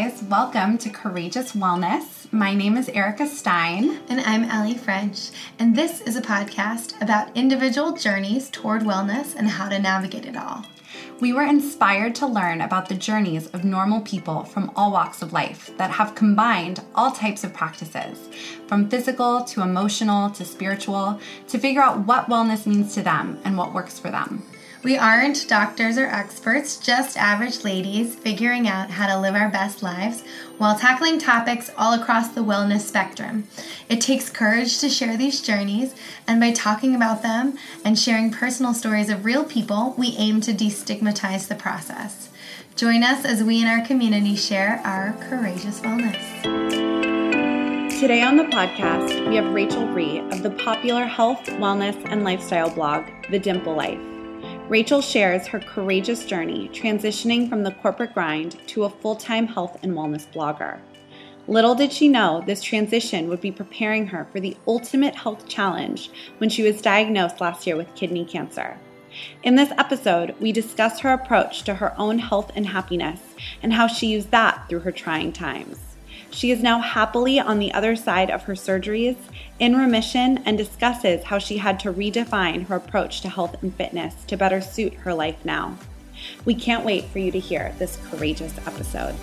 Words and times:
guys. 0.00 0.22
Welcome 0.22 0.78
to 0.78 0.88
Courageous 0.88 1.52
Wellness. 1.52 2.32
My 2.32 2.54
name 2.54 2.78
is 2.78 2.88
Erica 2.88 3.26
Stein. 3.26 4.00
And 4.08 4.20
I'm 4.20 4.44
Ellie 4.44 4.76
French. 4.78 5.28
And 5.58 5.76
this 5.76 6.00
is 6.00 6.16
a 6.16 6.22
podcast 6.22 7.00
about 7.02 7.36
individual 7.36 7.92
journeys 7.92 8.48
toward 8.48 8.82
wellness 8.82 9.34
and 9.36 9.46
how 9.46 9.68
to 9.68 9.78
navigate 9.78 10.24
it 10.24 10.38
all. 10.38 10.64
We 11.20 11.34
were 11.34 11.42
inspired 11.42 12.14
to 12.14 12.26
learn 12.26 12.62
about 12.62 12.88
the 12.88 12.94
journeys 12.94 13.48
of 13.48 13.64
normal 13.64 14.00
people 14.00 14.44
from 14.44 14.72
all 14.74 14.90
walks 14.90 15.20
of 15.20 15.34
life 15.34 15.70
that 15.76 15.90
have 15.90 16.14
combined 16.14 16.82
all 16.94 17.10
types 17.10 17.44
of 17.44 17.52
practices, 17.52 18.30
from 18.68 18.88
physical 18.88 19.44
to 19.44 19.60
emotional 19.60 20.30
to 20.30 20.46
spiritual, 20.46 21.20
to 21.48 21.58
figure 21.58 21.82
out 21.82 22.06
what 22.06 22.28
wellness 22.30 22.66
means 22.66 22.94
to 22.94 23.02
them 23.02 23.38
and 23.44 23.58
what 23.58 23.74
works 23.74 23.98
for 23.98 24.10
them. 24.10 24.42
We 24.82 24.96
aren't 24.96 25.46
doctors 25.46 25.98
or 25.98 26.06
experts, 26.06 26.78
just 26.78 27.18
average 27.18 27.64
ladies 27.64 28.14
figuring 28.14 28.66
out 28.66 28.90
how 28.90 29.08
to 29.08 29.20
live 29.20 29.34
our 29.34 29.50
best 29.50 29.82
lives 29.82 30.22
while 30.56 30.78
tackling 30.78 31.18
topics 31.18 31.70
all 31.76 31.92
across 31.92 32.28
the 32.28 32.40
wellness 32.40 32.80
spectrum. 32.80 33.46
It 33.90 34.00
takes 34.00 34.30
courage 34.30 34.78
to 34.78 34.88
share 34.88 35.18
these 35.18 35.42
journeys, 35.42 35.94
and 36.26 36.40
by 36.40 36.52
talking 36.52 36.94
about 36.94 37.22
them 37.22 37.58
and 37.84 37.98
sharing 37.98 38.30
personal 38.30 38.72
stories 38.72 39.10
of 39.10 39.26
real 39.26 39.44
people, 39.44 39.94
we 39.98 40.16
aim 40.16 40.40
to 40.42 40.54
destigmatize 40.54 41.48
the 41.48 41.56
process. 41.56 42.30
Join 42.74 43.02
us 43.02 43.26
as 43.26 43.42
we 43.42 43.60
in 43.60 43.66
our 43.66 43.84
community 43.84 44.34
share 44.34 44.80
our 44.84 45.12
courageous 45.28 45.80
wellness. 45.80 46.40
Today 48.00 48.22
on 48.22 48.38
the 48.38 48.44
podcast, 48.44 49.28
we 49.28 49.36
have 49.36 49.52
Rachel 49.52 49.86
Ree 49.88 50.20
of 50.30 50.42
the 50.42 50.52
popular 50.52 51.04
health, 51.04 51.44
wellness, 51.44 52.02
and 52.10 52.24
lifestyle 52.24 52.70
blog, 52.70 53.04
The 53.30 53.38
Dimple 53.38 53.74
Life. 53.74 54.00
Rachel 54.70 55.02
shares 55.02 55.48
her 55.48 55.58
courageous 55.58 56.24
journey 56.24 56.70
transitioning 56.72 57.48
from 57.48 57.64
the 57.64 57.72
corporate 57.72 58.14
grind 58.14 58.56
to 58.68 58.84
a 58.84 58.88
full 58.88 59.16
time 59.16 59.48
health 59.48 59.76
and 59.82 59.94
wellness 59.94 60.28
blogger. 60.32 60.78
Little 61.48 61.74
did 61.74 61.92
she 61.92 62.06
know 62.06 62.44
this 62.46 62.62
transition 62.62 63.28
would 63.28 63.40
be 63.40 63.50
preparing 63.50 64.06
her 64.06 64.28
for 64.30 64.38
the 64.38 64.56
ultimate 64.68 65.16
health 65.16 65.48
challenge 65.48 66.12
when 66.38 66.48
she 66.48 66.62
was 66.62 66.80
diagnosed 66.80 67.40
last 67.40 67.66
year 67.66 67.74
with 67.74 67.92
kidney 67.96 68.24
cancer. 68.24 68.78
In 69.42 69.56
this 69.56 69.72
episode, 69.76 70.36
we 70.38 70.52
discuss 70.52 71.00
her 71.00 71.12
approach 71.12 71.64
to 71.64 71.74
her 71.74 71.92
own 71.98 72.20
health 72.20 72.52
and 72.54 72.64
happiness 72.64 73.18
and 73.64 73.72
how 73.72 73.88
she 73.88 74.06
used 74.06 74.30
that 74.30 74.68
through 74.68 74.80
her 74.80 74.92
trying 74.92 75.32
times. 75.32 75.89
She 76.32 76.52
is 76.52 76.62
now 76.62 76.78
happily 76.78 77.40
on 77.40 77.58
the 77.58 77.72
other 77.72 77.96
side 77.96 78.30
of 78.30 78.44
her 78.44 78.54
surgeries, 78.54 79.16
in 79.58 79.76
remission, 79.76 80.38
and 80.44 80.56
discusses 80.56 81.24
how 81.24 81.38
she 81.38 81.58
had 81.58 81.80
to 81.80 81.92
redefine 81.92 82.66
her 82.68 82.76
approach 82.76 83.20
to 83.22 83.28
health 83.28 83.60
and 83.62 83.74
fitness 83.74 84.14
to 84.28 84.36
better 84.36 84.60
suit 84.60 84.94
her 84.94 85.12
life 85.12 85.44
now. 85.44 85.76
We 86.44 86.54
can't 86.54 86.84
wait 86.84 87.06
for 87.06 87.18
you 87.18 87.32
to 87.32 87.38
hear 87.40 87.74
this 87.78 87.98
courageous 88.10 88.56
episode. 88.58 89.14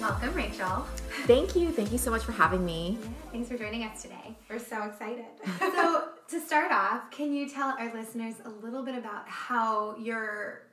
Welcome, 0.00 0.34
Rachel. 0.34 0.86
Thank 1.26 1.56
you. 1.56 1.72
Thank 1.72 1.90
you 1.90 1.98
so 1.98 2.12
much 2.12 2.22
for 2.22 2.30
having 2.30 2.64
me. 2.64 2.98
Yeah, 3.00 3.08
thanks 3.32 3.48
for 3.48 3.58
joining 3.58 3.82
us 3.82 4.02
today. 4.02 4.36
We're 4.48 4.60
so 4.60 4.84
excited. 4.84 5.24
so, 5.58 6.10
to 6.28 6.40
start 6.40 6.70
off, 6.70 7.10
can 7.10 7.32
you 7.32 7.48
tell 7.48 7.74
our 7.76 7.92
listeners 7.92 8.36
a 8.44 8.50
little 8.64 8.84
bit 8.84 8.96
about 8.96 9.28
how 9.28 9.96
your 9.96 10.65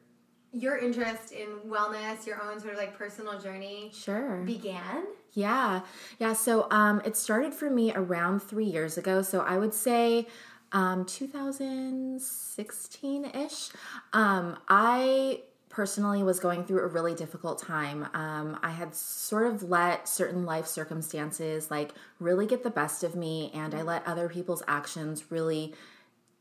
your 0.53 0.77
interest 0.77 1.31
in 1.31 1.47
wellness, 1.67 2.25
your 2.25 2.41
own 2.41 2.59
sort 2.59 2.73
of 2.73 2.79
like 2.79 2.97
personal 2.97 3.39
journey, 3.39 3.91
sure, 3.93 4.41
began? 4.45 5.03
Yeah, 5.33 5.81
yeah. 6.19 6.33
So 6.33 6.67
um, 6.69 7.01
it 7.03 7.17
started 7.17 7.53
for 7.53 7.69
me 7.69 7.91
around 7.93 8.41
three 8.41 8.65
years 8.65 8.97
ago. 8.97 9.21
So 9.23 9.41
I 9.41 9.57
would 9.57 9.73
say 9.73 10.27
um, 10.71 11.03
2016 11.05 13.25
ish. 13.25 13.71
Um, 14.13 14.57
I 14.67 15.41
personally 15.69 16.21
was 16.21 16.39
going 16.39 16.63
through 16.63 16.83
a 16.83 16.87
really 16.87 17.15
difficult 17.15 17.59
time. 17.59 18.07
Um, 18.13 18.59
I 18.61 18.69
had 18.69 18.93
sort 18.93 19.47
of 19.47 19.63
let 19.63 20.07
certain 20.07 20.45
life 20.45 20.67
circumstances 20.67 21.71
like 21.71 21.93
really 22.19 22.45
get 22.45 22.61
the 22.63 22.69
best 22.69 23.03
of 23.03 23.15
me, 23.15 23.49
and 23.55 23.73
I 23.73 23.81
let 23.81 24.05
other 24.05 24.29
people's 24.29 24.61
actions 24.67 25.31
really 25.31 25.73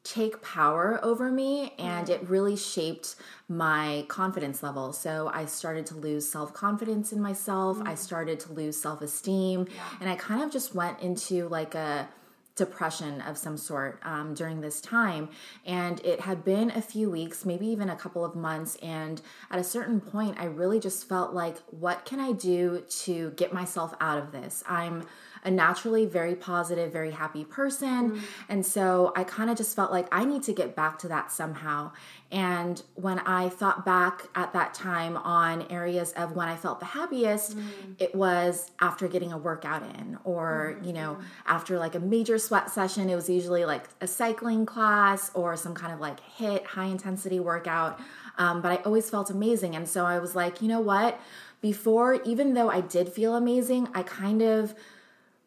take 0.05 0.43
power 0.43 0.99
over 1.03 1.31
me 1.31 1.75
and 1.79 2.11
it 2.11 2.29
really 2.29 2.57
shaped 2.57 3.15
my 3.49 4.05
confidence 4.09 4.63
level. 4.63 4.93
So 4.93 5.31
I 5.33 5.45
started 5.45 5.87
to 5.87 5.95
lose 5.95 6.29
self 6.29 6.53
confidence 6.53 7.13
in 7.13 7.21
myself. 7.21 7.79
Mm. 7.79 7.89
I 7.89 7.95
started 7.95 8.41
to 8.41 8.53
lose 8.53 8.81
self 8.81 9.01
esteem. 9.01 9.69
Yeah. 9.75 9.83
And 10.01 10.11
I 10.11 10.17
kind 10.17 10.43
of 10.43 10.51
just 10.51 10.75
went 10.75 11.01
into 11.01 11.49
like 11.49 11.75
a 11.75 12.09
depression 12.55 13.21
of 13.23 13.39
some 13.39 13.57
sort 13.57 13.99
um, 14.03 14.35
during 14.35 14.61
this 14.61 14.81
time. 14.81 15.29
And 15.65 16.01
it 16.01 16.21
had 16.21 16.45
been 16.45 16.71
a 16.71 16.83
few 16.83 17.11
weeks, 17.11 17.47
maybe 17.47 17.67
even 17.69 17.89
a 17.89 17.97
couple 17.97 18.25
of 18.25 18.35
months. 18.35 18.77
And 18.83 19.21
at 19.51 19.59
a 19.59 19.65
certain 19.65 20.01
point, 20.01 20.39
I 20.39 20.45
really 20.45 20.79
just 20.79 21.09
felt 21.09 21.33
like, 21.33 21.59
what 21.71 22.05
can 22.05 22.21
I 22.21 22.33
do 22.33 22.85
to 23.05 23.31
get 23.31 23.53
myself 23.53 23.95
out 24.01 24.19
of 24.19 24.33
this? 24.33 24.63
I'm 24.67 25.07
a 25.45 25.51
naturally 25.51 26.07
very 26.07 26.35
positive, 26.35 26.93
very 26.93 27.11
happy 27.11 27.45
person. 27.45 28.13
Mm. 28.13 28.21
And 28.49 28.67
so 28.67 29.13
I 29.17 29.25
kind 29.25 29.51
of 29.51 29.57
just 29.57 29.75
felt 29.75 29.91
like 29.91 30.07
I 30.13 30.25
need 30.25 30.43
to 30.45 30.53
get 30.53 30.77
back 30.77 30.99
to 31.01 31.09
that 31.09 31.33
somehow. 31.33 31.93
And 32.31 32.81
when 32.95 33.19
I 33.21 33.49
thought 33.49 33.85
back 33.85 34.29
at 34.35 34.53
that 34.53 34.73
time 34.73 35.17
on 35.17 35.63
areas 35.63 36.13
of 36.13 36.33
when 36.33 36.49
I 36.49 36.57
felt 36.57 36.81
the 36.81 36.87
happiest, 36.87 37.59
mm. 37.59 37.63
it 37.99 38.15
was 38.15 38.71
after 38.81 39.09
getting 39.09 39.33
a 39.33 39.39
workout 39.39 39.83
in, 39.97 40.19
or, 40.25 40.75
mm-hmm. 40.77 40.87
you 40.87 40.93
know, 40.93 41.19
after 41.47 41.79
like 41.79 41.95
a 41.95 42.01
major 42.01 42.39
sweat 42.39 42.71
session. 42.71 43.11
It 43.11 43.17
was 43.17 43.29
usually 43.29 43.65
like 43.65 43.85
a 44.01 44.07
cycling 44.07 44.65
class 44.65 45.31
or 45.35 45.57
some 45.57 45.75
kind 45.75 45.93
of 45.93 46.01
like 46.01 46.21
HIIT 46.39 46.65
high 46.65 46.87
intensity 46.87 47.41
workout. 47.41 48.01
Um, 48.39 48.63
but 48.63 48.73
I 48.73 48.77
always 48.85 49.11
felt 49.11 49.29
amazing. 49.29 49.77
And 49.77 49.89
so 49.89 50.07
I 50.07 50.19
was 50.19 50.35
like, 50.35 50.63
you 50.63 50.69
know 50.69 50.81
what? 50.81 51.21
Before, 51.61 52.15
even 52.25 52.55
though 52.55 52.71
I 52.71 52.81
did 52.81 53.13
feel 53.13 53.37
amazing, 53.37 53.89
I 53.95 54.03
kind 54.03 54.41
of 54.43 54.75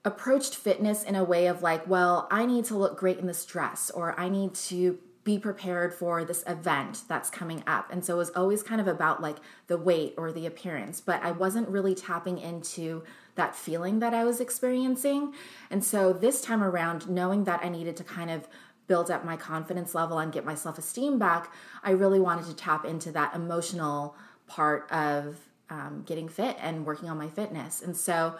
approached 0.05 0.55
fitness 0.55 1.03
in 1.03 1.15
a 1.15 1.23
way 1.23 1.47
of 1.47 1.61
like, 1.63 1.85
well, 1.87 2.27
I 2.31 2.45
need 2.45 2.65
to 2.65 2.77
look 2.77 2.97
great 2.97 3.17
in 3.17 3.27
this 3.27 3.45
dress, 3.45 3.89
or 3.89 4.17
I 4.19 4.29
need 4.29 4.53
to 4.55 4.99
be 5.25 5.39
prepared 5.39 5.91
for 5.91 6.23
this 6.23 6.43
event 6.45 7.01
that's 7.07 7.31
coming 7.31 7.63
up. 7.65 7.91
And 7.91 8.05
so 8.05 8.13
it 8.13 8.17
was 8.19 8.29
always 8.35 8.61
kind 8.61 8.79
of 8.79 8.87
about 8.87 9.23
like 9.23 9.37
the 9.65 9.77
weight 9.77 10.13
or 10.17 10.31
the 10.31 10.45
appearance, 10.45 11.01
but 11.01 11.21
I 11.23 11.31
wasn't 11.31 11.67
really 11.67 11.95
tapping 11.95 12.37
into 12.37 13.03
that 13.33 13.55
feeling 13.55 13.99
that 13.99 14.13
I 14.13 14.23
was 14.23 14.39
experiencing. 14.39 15.33
And 15.71 15.83
so 15.83 16.13
this 16.13 16.41
time 16.41 16.63
around, 16.63 17.09
knowing 17.09 17.45
that 17.45 17.61
I 17.63 17.69
needed 17.69 17.97
to 17.97 18.03
kind 18.03 18.29
of 18.29 18.47
build 18.87 19.09
up 19.09 19.25
my 19.25 19.35
confidence 19.35 19.95
level 19.95 20.19
and 20.19 20.31
get 20.31 20.45
my 20.45 20.53
self 20.53 20.77
esteem 20.77 21.17
back, 21.17 21.51
I 21.83 21.91
really 21.91 22.19
wanted 22.19 22.45
to 22.45 22.55
tap 22.55 22.85
into 22.85 23.11
that 23.13 23.33
emotional 23.33 24.15
part 24.45 24.89
of 24.91 25.39
um, 25.71 26.03
getting 26.05 26.29
fit 26.29 26.55
and 26.61 26.85
working 26.85 27.09
on 27.09 27.17
my 27.17 27.29
fitness. 27.29 27.81
And 27.81 27.97
so 27.97 28.35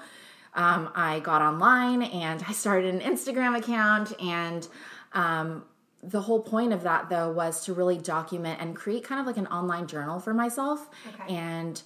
um, 0.56 0.90
I 0.96 1.20
got 1.20 1.42
online 1.42 2.02
and 2.04 2.44
I 2.48 2.54
started 2.54 2.94
an 2.94 3.02
Instagram 3.02 3.58
account. 3.58 4.14
And 4.22 4.68
um, 5.14 5.66
the 6.02 6.22
whole 6.22 6.42
point 6.42 6.74
of 6.74 6.84
that, 6.84 7.10
though, 7.10 7.32
was 7.32 7.66
to 7.66 7.74
really 7.74 7.98
document 7.98 8.62
and 8.62 8.76
create 8.76 9.04
kind 9.04 9.20
of 9.20 9.28
like 9.28 9.38
an 9.38 9.48
online 9.48 9.88
journal 9.88 10.20
for 10.20 10.34
myself 10.34 10.90
okay. 11.08 11.36
and 11.36 11.82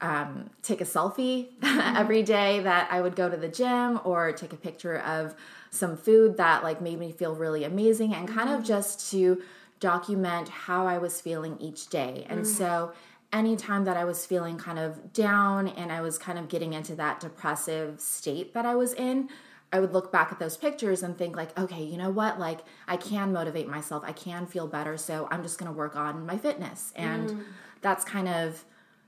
um, 0.00 0.50
take 0.62 0.80
a 0.80 0.84
selfie 0.84 1.48
mm-hmm. 1.60 1.96
every 1.96 2.22
day 2.22 2.60
that 2.60 2.88
I 2.90 3.00
would 3.00 3.16
go 3.16 3.28
to 3.28 3.36
the 3.36 3.48
gym 3.48 4.00
or 4.04 4.32
take 4.32 4.52
a 4.52 4.56
picture 4.56 4.98
of 4.98 5.34
some 5.70 5.96
food 5.96 6.36
that 6.36 6.62
like 6.62 6.82
made 6.82 6.98
me 6.98 7.12
feel 7.12 7.34
really 7.34 7.64
amazing 7.64 8.14
and 8.14 8.28
kind 8.28 8.48
mm-hmm. 8.48 8.60
of 8.60 8.64
just 8.64 9.10
to 9.12 9.42
document 9.80 10.48
how 10.48 10.86
I 10.86 10.98
was 10.98 11.20
feeling 11.20 11.56
each 11.60 11.88
day. 11.88 12.26
And 12.28 12.42
mm-hmm. 12.42 12.52
so 12.52 12.92
anytime 13.32 13.84
that 13.84 13.96
I 13.96 14.04
was 14.04 14.26
feeling 14.26 14.58
kind 14.58 14.78
of 14.78 15.12
down 15.12 15.68
and 15.68 15.90
I 15.90 16.00
was 16.00 16.18
kind 16.18 16.38
of 16.38 16.48
getting 16.48 16.74
into 16.74 16.94
that 16.96 17.20
depressive 17.20 18.00
state 18.00 18.54
that 18.54 18.66
I 18.66 18.74
was 18.74 18.92
in, 18.92 19.28
I 19.72 19.80
would 19.80 19.92
look 19.92 20.12
back 20.12 20.30
at 20.30 20.38
those 20.38 20.56
pictures 20.56 21.02
and 21.02 21.16
think 21.16 21.34
like, 21.34 21.58
okay, 21.58 21.82
you 21.82 21.96
know 21.96 22.10
what? 22.10 22.38
Like 22.38 22.60
I 22.86 22.98
can 22.98 23.32
motivate 23.32 23.68
myself. 23.68 24.04
I 24.06 24.12
can 24.12 24.46
feel 24.46 24.66
better. 24.66 24.98
So 24.98 25.28
I'm 25.30 25.42
just 25.42 25.58
going 25.58 25.72
to 25.72 25.76
work 25.76 25.96
on 25.96 26.26
my 26.26 26.36
fitness. 26.36 26.92
And 26.94 27.30
mm. 27.30 27.44
that's 27.80 28.04
kind 28.04 28.28
of 28.28 28.64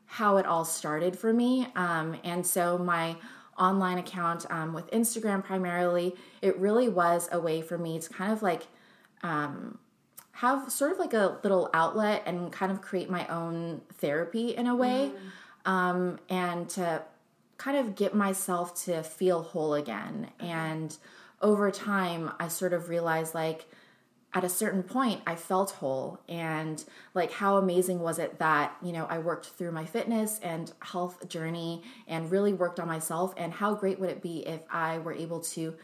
how 0.07 0.39
it 0.39 0.47
all 0.47 0.65
started 0.65 1.19
for 1.19 1.33
me. 1.33 1.67
Um, 1.77 2.17
and 2.25 2.47
so 2.47 2.79
my 2.79 3.17
online 3.59 3.99
account 3.99 4.47
um, 4.51 4.73
with 4.73 4.91
Instagram 4.91 5.45
primarily, 5.45 6.15
it 6.41 6.59
really 6.59 6.89
was 6.89 7.29
a 7.31 7.39
way 7.39 7.61
for 7.61 7.77
me 7.77 8.01
to 8.01 8.09
kind 8.09 8.33
of 8.33 8.43
like 8.43 8.67
um, 9.23 9.79
have 10.35 10.71
sort 10.71 10.91
of 10.91 10.99
like 10.99 11.15
a 11.15 11.39
little 11.43 11.71
outlet 11.73 12.23
and 12.27 12.53
kind 12.53 12.73
of 12.73 12.81
create 12.81 13.09
my 13.09 13.27
own 13.29 13.81
therapy 13.95 14.55
in 14.55 14.67
a 14.67 14.75
way 14.75 15.13
mm. 15.15 15.71
um, 15.71 16.19
and 16.29 16.69
to 16.69 17.03
kind 17.57 17.77
of 17.77 17.95
get 17.95 18.15
myself 18.15 18.75
to 18.85 19.03
feel 19.03 19.43
whole 19.43 19.75
again. 19.75 20.29
And 20.41 20.97
over 21.41 21.71
time 21.71 22.33
i 22.41 22.49
sort 22.49 22.73
of 22.73 22.89
realized 22.89 23.35
like 23.35 23.67
at 24.33 24.45
a 24.45 24.49
certain 24.49 24.83
point 24.83 25.21
i 25.25 25.37
felt 25.37 25.71
whole. 25.73 26.21
And 26.29 26.83
like 27.15 27.31
how 27.31 27.57
amazing 27.57 28.01
was 28.01 28.19
it 28.19 28.41
that 28.41 28.77
you 28.83 28.93
know 28.93 29.07
i 29.07 29.19
worked 29.19 29.47
through 29.47 29.71
my 29.71 29.85
fitness 29.85 30.41
and 30.43 30.73
health 30.81 31.29
journey 31.29 31.83
and 32.09 32.31
really 32.31 32.53
worked 32.53 32.81
on 32.81 32.89
myself? 32.89 33.35
And 33.37 33.53
how 33.53 33.75
great 33.75 34.01
would 34.01 34.11
it 34.11 34.21
be 34.21 34.45
if 34.47 34.63
i 34.69 34.99
were 34.99 35.13
able 35.13 35.41
to 35.41 35.77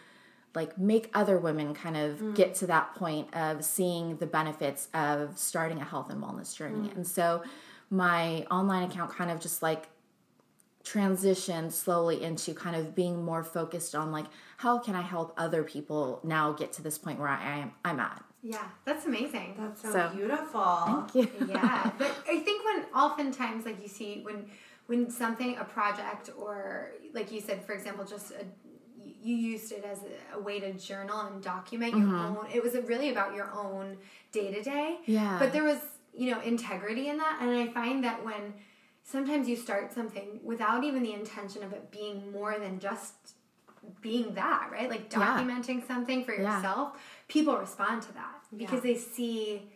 like 0.55 0.77
make 0.79 1.11
other 1.15 1.39
women 1.39 1.75
kind 1.75 1.97
of 1.97 2.19
mm. 2.19 2.35
get 2.35 2.55
to 2.57 2.67
that 2.67 2.95
point 2.95 3.35
of 3.35 3.65
seeing 3.65 4.17
the 4.17 4.27
benefits 4.27 4.89
of 4.95 5.39
starting 5.39 5.81
a 5.81 5.85
health 5.85 6.11
and 6.11 6.23
wellness 6.23 6.55
journey. 6.55 6.89
Mm. 6.89 6.97
And 6.97 7.07
so 7.07 7.43
my 7.91 8.45
online 8.51 8.89
account 8.89 9.13
kind 9.13 9.31
of 9.31 9.41
just 9.41 9.63
like 9.63 9.89
transitioned 10.85 11.73
slowly 11.73 12.23
into 12.23 12.55
kind 12.55 12.75
of 12.75 12.95
being 12.95 13.23
more 13.23 13.45
focused 13.45 13.95
on 13.95 14.11
like 14.11 14.27
how 14.57 14.79
can 14.79 14.95
I 14.95 15.03
help 15.03 15.35
other 15.37 15.63
people 15.63 16.21
now 16.25 16.53
get 16.53 16.73
to 16.75 16.83
this 16.83 16.97
point 16.97 17.19
where 17.19 17.29
I 17.29 17.61
am 17.61 17.73
I'm 17.85 18.01
at. 18.01 18.25
Yeah, 18.43 18.67
that's 18.87 19.05
amazing. 19.05 19.55
That's 19.59 19.83
so, 19.83 19.93
So- 19.93 20.11
beautiful. 20.15 21.05
Thank 21.13 21.15
you. 21.15 21.31
yeah, 21.49 21.91
but 21.99 22.11
I 22.27 22.39
think 22.41 22.65
when 22.65 22.85
oftentimes 22.95 23.67
like 23.67 23.81
you 23.83 23.89
see 23.89 24.21
when 24.23 24.47
when 24.87 25.11
something 25.11 25.57
a 25.59 25.65
project 25.65 26.31
or 26.37 26.93
like 27.13 27.31
you 27.31 27.41
said 27.41 27.65
for 27.65 27.73
example 27.73 28.05
just 28.05 28.33
a, 28.33 28.45
you 29.23 29.37
used 29.37 29.73
it 29.73 29.85
as 29.85 29.99
a, 30.35 30.41
way 30.41 30.61
to 30.61 30.73
journal 30.73 31.21
and 31.21 31.43
document 31.43 31.97
your 31.97 32.07
mm-hmm. 32.07 32.37
own 32.39 32.47
it 32.53 32.63
was 32.63 32.75
really 32.87 33.11
about 33.11 33.35
your 33.35 33.53
own 33.53 33.97
day 34.33 34.53
to 34.53 34.63
day 34.63 34.99
Yeah. 35.07 35.39
but 35.39 35.53
there 35.53 35.65
was 35.65 35.79
you 36.15 36.31
know 36.31 36.41
integrity 36.41 37.09
in 37.09 37.19
that 37.19 37.39
and 37.41 37.51
i 37.51 37.67
find 37.73 38.03
that 38.05 38.25
when 38.25 38.55
sometimes 39.03 39.49
you 39.49 39.57
start 39.57 39.93
something 39.93 40.41
without 40.43 40.85
even 40.85 41.03
the 41.03 41.13
intention 41.13 41.63
of 41.63 41.73
it 41.73 41.91
being 41.91 42.31
more 42.33 42.59
than 42.59 42.79
just 42.79 43.15
being 44.01 44.35
that 44.35 44.69
right 44.73 44.89
like 44.91 45.13
Yeah. 45.13 45.39
documenting 45.39 45.87
something 45.87 46.25
for 46.25 46.35
Yeah. 46.35 46.57
yourself 46.57 46.99
people 47.29 47.57
respond 47.57 48.03
to 48.03 48.13
that 48.15 48.45
because 48.57 48.85
Yeah. 48.85 48.93
they 48.93 48.97
see 48.97 49.71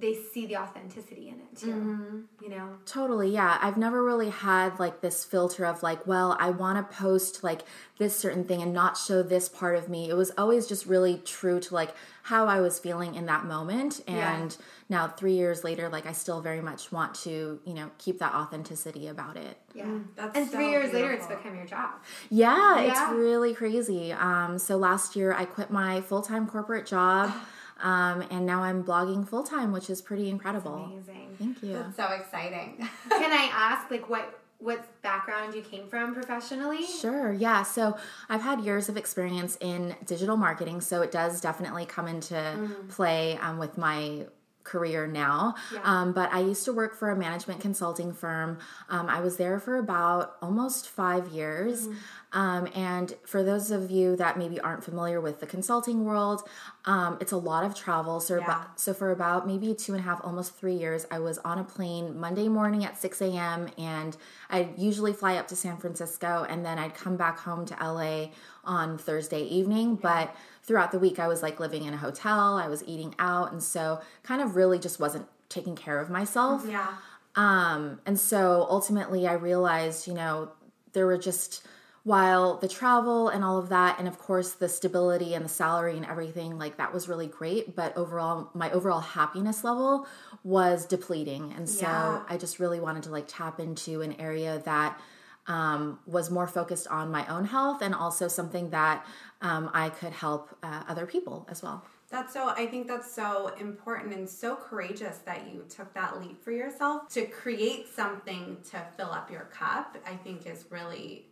they 0.00 0.14
see 0.14 0.46
the 0.46 0.56
authenticity 0.56 1.28
in 1.28 1.34
it 1.34 1.56
too 1.56 2.24
you 2.42 2.48
know 2.48 2.68
Totally, 2.86 3.30
yeah. 3.30 3.58
I've 3.62 3.76
never 3.76 4.02
really 4.02 4.30
had 4.30 4.80
like 4.80 5.00
this 5.00 5.24
filter 5.24 5.64
of 5.64 5.80
like, 5.82 6.06
well, 6.08 6.36
I 6.40 6.50
want 6.50 6.76
to 6.90 6.96
post 6.96 7.44
like 7.44 7.62
this 7.98 8.16
certain 8.16 8.42
thing 8.44 8.62
and 8.62 8.72
not 8.72 8.96
show 8.96 9.22
this 9.22 9.48
part 9.48 9.76
of 9.76 9.88
me. 9.88 10.10
It 10.10 10.14
was 10.14 10.32
always 10.36 10.66
just 10.66 10.86
really 10.86 11.18
true 11.18 11.60
to 11.60 11.74
like 11.74 11.94
how 12.24 12.46
I 12.46 12.60
was 12.60 12.78
feeling 12.80 13.14
in 13.14 13.26
that 13.26 13.44
moment. 13.44 14.00
Yeah. 14.08 14.34
And 14.40 14.56
now, 14.88 15.06
three 15.08 15.34
years 15.34 15.62
later, 15.62 15.88
like 15.88 16.04
I 16.06 16.12
still 16.12 16.40
very 16.40 16.60
much 16.60 16.90
want 16.90 17.14
to, 17.26 17.60
you 17.64 17.74
know, 17.74 17.90
keep 17.98 18.18
that 18.18 18.34
authenticity 18.34 19.06
about 19.06 19.36
it. 19.36 19.56
yeah 19.74 19.98
that's 20.16 20.36
and 20.36 20.46
so 20.50 20.56
three 20.56 20.70
years 20.70 20.92
later 20.92 21.12
it's 21.12 21.26
become 21.28 21.54
your 21.54 21.66
job 21.66 21.90
Yeah, 22.30 22.80
Yeah. 22.80 22.90
it's 22.90 23.12
really 23.12 23.54
crazy. 23.54 24.12
Um, 24.12 24.58
so 24.58 24.76
last 24.76 25.14
year 25.14 25.32
I 25.32 25.44
quit 25.44 25.70
my 25.70 26.00
full 26.00 26.22
time 26.22 26.48
corporate 26.48 26.86
job, 26.86 27.30
um, 27.82 28.22
and 28.30 28.46
now 28.46 28.62
I'm 28.62 28.84
blogging 28.84 29.26
full 29.28 29.42
time, 29.42 29.72
which 29.72 29.90
is 29.90 30.00
pretty 30.00 30.28
incredible. 30.28 30.74
amazing 30.74 31.20
Thank 31.38 31.62
you. 31.62 31.72
That's 31.74 31.96
so 31.96 32.08
exciting. 32.08 32.76
can 33.08 33.32
i 33.32 33.48
ask 33.52 33.90
like 33.90 34.08
what 34.08 34.40
what 34.58 34.84
background 35.00 35.54
you 35.54 35.62
came 35.62 35.88
from 35.88 36.12
professionally 36.12 36.84
Sure, 36.84 37.32
yeah. 37.32 37.62
So 37.62 37.96
I've 38.28 38.42
had 38.42 38.60
years 38.60 38.90
of 38.90 38.98
experience 38.98 39.56
in 39.60 39.96
digital 40.04 40.36
marketing, 40.36 40.82
so 40.82 41.00
it 41.00 41.10
does 41.10 41.40
definitely 41.40 41.86
come 41.86 42.06
into 42.06 42.68
play 42.88 43.38
um, 43.38 43.56
with 43.56 43.78
my 43.78 44.26
career 44.64 45.06
now. 45.06 45.54
Yeah. 45.72 45.80
Um, 45.84 46.12
but 46.12 46.32
I 46.32 46.40
used 46.40 46.64
to 46.66 46.72
work 46.72 46.94
for 46.94 47.10
a 47.10 47.16
management 47.16 47.60
consulting 47.60 48.12
firm. 48.12 48.58
Um, 48.88 49.08
I 49.08 49.20
was 49.20 49.36
there 49.36 49.58
for 49.58 49.76
about 49.76 50.36
almost 50.42 50.88
five 50.88 51.28
years. 51.28 51.88
Um, 52.32 52.68
and 52.76 53.12
for 53.24 53.42
those 53.42 53.72
of 53.72 53.90
you 53.90 54.14
that 54.16 54.38
maybe 54.38 54.60
aren't 54.60 54.84
familiar 54.84 55.20
with 55.20 55.40
the 55.40 55.46
consulting 55.46 56.04
world, 56.04 56.42
um, 56.84 57.18
it's 57.20 57.32
a 57.32 57.36
lot 57.36 57.64
of 57.64 57.74
travel. 57.74 58.20
So, 58.20 58.36
Yeah. 58.36 58.44
about, 58.44 58.78
so 58.80 58.94
for 58.94 59.10
about 59.10 59.48
maybe 59.48 59.74
two 59.74 59.92
and 59.94 60.00
a 60.00 60.04
half, 60.04 60.20
almost 60.22 60.54
three 60.54 60.74
years, 60.76 61.06
I 61.10 61.18
was 61.18 61.38
on 61.38 61.58
a 61.58 61.64
plane 61.64 62.16
Monday 62.18 62.48
morning 62.48 62.84
at 62.84 63.00
6 63.00 63.20
a.m. 63.20 63.68
and 63.76 64.16
I'd 64.48 64.78
usually 64.78 65.12
fly 65.12 65.36
up 65.36 65.48
to 65.48 65.56
San 65.56 65.76
Francisco 65.78 66.46
and 66.48 66.64
then 66.64 66.78
I'd 66.78 66.94
come 66.94 67.16
back 67.16 67.38
home 67.40 67.66
to 67.66 67.74
LA 67.82 68.28
on 68.64 68.96
Thursday 68.96 69.42
evening. 69.42 69.96
But 69.96 70.32
throughout 70.62 70.92
the 70.92 70.98
week, 70.98 71.18
I 71.18 71.28
was 71.28 71.42
like 71.42 71.58
living 71.60 71.84
in 71.84 71.94
a 71.94 71.96
hotel, 71.96 72.56
I 72.56 72.68
was 72.68 72.82
eating 72.86 73.14
out, 73.18 73.52
and 73.52 73.62
so 73.62 74.00
kind 74.22 74.40
of 74.42 74.56
really 74.56 74.78
just 74.78 75.00
wasn't 75.00 75.26
taking 75.48 75.74
care 75.76 75.98
of 75.98 76.10
myself. 76.10 76.64
yeah. 76.68 76.94
Um, 77.36 78.00
and 78.06 78.18
so 78.18 78.66
ultimately, 78.68 79.26
I 79.26 79.34
realized, 79.34 80.06
you 80.06 80.14
know, 80.14 80.50
there 80.92 81.06
were 81.06 81.18
just 81.18 81.64
while 82.02 82.56
the 82.56 82.66
travel 82.68 83.28
and 83.28 83.44
all 83.44 83.58
of 83.58 83.68
that, 83.68 83.98
and 83.98 84.08
of 84.08 84.18
course 84.18 84.52
the 84.52 84.68
stability 84.68 85.34
and 85.34 85.44
the 85.44 85.48
salary 85.50 85.96
and 85.96 86.06
everything, 86.06 86.58
like 86.58 86.76
that 86.78 86.92
was 86.94 87.08
really 87.08 87.26
great. 87.26 87.76
But 87.76 87.96
overall, 87.96 88.50
my 88.54 88.70
overall 88.70 89.00
happiness 89.00 89.62
level 89.64 90.06
was 90.42 90.86
depleting, 90.86 91.52
and 91.56 91.68
so 91.68 91.82
Yeah. 91.86 92.22
I 92.28 92.36
just 92.38 92.58
really 92.58 92.80
wanted 92.80 93.02
to 93.04 93.10
like 93.10 93.26
tap 93.28 93.60
into 93.60 94.00
an 94.02 94.14
area 94.18 94.60
that 94.64 94.98
um, 95.46 95.98
was 96.06 96.30
more 96.30 96.46
focused 96.46 96.86
on 96.88 97.10
my 97.10 97.26
own 97.26 97.44
health 97.44 97.82
and 97.82 97.94
also 97.94 98.28
something 98.28 98.70
that 98.70 99.04
um, 99.40 99.70
I 99.72 99.88
could 99.88 100.12
help 100.12 100.56
uh, 100.62 100.84
other 100.88 101.06
people 101.06 101.46
as 101.50 101.62
well. 101.62 101.84
That's 102.10 102.32
so, 102.32 102.48
I 102.48 102.66
think 102.66 102.88
that's 102.88 103.12
so 103.12 103.52
important 103.60 104.12
and 104.12 104.28
so 104.28 104.56
courageous 104.56 105.18
that 105.18 105.46
you 105.52 105.64
took 105.68 105.94
that 105.94 106.20
leap 106.20 106.42
for 106.42 106.50
yourself 106.50 107.08
to 107.10 107.24
create 107.26 107.86
something 107.88 108.56
to 108.70 108.82
fill 108.96 109.12
up 109.12 109.30
your 109.30 109.44
cup. 109.52 109.96
I 110.04 110.16
think 110.16 110.46
is 110.46 110.64
really, 110.70 111.26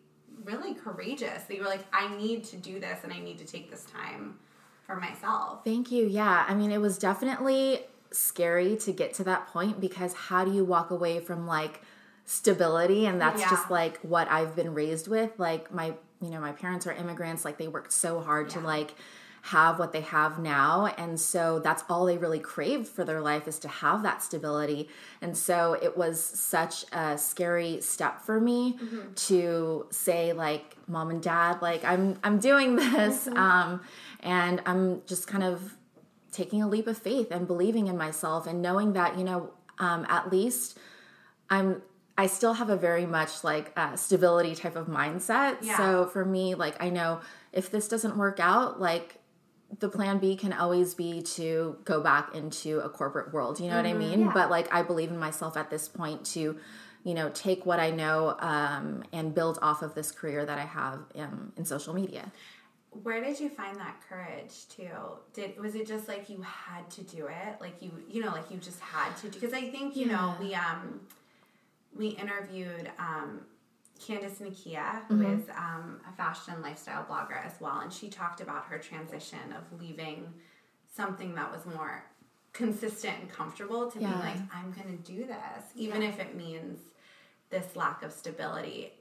really 0.44 0.74
courageous 0.74 1.42
that 1.44 1.54
you 1.54 1.62
were 1.62 1.68
like, 1.68 1.84
I 1.92 2.16
need 2.16 2.44
to 2.44 2.56
do 2.56 2.78
this 2.78 3.00
and 3.02 3.12
I 3.12 3.18
need 3.18 3.38
to 3.38 3.44
take 3.44 3.70
this 3.70 3.84
time 3.84 4.38
for 4.86 4.96
myself. 4.96 5.64
Thank 5.64 5.90
you. 5.90 6.06
Yeah. 6.06 6.44
I 6.48 6.54
mean, 6.54 6.70
it 6.70 6.80
was 6.80 6.96
definitely 6.96 7.80
scary 8.12 8.76
to 8.76 8.92
get 8.92 9.14
to 9.14 9.24
that 9.24 9.48
point 9.48 9.80
because 9.80 10.14
how 10.14 10.44
do 10.44 10.52
you 10.52 10.64
walk 10.64 10.90
away 10.90 11.20
from 11.20 11.46
like 11.46 11.82
stability? 12.28 13.06
And 13.06 13.20
that's 13.20 13.40
Yeah. 13.40 13.50
just 13.50 13.70
like 13.70 13.98
what 14.02 14.28
I've 14.30 14.54
been 14.54 14.74
raised 14.74 15.08
with. 15.08 15.30
Like, 15.38 15.72
my, 15.72 15.94
you 16.20 16.30
know, 16.30 16.40
my 16.40 16.52
parents 16.52 16.86
are 16.86 16.92
immigrants. 16.92 17.44
Like, 17.44 17.56
they 17.58 17.68
worked 17.68 17.92
so 17.92 18.20
hard 18.20 18.50
to 18.50 18.60
like, 18.60 18.94
have 19.40 19.78
what 19.78 19.92
they 19.92 20.00
have 20.00 20.38
now 20.40 20.86
and 20.98 21.18
so 21.18 21.60
that's 21.60 21.82
all 21.88 22.04
they 22.04 22.18
really 22.18 22.40
craved 22.40 22.88
for 22.88 23.04
their 23.04 23.20
life 23.20 23.46
is 23.46 23.58
to 23.60 23.68
have 23.68 24.02
that 24.02 24.20
stability 24.20 24.88
and 25.22 25.34
so 25.38 25.74
it 25.80 25.96
was 25.96 26.22
such 26.22 26.84
a 26.92 27.16
scary 27.16 27.80
step 27.80 28.20
for 28.20 28.40
me 28.40 28.76
Mm-hmm. 28.82 29.14
to 29.14 29.86
say 29.90 30.32
like 30.32 30.76
mom 30.88 31.08
and 31.10 31.22
dad 31.22 31.62
like 31.62 31.82
i'm 31.84 32.18
i'm 32.24 32.40
doing 32.40 32.74
this 32.76 33.26
Mm-hmm. 33.26 33.38
um 33.38 33.80
and 34.20 34.60
i'm 34.66 35.02
just 35.06 35.28
kind 35.28 35.44
of 35.44 35.76
taking 36.32 36.60
a 36.60 36.68
leap 36.68 36.88
of 36.88 36.98
faith 36.98 37.28
and 37.30 37.46
believing 37.46 37.86
in 37.86 37.96
myself 37.96 38.46
and 38.46 38.60
knowing 38.60 38.92
that 38.94 39.16
you 39.16 39.24
know 39.24 39.50
um, 39.78 40.04
at 40.10 40.30
least 40.32 40.76
i'm 41.48 41.80
i 42.18 42.26
still 42.26 42.52
have 42.54 42.68
a 42.68 42.76
very 42.76 43.06
much 43.06 43.42
like 43.44 43.72
uh, 43.76 43.96
stability 43.96 44.54
type 44.54 44.76
of 44.76 44.86
mindset 44.88 45.56
Yeah. 45.62 45.76
so 45.78 46.06
for 46.06 46.24
me 46.24 46.54
like 46.54 46.76
i 46.82 46.90
know 46.90 47.20
if 47.52 47.70
this 47.70 47.88
doesn't 47.88 48.16
work 48.18 48.38
out 48.40 48.78
like 48.80 49.16
the 49.78 49.88
plan 49.88 50.18
b 50.18 50.36
can 50.36 50.52
always 50.52 50.94
be 50.94 51.22
to 51.22 51.76
go 51.84 52.00
back 52.02 52.34
into 52.34 52.80
a 52.80 52.88
corporate 52.88 53.32
world 53.32 53.60
you 53.60 53.68
know 53.70 53.76
what 53.76 53.86
i 53.86 53.92
mean 53.94 54.20
Yeah. 54.20 54.30
but 54.34 54.50
like 54.50 54.72
i 54.74 54.82
believe 54.82 55.10
in 55.10 55.18
myself 55.18 55.56
at 55.56 55.70
this 55.70 55.88
point 55.88 56.24
to 56.34 56.58
you 57.04 57.14
know 57.14 57.30
take 57.32 57.64
what 57.64 57.78
i 57.80 57.90
know 57.90 58.36
um, 58.40 59.04
and 59.12 59.34
build 59.34 59.58
off 59.62 59.80
of 59.82 59.94
this 59.94 60.10
career 60.10 60.44
that 60.44 60.58
i 60.58 60.64
have 60.64 60.98
um, 61.16 61.52
in 61.56 61.64
social 61.64 61.94
media 61.94 62.24
Where 63.06 63.20
did 63.22 63.38
you 63.38 63.48
find 63.50 63.76
that 63.84 63.96
courage 64.08 64.66
too? 64.74 64.96
Did 65.36 65.48
was 65.64 65.74
it 65.74 65.86
just 65.86 66.08
like 66.08 66.24
you 66.32 66.40
had 66.42 66.84
to 66.96 67.02
do 67.16 67.22
it? 67.42 67.52
Like 67.60 67.76
you 67.84 67.90
you 68.14 68.20
know, 68.24 68.32
like 68.38 68.48
you 68.50 68.56
just 68.70 68.80
had 68.80 69.10
to 69.20 69.26
because 69.34 69.52
I 69.52 69.64
think, 69.74 69.94
you 70.00 70.06
know, 70.12 70.34
we 70.40 70.48
um 70.54 70.80
we 71.98 72.08
interviewed 72.08 72.90
um 72.98 73.40
Candice 74.00 74.40
Nakia, 74.40 75.04
who 75.08 75.20
is 75.22 75.42
um, 75.56 76.00
a 76.08 76.12
fashion 76.16 76.62
lifestyle 76.62 77.04
blogger 77.04 77.44
as 77.44 77.60
well, 77.60 77.80
and 77.80 77.92
she 77.92 78.08
talked 78.08 78.40
about 78.40 78.64
her 78.66 78.78
transition 78.78 79.40
of 79.56 79.80
leaving 79.80 80.32
something 80.94 81.34
that 81.34 81.50
was 81.50 81.66
more 81.66 82.04
consistent 82.52 83.14
and 83.20 83.28
comfortable 83.28 83.90
to 83.90 83.98
Yeah. 84.00 84.06
being 84.08 84.20
like, 84.20 84.38
I'm 84.54 84.70
going 84.70 84.96
to 84.96 85.12
do 85.12 85.26
this, 85.26 85.64
even 85.74 86.02
if 86.02 86.20
it 86.20 86.36
means 86.36 86.78
this 87.50 87.74
lack 87.74 88.04
of 88.04 88.12
stability 88.12 88.92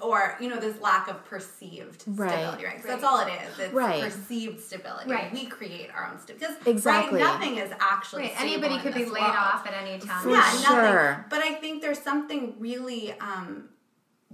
or 0.00 0.36
you 0.40 0.48
know 0.48 0.58
this 0.58 0.80
lack 0.80 1.08
of 1.08 1.24
perceived 1.24 2.02
stability, 2.02 2.20
Right. 2.22 2.30
stability 2.32 2.64
right 2.64 2.76
'Cause 2.76 2.84
that's 2.86 3.04
all 3.04 3.20
it 3.20 3.30
is 3.32 3.58
it's 3.58 3.72
Right. 3.72 4.02
perceived 4.02 4.60
stability 4.60 5.10
Right. 5.10 5.32
we 5.32 5.46
create 5.46 5.90
our 5.94 6.06
own 6.06 6.18
stability 6.18 6.54
because 6.58 6.66
Exactly. 6.66 7.20
right, 7.22 7.32
nothing 7.40 7.56
is 7.58 7.70
actually 7.78 8.22
Right, 8.22 8.40
anybody 8.40 8.78
could 8.80 8.94
be 8.94 9.04
laid 9.04 9.22
world. 9.22 9.36
off 9.36 9.66
at 9.66 9.74
any 9.74 9.98
time. 10.00 10.22
For 10.22 10.30
yeah 10.30 10.50
sure. 10.50 10.82
nothing 10.82 11.24
but 11.30 11.40
i 11.42 11.54
think 11.54 11.82
there's 11.82 12.00
something 12.00 12.56
really 12.58 13.12
um 13.20 13.68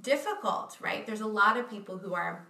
difficult 0.01 0.77
right 0.81 1.07
there's 1.07 1.21
a 1.21 1.27
lot 1.27 1.57
of 1.57 1.69
people 1.69 1.99
who 1.99 2.15
are 2.15 2.47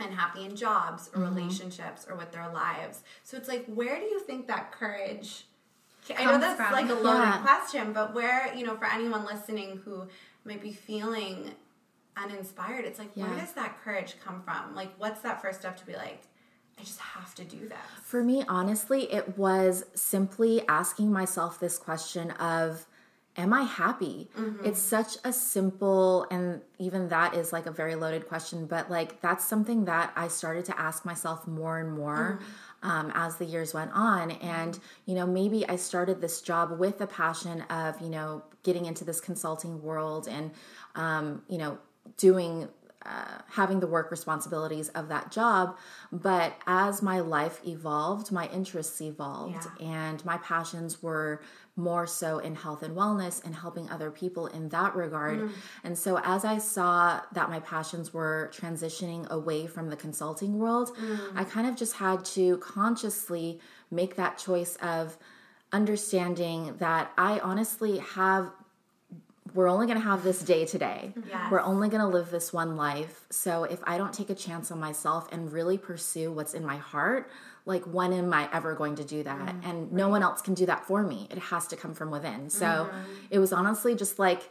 unhappy 0.00 0.44
in 0.44 0.54
jobs 0.54 1.08
or 1.14 1.20
Mm-hmm. 1.20 1.34
relationships 1.36 2.06
or 2.08 2.14
with 2.14 2.30
their 2.30 2.48
lives 2.52 3.02
so 3.24 3.36
it's 3.36 3.48
like 3.48 3.64
where 3.66 3.96
do 3.98 4.04
you 4.06 4.20
think 4.20 4.46
that 4.46 4.70
courage 4.72 5.44
I 6.16 6.24
know 6.24 6.38
that's 6.38 6.56
from. 6.56 6.72
like 6.72 6.88
a 6.88 6.94
loaded 6.94 7.20
Yeah. 7.22 7.42
question, 7.42 7.92
but 7.92 8.14
where, 8.14 8.54
you 8.54 8.64
know, 8.64 8.74
for 8.78 8.86
anyone 8.86 9.26
listening 9.26 9.82
who 9.84 10.08
might 10.46 10.62
be 10.62 10.72
feeling 10.72 11.54
uninspired, 12.22 12.84
it's 12.84 12.98
like, 12.98 13.16
where 13.16 13.38
does 13.38 13.52
that 13.52 13.82
courage 13.82 14.16
come 14.24 14.42
from? 14.42 14.74
Like, 14.74 14.90
what's 14.98 15.20
that 15.22 15.40
first 15.42 15.60
step 15.60 15.76
to 15.78 15.86
be 15.86 15.94
like, 15.94 16.22
I 16.78 16.82
just 16.82 17.00
have 17.00 17.34
to 17.36 17.44
do 17.44 17.68
this? 17.68 17.78
For 18.04 18.22
me, 18.22 18.44
honestly, 18.48 19.12
it 19.12 19.36
was 19.36 19.84
simply 19.94 20.66
asking 20.68 21.12
myself 21.12 21.58
this 21.60 21.78
question 21.78 22.30
of, 22.32 22.86
Am 23.36 23.52
I 23.52 23.62
happy? 23.62 24.28
It's 24.64 24.80
such 24.80 25.16
a 25.22 25.32
simple, 25.32 26.26
and 26.28 26.60
even 26.80 27.08
that 27.10 27.34
is 27.34 27.52
like 27.52 27.66
a 27.66 27.70
very 27.70 27.94
loaded 27.94 28.26
question, 28.26 28.66
but 28.66 28.90
like 28.90 29.20
that's 29.20 29.44
something 29.44 29.84
that 29.84 30.12
I 30.16 30.26
started 30.26 30.64
to 30.64 30.80
ask 30.80 31.04
myself 31.04 31.46
more 31.46 31.78
and 31.78 31.92
more. 31.92 32.40
um, 32.82 33.10
as 33.14 33.36
the 33.36 33.44
years 33.44 33.74
went 33.74 33.90
on. 33.92 34.30
And, 34.30 34.78
you 35.06 35.14
know, 35.16 35.26
maybe 35.26 35.68
I 35.68 35.74
started 35.76 36.20
this 36.20 36.40
job 36.40 36.78
with 36.78 37.00
a 37.00 37.06
passion 37.08 37.62
of, 37.62 38.00
you 38.00 38.08
know, 38.08 38.42
getting 38.62 38.86
into 38.86 39.04
this 39.04 39.20
consulting 39.20 39.82
world 39.82 40.28
and, 40.28 40.52
um, 40.94 41.42
you 41.48 41.58
know, 41.58 41.78
doing 42.18 42.68
uh, 43.06 43.38
having 43.48 43.80
the 43.80 43.86
work 43.86 44.10
responsibilities 44.10 44.88
of 44.90 45.08
that 45.08 45.30
job. 45.30 45.78
But 46.12 46.52
as 46.66 47.00
my 47.00 47.20
life 47.20 47.60
evolved, 47.66 48.30
my 48.30 48.48
interests 48.48 49.00
evolved, 49.00 49.66
yeah. 49.80 49.86
and 50.10 50.22
my 50.24 50.36
passions 50.38 51.02
were 51.02 51.40
more 51.74 52.06
so 52.06 52.38
in 52.38 52.56
health 52.56 52.82
and 52.82 52.96
wellness 52.96 53.42
and 53.44 53.54
helping 53.54 53.88
other 53.88 54.10
people 54.10 54.48
in 54.48 54.68
that 54.70 54.94
regard. 54.94 55.38
Mm. 55.38 55.52
And 55.84 55.96
so, 55.96 56.20
as 56.24 56.44
I 56.44 56.58
saw 56.58 57.20
that 57.32 57.48
my 57.48 57.60
passions 57.60 58.12
were 58.12 58.50
transitioning 58.52 59.26
away 59.30 59.66
from 59.66 59.88
the 59.88 59.96
consulting 59.96 60.58
world, 60.58 60.94
mm. 60.96 61.18
I 61.34 61.44
kind 61.44 61.66
of 61.66 61.76
just 61.76 61.94
had 61.94 62.24
to 62.26 62.58
consciously 62.58 63.60
make 63.90 64.16
that 64.16 64.36
choice 64.36 64.76
of 64.82 65.16
understanding 65.72 66.74
that 66.78 67.12
I 67.16 67.38
honestly 67.38 67.98
have 67.98 68.50
we're 69.54 69.68
only 69.68 69.86
going 69.86 69.98
to 69.98 70.04
have 70.04 70.22
this 70.22 70.42
day 70.42 70.64
today. 70.64 71.12
Yes. 71.28 71.50
We're 71.50 71.60
only 71.60 71.88
going 71.88 72.00
to 72.00 72.08
live 72.08 72.30
this 72.30 72.52
one 72.52 72.76
life. 72.76 73.26
So 73.30 73.64
if 73.64 73.80
I 73.84 73.98
don't 73.98 74.12
take 74.12 74.30
a 74.30 74.34
chance 74.34 74.70
on 74.70 74.80
myself 74.80 75.28
and 75.32 75.52
really 75.52 75.78
pursue 75.78 76.32
what's 76.32 76.54
in 76.54 76.64
my 76.64 76.76
heart, 76.76 77.30
like 77.64 77.84
when 77.84 78.12
am 78.12 78.32
I 78.32 78.48
ever 78.52 78.74
going 78.74 78.96
to 78.96 79.04
do 79.04 79.22
that? 79.22 79.38
Mm, 79.38 79.68
and 79.68 79.82
right. 79.82 79.92
no 79.92 80.08
one 80.08 80.22
else 80.22 80.40
can 80.40 80.54
do 80.54 80.66
that 80.66 80.86
for 80.86 81.02
me. 81.02 81.28
It 81.30 81.38
has 81.38 81.66
to 81.68 81.76
come 81.76 81.94
from 81.94 82.10
within. 82.10 82.50
So 82.50 82.66
mm-hmm. 82.66 82.98
it 83.30 83.38
was 83.38 83.52
honestly 83.52 83.94
just 83.94 84.18
like 84.18 84.48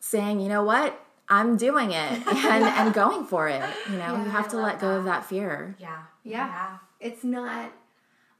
saying, 0.00 0.40
you 0.40 0.48
know 0.48 0.64
what? 0.64 1.00
I'm 1.28 1.56
doing 1.56 1.92
it 1.92 2.26
and 2.26 2.64
and 2.64 2.92
going 2.92 3.24
for 3.24 3.48
it. 3.48 3.62
You 3.88 3.98
know, 3.98 3.98
yeah, 3.98 4.24
you 4.24 4.30
have 4.30 4.46
I 4.46 4.48
to 4.48 4.56
let 4.56 4.80
go 4.80 4.96
of 4.96 5.04
that 5.04 5.24
fear. 5.24 5.76
Yeah. 5.78 6.02
yeah. 6.24 6.46
Yeah. 6.46 6.78
It's 6.98 7.22
not 7.22 7.72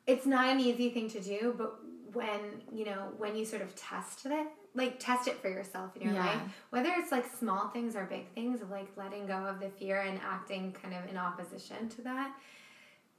it's 0.06 0.26
not 0.26 0.46
an 0.46 0.58
easy 0.58 0.90
thing 0.90 1.08
to 1.10 1.20
do, 1.20 1.54
but 1.56 1.78
when, 2.12 2.40
you 2.72 2.84
know, 2.84 3.12
when 3.16 3.36
you 3.36 3.44
sort 3.44 3.62
of 3.62 3.74
test 3.76 4.26
it 4.26 4.46
like 4.74 4.98
test 5.00 5.28
it 5.28 5.40
for 5.40 5.48
yourself 5.48 5.96
in 5.96 6.02
your 6.02 6.14
yeah. 6.14 6.26
life. 6.26 6.40
Whether 6.70 6.90
it's 6.96 7.10
like 7.12 7.26
small 7.38 7.68
things 7.68 7.96
or 7.96 8.04
big 8.04 8.28
things 8.34 8.62
of 8.62 8.70
like 8.70 8.88
letting 8.96 9.26
go 9.26 9.44
of 9.46 9.60
the 9.60 9.68
fear 9.68 10.00
and 10.00 10.20
acting 10.24 10.72
kind 10.72 10.94
of 10.94 11.10
in 11.10 11.16
opposition 11.16 11.88
to 11.90 12.02
that 12.02 12.32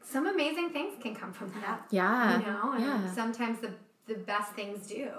some 0.04 0.28
amazing 0.28 0.72
things 0.72 0.94
can 1.02 1.16
come 1.16 1.32
from 1.34 1.52
that. 1.62 1.86
Yeah. 1.92 2.40
You 2.40 2.46
know 2.46 2.72
and 2.74 2.84
yeah. 2.84 3.14
sometimes 3.14 3.60
the 3.60 3.72
the 4.08 4.16
best 4.16 4.54
things 4.54 4.88
do. 4.88 5.10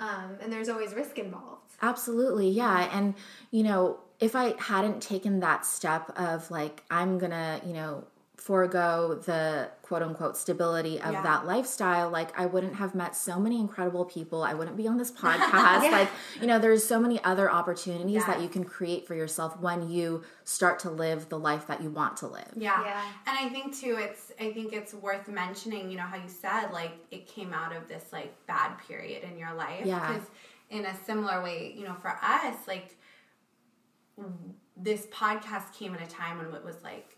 Um, 0.00 0.36
and 0.40 0.52
there's 0.52 0.68
always 0.68 0.92
risk 0.94 1.18
involved. 1.18 1.72
Absolutely. 1.82 2.50
Yeah. 2.50 2.88
And 2.92 3.14
you 3.50 3.62
know 3.62 4.00
if 4.20 4.34
i 4.34 4.52
hadn't 4.58 5.00
taken 5.00 5.38
that 5.38 5.64
step 5.64 6.10
of 6.16 6.50
like 6.50 6.82
i'm 6.90 7.18
gonna 7.18 7.60
you 7.64 7.72
know 7.72 8.02
forego 8.48 9.14
the 9.26 9.68
quote 9.82 10.00
unquote 10.00 10.34
stability 10.34 10.98
of 11.02 11.12
yeah. 11.12 11.22
that 11.22 11.44
lifestyle, 11.44 12.08
like 12.08 12.30
I 12.40 12.46
wouldn't 12.46 12.76
have 12.76 12.94
met 12.94 13.14
so 13.14 13.38
many 13.38 13.60
incredible 13.60 14.06
people. 14.06 14.42
I 14.42 14.54
wouldn't 14.54 14.74
be 14.74 14.88
on 14.88 14.96
this 14.96 15.12
podcast. 15.24 15.82
yeah. 15.82 15.90
Like, 15.92 16.08
you 16.40 16.46
know, 16.46 16.58
there's 16.58 16.82
so 16.82 16.98
many 16.98 17.22
other 17.24 17.52
opportunities 17.52 18.14
yeah. 18.14 18.26
that 18.26 18.40
you 18.40 18.48
can 18.48 18.64
create 18.64 19.06
for 19.06 19.14
yourself 19.14 19.60
when 19.60 19.90
you 19.90 20.24
start 20.44 20.78
to 20.78 20.90
live 20.90 21.28
the 21.28 21.38
life 21.38 21.66
that 21.66 21.82
you 21.82 21.90
want 21.90 22.16
to 22.18 22.26
live. 22.26 22.48
Yeah. 22.56 22.82
yeah. 22.86 23.02
And 23.26 23.36
I 23.38 23.50
think 23.50 23.78
too 23.78 23.98
it's 24.00 24.32
I 24.40 24.50
think 24.50 24.72
it's 24.72 24.94
worth 24.94 25.28
mentioning, 25.28 25.90
you 25.90 25.98
know, 25.98 26.04
how 26.04 26.16
you 26.16 26.28
said 26.28 26.70
like 26.72 26.92
it 27.10 27.26
came 27.26 27.52
out 27.52 27.76
of 27.76 27.86
this 27.86 28.04
like 28.14 28.34
bad 28.46 28.78
period 28.88 29.24
in 29.24 29.36
your 29.36 29.52
life. 29.52 29.84
Yeah. 29.84 30.10
Because 30.10 30.26
in 30.70 30.86
a 30.86 30.96
similar 31.04 31.42
way, 31.42 31.74
you 31.76 31.84
know, 31.84 31.94
for 31.96 32.18
us, 32.22 32.56
like 32.66 32.96
this 34.74 35.04
podcast 35.08 35.74
came 35.74 35.94
at 35.94 36.00
a 36.00 36.06
time 36.06 36.38
when 36.38 36.46
it 36.46 36.64
was 36.64 36.82
like 36.82 37.17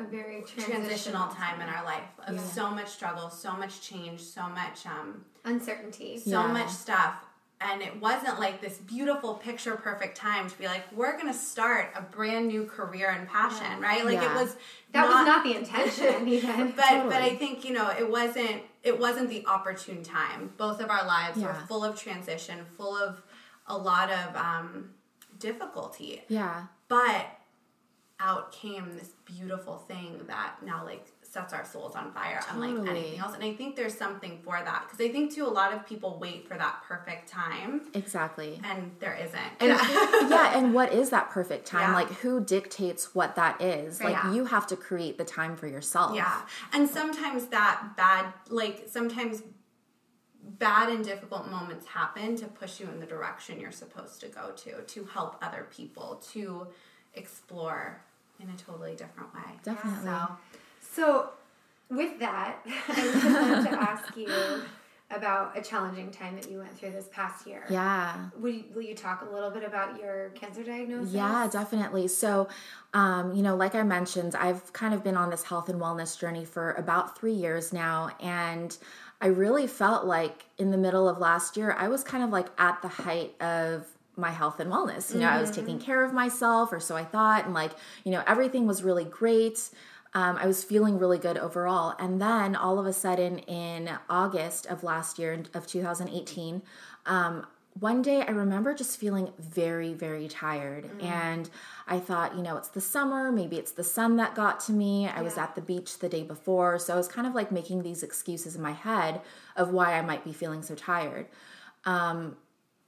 a 0.00 0.04
very 0.04 0.42
transitional, 0.42 0.80
transitional 0.80 1.28
time 1.28 1.60
in 1.60 1.68
our 1.68 1.84
life 1.84 2.02
of 2.26 2.36
yeah. 2.36 2.42
so 2.42 2.70
much 2.70 2.88
struggle, 2.88 3.30
so 3.30 3.52
much 3.52 3.80
change, 3.80 4.20
so 4.20 4.48
much 4.48 4.86
um, 4.86 5.24
uncertainty, 5.44 6.18
so 6.18 6.30
yeah. 6.30 6.46
much 6.46 6.70
stuff. 6.70 7.14
And 7.62 7.82
it 7.82 8.00
wasn't 8.00 8.40
like 8.40 8.62
this 8.62 8.78
beautiful 8.78 9.34
picture 9.34 9.74
perfect 9.76 10.16
time 10.16 10.48
to 10.48 10.58
be 10.58 10.64
like, 10.64 10.90
we're 10.92 11.18
gonna 11.18 11.34
start 11.34 11.92
a 11.94 12.00
brand 12.00 12.48
new 12.48 12.64
career 12.64 13.10
and 13.10 13.28
passion, 13.28 13.66
yeah. 13.66 13.86
right? 13.86 14.04
Like 14.04 14.22
it 14.22 14.34
was 14.34 14.56
that 14.92 15.06
not, 15.06 15.08
was 15.08 15.26
not 15.26 15.44
the 15.44 15.56
intention 15.56 16.26
even. 16.28 16.72
but 16.72 16.84
totally. 16.84 17.10
but 17.10 17.22
I 17.22 17.36
think, 17.36 17.64
you 17.66 17.74
know, 17.74 17.90
it 17.90 18.10
wasn't 18.10 18.62
it 18.82 18.98
wasn't 18.98 19.28
the 19.28 19.44
opportune 19.46 20.02
time. 20.02 20.54
Both 20.56 20.80
of 20.80 20.88
our 20.88 21.06
lives 21.06 21.38
were 21.38 21.52
full 21.68 21.84
of 21.84 22.00
transition, 22.00 22.64
full 22.78 22.96
of 22.96 23.22
a 23.66 23.76
lot 23.76 24.10
of 24.10 24.36
um, 24.36 24.90
difficulty. 25.38 26.22
Yeah. 26.28 26.64
But 26.88 27.26
out 28.20 28.52
came 28.52 28.96
this 28.96 29.12
beautiful 29.24 29.78
thing 29.78 30.20
that 30.26 30.56
now 30.64 30.84
like 30.84 31.06
sets 31.22 31.52
our 31.52 31.64
souls 31.64 31.94
on 31.94 32.12
fire 32.12 32.40
totally. 32.42 32.70
unlike 32.70 32.90
anything 32.90 33.20
else. 33.20 33.34
And 33.34 33.42
i 33.42 33.52
think 33.54 33.76
there's 33.76 33.96
something 33.96 34.38
for 34.42 34.60
that 34.62 34.84
because 34.84 35.04
i 35.04 35.10
think 35.10 35.32
too 35.32 35.46
a 35.46 35.48
lot 35.48 35.72
of 35.72 35.86
people 35.86 36.18
wait 36.20 36.46
for 36.46 36.56
that 36.56 36.82
perfect 36.86 37.28
time. 37.28 37.82
Exactly. 37.94 38.60
And 38.64 38.92
there 38.98 39.14
isn't. 39.14 39.40
And, 39.60 39.68
yeah 40.30 40.58
and 40.58 40.74
what 40.74 40.92
is 40.92 41.10
that 41.10 41.30
perfect 41.30 41.66
time? 41.66 41.90
Yeah. 41.90 41.94
like 41.94 42.10
who 42.20 42.44
dictates 42.44 43.14
what 43.14 43.36
that 43.36 43.60
is? 43.60 44.02
Like 44.02 44.12
yeah. 44.12 44.32
you 44.32 44.44
have 44.44 44.66
to 44.68 44.76
create 44.76 45.18
the 45.18 45.24
time 45.24 45.56
for 45.56 45.66
yourself. 45.66 46.14
Yeah. 46.14 46.42
And 46.72 46.88
sometimes 46.88 47.46
that 47.46 47.96
bad 47.96 48.32
like 48.48 48.84
sometimes 48.88 49.42
bad 50.42 50.90
and 50.90 51.04
difficult 51.04 51.50
moments 51.50 51.86
happen 51.86 52.36
to 52.36 52.46
push 52.46 52.80
you 52.80 52.88
in 52.88 52.98
the 53.00 53.06
direction 53.06 53.60
you're 53.60 53.70
supposed 53.70 54.20
to 54.20 54.28
go 54.28 54.50
to 54.56 54.82
to 54.82 55.04
help 55.04 55.36
other 55.42 55.66
people 55.70 56.22
to 56.32 56.66
explore 57.14 58.02
in 58.42 58.48
a 58.50 58.56
totally 58.56 58.94
different 58.94 59.32
way. 59.34 59.58
Definitely. 59.62 60.04
So, 60.04 60.28
so 60.92 61.30
with 61.90 62.18
that, 62.20 62.58
I 62.88 63.54
would 63.54 63.70
to 63.70 63.80
ask 63.80 64.16
you 64.16 64.62
about 65.10 65.58
a 65.58 65.62
challenging 65.62 66.10
time 66.10 66.36
that 66.36 66.48
you 66.48 66.58
went 66.58 66.76
through 66.78 66.92
this 66.92 67.08
past 67.12 67.46
year. 67.46 67.64
Yeah. 67.68 68.16
Will 68.38 68.50
you, 68.50 68.64
will 68.74 68.82
you 68.82 68.94
talk 68.94 69.26
a 69.28 69.34
little 69.34 69.50
bit 69.50 69.64
about 69.64 70.00
your 70.00 70.30
cancer 70.30 70.62
diagnosis? 70.62 71.12
Yeah, 71.12 71.48
definitely. 71.50 72.06
So, 72.06 72.48
um, 72.94 73.34
you 73.34 73.42
know, 73.42 73.56
like 73.56 73.74
I 73.74 73.82
mentioned, 73.82 74.36
I've 74.36 74.72
kind 74.72 74.94
of 74.94 75.02
been 75.02 75.16
on 75.16 75.30
this 75.30 75.42
health 75.42 75.68
and 75.68 75.80
wellness 75.80 76.18
journey 76.18 76.44
for 76.44 76.74
about 76.74 77.18
three 77.18 77.32
years 77.32 77.72
now. 77.72 78.10
And 78.20 78.76
I 79.20 79.26
really 79.26 79.66
felt 79.66 80.06
like 80.06 80.44
in 80.58 80.70
the 80.70 80.78
middle 80.78 81.08
of 81.08 81.18
last 81.18 81.56
year, 81.56 81.74
I 81.76 81.88
was 81.88 82.04
kind 82.04 82.22
of 82.22 82.30
like 82.30 82.46
at 82.58 82.80
the 82.80 82.88
height 82.88 83.34
of 83.42 83.86
my 84.20 84.30
health 84.30 84.60
and 84.60 84.70
wellness. 84.70 85.12
You 85.12 85.20
know, 85.20 85.26
mm-hmm. 85.26 85.38
I 85.38 85.40
was 85.40 85.50
taking 85.50 85.76
mm-hmm. 85.76 85.86
care 85.86 86.04
of 86.04 86.12
myself, 86.12 86.72
or 86.72 86.80
so 86.80 86.96
I 86.96 87.04
thought, 87.04 87.46
and 87.46 87.54
like, 87.54 87.72
you 88.04 88.12
know, 88.12 88.22
everything 88.26 88.66
was 88.66 88.82
really 88.82 89.04
great. 89.04 89.70
Um, 90.12 90.36
I 90.36 90.46
was 90.46 90.64
feeling 90.64 90.98
really 90.98 91.18
good 91.18 91.38
overall. 91.38 91.94
And 91.98 92.20
then 92.20 92.56
all 92.56 92.78
of 92.78 92.86
a 92.86 92.92
sudden, 92.92 93.38
in 93.40 93.90
August 94.08 94.66
of 94.66 94.82
last 94.82 95.18
year, 95.18 95.42
of 95.54 95.66
2018, 95.66 96.62
um, 97.06 97.46
one 97.78 98.02
day 98.02 98.22
I 98.22 98.32
remember 98.32 98.74
just 98.74 98.98
feeling 98.98 99.32
very, 99.38 99.94
very 99.94 100.26
tired. 100.26 100.90
Mm. 100.98 101.04
And 101.04 101.50
I 101.86 102.00
thought, 102.00 102.36
you 102.36 102.42
know, 102.42 102.56
it's 102.56 102.68
the 102.68 102.80
summer. 102.80 103.30
Maybe 103.30 103.56
it's 103.56 103.72
the 103.72 103.84
sun 103.84 104.16
that 104.16 104.34
got 104.34 104.58
to 104.60 104.72
me. 104.72 105.06
I 105.06 105.16
yeah. 105.16 105.22
was 105.22 105.38
at 105.38 105.54
the 105.54 105.60
beach 105.60 105.98
the 105.98 106.08
day 106.08 106.24
before. 106.24 106.78
So 106.78 106.92
I 106.92 106.96
was 106.96 107.06
kind 107.06 107.26
of 107.26 107.34
like 107.34 107.52
making 107.52 107.82
these 107.82 108.02
excuses 108.02 108.56
in 108.56 108.62
my 108.62 108.72
head 108.72 109.20
of 109.56 109.70
why 109.70 109.94
I 109.94 110.02
might 110.02 110.24
be 110.24 110.32
feeling 110.32 110.62
so 110.62 110.74
tired. 110.74 111.26
Um, 111.84 112.36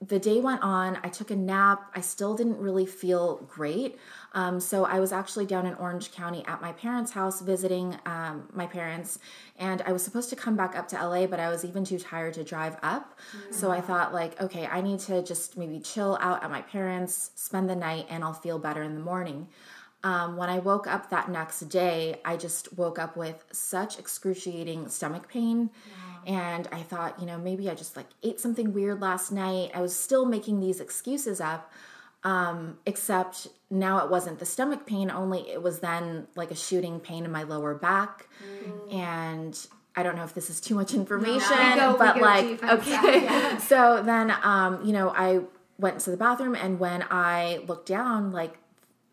the 0.07 0.19
day 0.19 0.39
went 0.39 0.61
on. 0.61 0.97
I 1.03 1.09
took 1.09 1.31
a 1.31 1.35
nap. 1.35 1.91
I 1.95 2.01
still 2.01 2.35
didn't 2.35 2.57
really 2.57 2.85
feel 2.85 3.47
great. 3.49 3.97
Um, 4.33 4.59
so 4.59 4.85
I 4.85 4.99
was 4.99 5.11
actually 5.11 5.45
down 5.45 5.65
in 5.65 5.75
Orange 5.75 6.11
County 6.11 6.43
at 6.47 6.61
my 6.61 6.71
parents' 6.73 7.11
house 7.11 7.41
visiting 7.41 7.97
um, 8.05 8.49
my 8.53 8.65
parents. 8.65 9.19
And 9.57 9.81
I 9.83 9.91
was 9.91 10.03
supposed 10.03 10.29
to 10.31 10.35
come 10.35 10.55
back 10.55 10.75
up 10.75 10.87
to 10.89 10.95
LA, 10.95 11.27
but 11.27 11.39
I 11.39 11.49
was 11.49 11.63
even 11.63 11.85
too 11.85 11.99
tired 11.99 12.33
to 12.35 12.43
drive 12.43 12.77
up. 12.81 13.17
Mm-hmm. 13.37 13.53
So 13.53 13.71
I 13.71 13.81
thought, 13.81 14.13
like, 14.13 14.39
okay, 14.41 14.65
I 14.67 14.81
need 14.81 14.99
to 15.01 15.21
just 15.21 15.57
maybe 15.57 15.79
chill 15.79 16.17
out 16.19 16.43
at 16.43 16.49
my 16.49 16.61
parents', 16.61 17.31
spend 17.35 17.69
the 17.69 17.75
night, 17.75 18.07
and 18.09 18.23
I'll 18.23 18.33
feel 18.33 18.59
better 18.59 18.81
in 18.83 18.95
the 18.95 19.01
morning. 19.01 19.47
Um, 20.03 20.35
when 20.35 20.49
I 20.49 20.59
woke 20.59 20.85
up 20.85 21.09
that 21.11 21.29
next 21.29 21.61
day, 21.69 22.19
I 22.25 22.35
just 22.35 22.77
woke 22.77 22.99
up 22.99 23.15
with 23.15 23.45
such 23.53 23.97
excruciating 23.97 24.89
stomach 24.89 25.29
pain. 25.29 25.69
And 26.27 26.67
I 26.71 26.81
thought, 26.81 27.19
you 27.19 27.25
know, 27.25 27.37
maybe 27.37 27.69
I 27.69 27.75
just 27.75 27.95
like 27.95 28.07
ate 28.21 28.39
something 28.39 28.73
weird 28.73 29.01
last 29.01 29.31
night. 29.31 29.71
I 29.73 29.81
was 29.81 29.95
still 29.95 30.25
making 30.25 30.59
these 30.59 30.79
excuses 30.79 31.41
up. 31.41 31.71
Um, 32.25 32.77
except 32.85 33.49
now 33.69 33.97
it 33.97 34.09
wasn't 34.09 34.39
the 34.39 34.45
stomach 34.45 34.85
pain 34.85 35.11
only, 35.11 35.41
it 35.49 35.61
was 35.61 35.79
then 35.79 36.27
like 36.37 36.51
a 36.51 36.55
shooting 36.55 37.01
pain 37.01 37.25
in 37.25 37.31
my 37.31 37.43
lower 37.43 37.75
back. 37.75 38.29
Mm. 38.41 38.93
And 38.93 39.67
I 39.93 40.03
don't 40.03 40.15
know 40.15 40.23
if 40.23 40.33
this 40.33 40.49
is 40.49 40.61
too 40.61 40.73
much 40.73 40.93
information, 40.93 41.77
no, 41.77 41.91
go, 41.91 41.97
but 41.97 42.21
like, 42.21 42.63
okay. 42.63 43.23
Yeah. 43.23 43.57
so 43.57 44.01
then, 44.01 44.33
um, 44.41 44.85
you 44.85 44.93
know, 44.93 45.09
I 45.09 45.41
went 45.77 45.99
to 45.99 46.11
the 46.11 46.17
bathroom, 46.17 46.55
and 46.55 46.79
when 46.79 47.03
I 47.11 47.59
looked 47.67 47.89
down, 47.89 48.31
like 48.31 48.57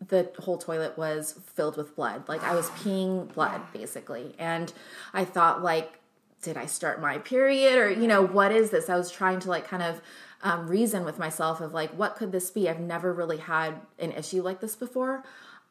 the 0.07 0.29
whole 0.39 0.57
toilet 0.57 0.97
was 0.97 1.39
filled 1.53 1.77
with 1.77 1.95
blood. 1.95 2.27
Like 2.27 2.43
I 2.43 2.55
was 2.55 2.69
peeing 2.71 3.31
blood 3.33 3.61
basically. 3.71 4.35
And 4.39 4.73
I 5.13 5.25
thought 5.25 5.61
like 5.61 5.99
did 6.41 6.57
I 6.57 6.65
start 6.65 7.01
my 7.01 7.17
period 7.19 7.77
or 7.77 7.89
you 7.89 8.07
know 8.07 8.25
what 8.25 8.51
is 8.51 8.69
this? 8.69 8.89
I 8.89 8.95
was 8.95 9.11
trying 9.11 9.39
to 9.41 9.49
like 9.49 9.67
kind 9.67 9.83
of 9.83 10.01
um, 10.43 10.67
reason 10.67 11.05
with 11.05 11.19
myself 11.19 11.61
of 11.61 11.73
like 11.73 11.91
what 11.91 12.15
could 12.15 12.31
this 12.31 12.49
be? 12.49 12.69
I've 12.69 12.79
never 12.79 13.13
really 13.13 13.37
had 13.37 13.75
an 13.99 14.11
issue 14.11 14.41
like 14.41 14.59
this 14.59 14.75
before. 14.75 15.23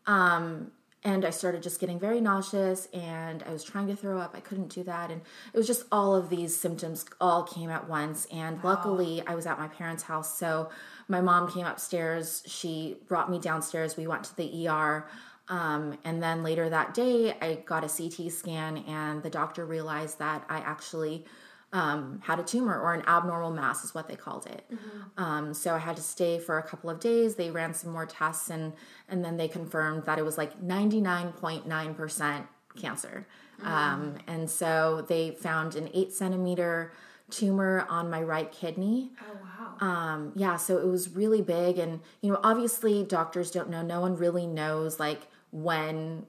Um, 0.07 0.71
and 1.03 1.25
I 1.25 1.31
started 1.31 1.63
just 1.63 1.81
getting 1.81 1.99
very 1.99 2.21
nauseous 2.21 2.87
and 2.93 3.43
I 3.45 3.53
was 3.53 3.65
trying 3.65 3.87
to 3.87 3.97
throw 3.97 4.19
up. 4.19 4.35
I 4.35 4.41
couldn't 4.41 4.69
do 4.69 4.83
that. 4.85 5.11
And 5.11 5.23
it 5.53 5.57
was 5.57 5.67
just 5.67 5.85
all 5.91 6.15
of 6.15 6.29
these 6.29 6.55
symptoms 6.55 7.07
all 7.21 7.43
came 7.43 7.71
at 7.71 7.89
once. 7.89 8.27
And 8.27 8.63
wow. 8.63 8.71
luckily, 8.71 9.23
I 9.27 9.35
was 9.35 9.47
at 9.47 9.59
my 9.59 9.69
parents' 9.69 10.03
house. 10.03 10.39
So 10.39 10.69
my 11.09 11.23
mom 11.23 11.51
came 11.51 11.65
upstairs. 11.65 12.43
She 12.47 12.99
brought 13.09 13.31
me 13.31 13.39
downstairs. 13.39 13.97
We 13.97 14.07
went 14.07 14.25
to 14.25 14.37
the 14.37 14.69
ER. 14.69 15.09
Um, 15.51 15.99
and 16.05 16.23
then 16.23 16.43
later 16.43 16.69
that 16.71 16.95
day, 16.95 17.35
I 17.43 17.63
got 17.67 17.85
a 17.85 17.89
CT 17.89 18.33
scan, 18.33 18.79
and 18.79 19.23
the 19.23 19.31
doctor 19.31 19.67
realized 19.67 20.19
that 20.21 20.45
I 20.49 20.59
actually 20.59 21.27
um, 21.73 22.21
had 22.25 22.41
a 22.41 22.43
tumor 22.43 22.81
or 22.81 22.95
an 22.95 23.03
abnormal 23.07 23.51
mass 23.51 23.85
is 23.85 23.95
what 23.95 24.09
they 24.09 24.17
called 24.17 24.47
it. 24.47 24.65
Mm-hmm. 24.73 25.23
Um, 25.23 25.55
so 25.55 25.75
I 25.75 25.79
had 25.79 25.97
to 25.97 26.03
stay 26.03 26.39
for 26.39 26.59
a 26.59 26.63
couple 26.63 26.91
of 26.91 26.99
days. 26.99 27.37
They 27.37 27.51
ran 27.51 27.75
some 27.75 27.93
more 27.93 28.07
tests 28.07 28.51
and 28.51 28.73
and 29.09 29.25
then 29.25 29.37
they 29.37 29.47
confirmed 29.47 30.05
that 30.05 30.19
it 30.19 30.25
was 30.25 30.37
like 30.37 30.61
99.9% 30.61 32.47
cancer. 32.77 33.27
Mm-hmm. 33.61 33.69
Um, 33.69 34.15
and 34.27 34.51
so 34.51 35.05
they 35.09 35.31
found 35.31 35.77
an 35.77 35.91
eight 35.95 36.13
centimeter 36.13 36.93
tumor 37.31 37.87
on 37.89 38.11
my 38.11 38.23
right 38.23 38.51
kidney. 38.51 39.13
Oh 39.21 39.39
wow. 39.81 39.87
Um, 39.87 40.33
yeah, 40.35 40.57
so 40.57 40.79
it 40.79 40.87
was 40.87 41.11
really 41.11 41.43
big 41.43 41.79
and 41.79 42.01
you 42.21 42.33
know 42.33 42.41
obviously 42.43 43.05
doctors 43.05 43.53
don't 43.53 43.71
know. 43.71 43.83
No 43.83 44.01
one 44.01 44.17
really 44.17 44.47
knows 44.47 44.99
like 44.99 45.29
when 45.51 46.27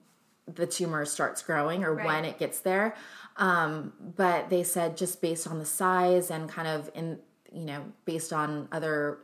the 0.47 0.65
tumor 0.65 1.05
starts 1.05 1.41
growing 1.41 1.83
or 1.83 1.93
right. 1.93 2.05
when 2.05 2.25
it 2.25 2.39
gets 2.39 2.59
there. 2.59 2.95
Um, 3.37 3.93
but 4.15 4.49
they 4.49 4.63
said 4.63 4.97
just 4.97 5.21
based 5.21 5.47
on 5.47 5.59
the 5.59 5.65
size 5.65 6.29
and 6.31 6.49
kind 6.49 6.67
of 6.67 6.89
in, 6.93 7.19
you 7.51 7.65
know, 7.65 7.83
based 8.05 8.33
on 8.33 8.67
other 8.71 9.19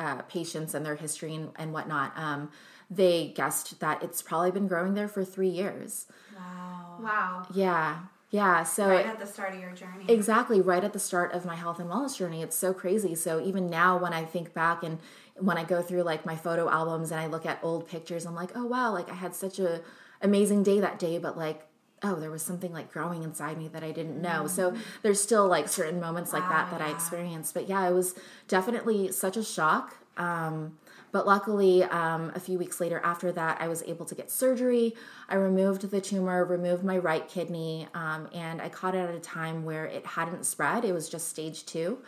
uh, 0.00 0.22
patients 0.22 0.74
and 0.74 0.84
their 0.84 0.96
history 0.96 1.34
and, 1.34 1.50
and 1.56 1.72
whatnot, 1.72 2.12
um, 2.16 2.50
they 2.90 3.32
guessed 3.34 3.80
that 3.80 4.02
it's 4.02 4.22
probably 4.22 4.50
been 4.50 4.68
growing 4.68 4.94
there 4.94 5.08
for 5.08 5.24
three 5.24 5.48
years. 5.48 6.06
Wow. 6.36 6.98
Wow. 7.00 7.46
Yeah. 7.52 7.98
Yeah, 8.30 8.62
so 8.62 8.88
right 8.88 9.04
at 9.04 9.18
the 9.18 9.26
start 9.26 9.52
of 9.52 9.60
your 9.60 9.72
journey. 9.72 10.06
Exactly, 10.08 10.62
right 10.62 10.82
at 10.82 10.94
the 10.94 10.98
start 10.98 11.32
of 11.32 11.44
my 11.44 11.54
health 11.54 11.78
and 11.78 11.90
wellness 11.90 12.16
journey. 12.16 12.40
It's 12.40 12.56
so 12.56 12.72
crazy. 12.72 13.14
So 13.14 13.44
even 13.44 13.68
now 13.68 13.98
when 13.98 14.14
I 14.14 14.24
think 14.24 14.54
back 14.54 14.82
and 14.82 15.00
when 15.38 15.58
I 15.58 15.64
go 15.64 15.82
through 15.82 16.02
like 16.02 16.26
my 16.26 16.36
photo 16.36 16.68
albums 16.70 17.10
and 17.10 17.20
I 17.20 17.26
look 17.26 17.46
at 17.46 17.58
old 17.62 17.88
pictures, 17.88 18.26
I'm 18.26 18.34
like, 18.34 18.50
"Oh 18.54 18.66
wow, 18.66 18.92
like 18.92 19.10
I 19.10 19.14
had 19.14 19.34
such 19.34 19.58
a 19.58 19.80
amazing 20.20 20.62
day 20.62 20.80
that 20.80 20.98
day, 20.98 21.18
but 21.18 21.36
like 21.36 21.66
oh 22.02 22.16
there 22.16 22.30
was 22.30 22.42
something 22.42 22.72
like 22.72 22.92
growing 22.92 23.22
inside 23.22 23.56
me 23.56 23.68
that 23.68 23.82
i 23.82 23.92
didn't 23.92 24.20
know. 24.20 24.44
Mm-hmm. 24.44 24.48
so 24.48 24.74
there's 25.02 25.20
still 25.20 25.46
like 25.46 25.68
certain 25.68 26.00
moments 26.00 26.32
like 26.32 26.48
that 26.48 26.70
that 26.70 26.80
yeah. 26.80 26.88
i 26.88 26.90
experienced. 26.90 27.54
But 27.54 27.68
yeah 27.68 27.88
it 27.88 27.92
was 27.92 28.14
definitely 28.48 29.12
such 29.12 29.36
a 29.36 29.44
shock 29.44 29.96
um, 30.16 30.78
but 31.10 31.26
luckily 31.26 31.84
um, 31.84 32.32
a 32.34 32.40
few 32.40 32.58
weeks 32.58 32.80
later 32.80 33.00
after 33.04 33.32
that 33.32 33.60
i 33.60 33.68
was 33.68 33.82
able 33.84 34.04
to 34.06 34.14
get 34.14 34.30
surgery. 34.30 34.94
I 35.28 35.36
removed 35.36 35.90
the 35.90 36.00
tumor 36.00 36.44
removed 36.44 36.84
my 36.84 36.98
right 36.98 37.26
kidney 37.28 37.88
um, 37.94 38.28
and 38.34 38.60
i 38.60 38.68
caught 38.68 38.94
it 38.94 39.08
at 39.08 39.14
a 39.14 39.20
time 39.20 39.64
where 39.64 39.86
it 39.86 40.04
hadn't 40.04 40.44
spread. 40.44 40.84
It 40.84 40.92
was 40.92 41.08
just 41.08 41.28
stage 41.28 41.64
two 41.66 41.98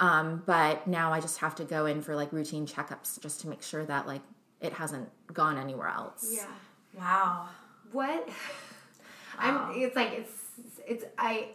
um, 0.00 0.42
but 0.46 0.86
now 0.86 1.12
i 1.12 1.20
just 1.20 1.38
have 1.38 1.54
to 1.54 1.64
go 1.64 1.86
in 1.86 2.02
for 2.02 2.16
like 2.16 2.32
routine 2.32 2.66
checkups 2.66 3.20
just 3.20 3.40
to 3.40 3.48
make 3.48 3.62
sure 3.62 3.84
that 3.84 4.06
like 4.06 4.22
it 4.60 4.72
hasn't 4.72 5.08
gone 5.32 5.56
anywhere 5.56 5.88
else 5.88 6.28
yeah 6.32 6.46
wow 6.98 7.46
what 7.92 8.28
I'm. 9.40 9.72
It's 9.74 9.96
like 9.96 10.12
it's 10.12 10.32
it's 10.86 11.04
I. 11.18 11.48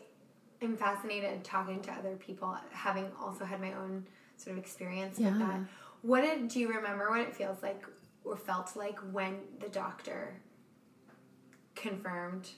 am 0.61 0.75
fascinated 0.75 1.43
talking 1.43 1.81
to 1.81 1.91
other 1.91 2.15
people, 2.15 2.57
having 2.71 3.07
also 3.21 3.45
had 3.45 3.61
my 3.61 3.73
own 3.73 4.05
sort 4.37 4.57
of 4.57 4.63
experience 4.63 5.19
yeah. 5.19 5.29
with 5.29 5.39
that. 5.39 5.59
What 6.01 6.21
did 6.21 6.47
do 6.47 6.59
you 6.59 6.69
remember 6.69 7.09
what 7.09 7.21
it 7.21 7.35
feels 7.35 7.61
like 7.61 7.85
or 8.23 8.35
felt 8.35 8.75
like 8.75 8.99
when 9.11 9.37
the 9.59 9.69
doctor 9.69 10.35
confirmed 11.75 12.49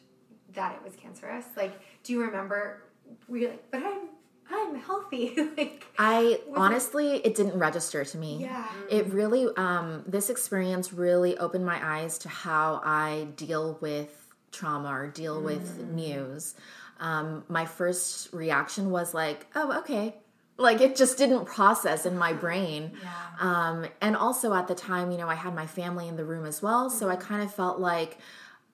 that 0.54 0.76
it 0.76 0.84
was 0.84 0.96
cancerous? 0.96 1.46
Like, 1.56 1.74
do 2.04 2.14
you 2.14 2.22
remember? 2.22 2.84
Were 3.28 3.38
you 3.38 3.50
like, 3.50 3.72
but 3.72 3.84
I'm 3.84 4.10
I'm 4.50 4.76
healthy. 4.76 5.36
like 5.58 5.86
I 5.98 6.40
honestly 6.56 7.16
it, 7.16 7.28
it, 7.28 7.36
didn't 7.36 7.60
register 7.60 8.06
to 8.06 8.18
me. 8.18 8.42
Yeah. 8.42 8.68
It 8.90 9.08
really 9.08 9.48
um 9.58 10.04
this 10.08 10.30
experience 10.30 10.94
really 10.94 11.38
opened 11.38 11.66
my 11.66 11.80
eyes 11.84 12.18
to 12.20 12.30
how 12.30 12.82
I 12.84 13.28
deal 13.36 13.78
with 13.82 14.28
trauma 14.52 14.90
or 14.90 15.08
deal 15.08 15.42
with 15.42 15.80
mm. 15.80 15.94
news, 15.94 16.56
um, 17.00 17.44
my 17.48 17.66
first 17.66 18.34
reaction 18.34 18.90
was 18.90 19.14
like, 19.14 19.46
oh, 19.56 19.80
okay. 19.80 20.16
Like 20.58 20.82
it 20.82 20.96
just 20.96 21.18
didn't 21.18 21.46
process 21.46 22.06
in 22.06 22.18
my 22.18 22.34
brain. 22.34 22.94
Yeah. 23.02 23.12
Um, 23.40 23.86
and 24.02 24.16
also 24.16 24.54
at 24.54 24.68
the 24.68 24.74
time, 24.74 25.12
you 25.12 25.18
know, 25.18 25.30
I 25.30 25.36
had 25.36 25.54
my 25.54 25.68
family 25.68 26.08
in 26.08 26.16
the 26.16 26.26
room 26.26 26.46
as 26.46 26.62
well. 26.62 26.90
So 26.90 27.10
I 27.10 27.16
mm-hmm. 27.16 27.28
kind 27.28 27.44
of 27.44 27.54
felt 27.54 27.80
like 27.80 28.18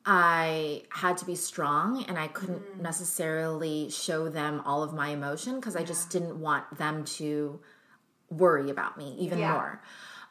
I 0.05 0.83
had 0.89 1.17
to 1.19 1.25
be 1.25 1.35
strong 1.35 2.03
and 2.07 2.17
I 2.17 2.27
couldn't 2.27 2.77
mm. 2.77 2.81
necessarily 2.81 3.89
show 3.89 4.27
them 4.27 4.61
all 4.65 4.83
of 4.83 4.93
my 4.93 5.09
emotion 5.09 5.55
because 5.55 5.75
yeah. 5.75 5.81
I 5.81 5.83
just 5.83 6.09
didn't 6.09 6.39
want 6.39 6.77
them 6.77 7.05
to 7.05 7.59
worry 8.29 8.69
about 8.69 8.97
me 8.97 9.15
even 9.19 9.39
yeah. 9.39 9.53
more. 9.53 9.81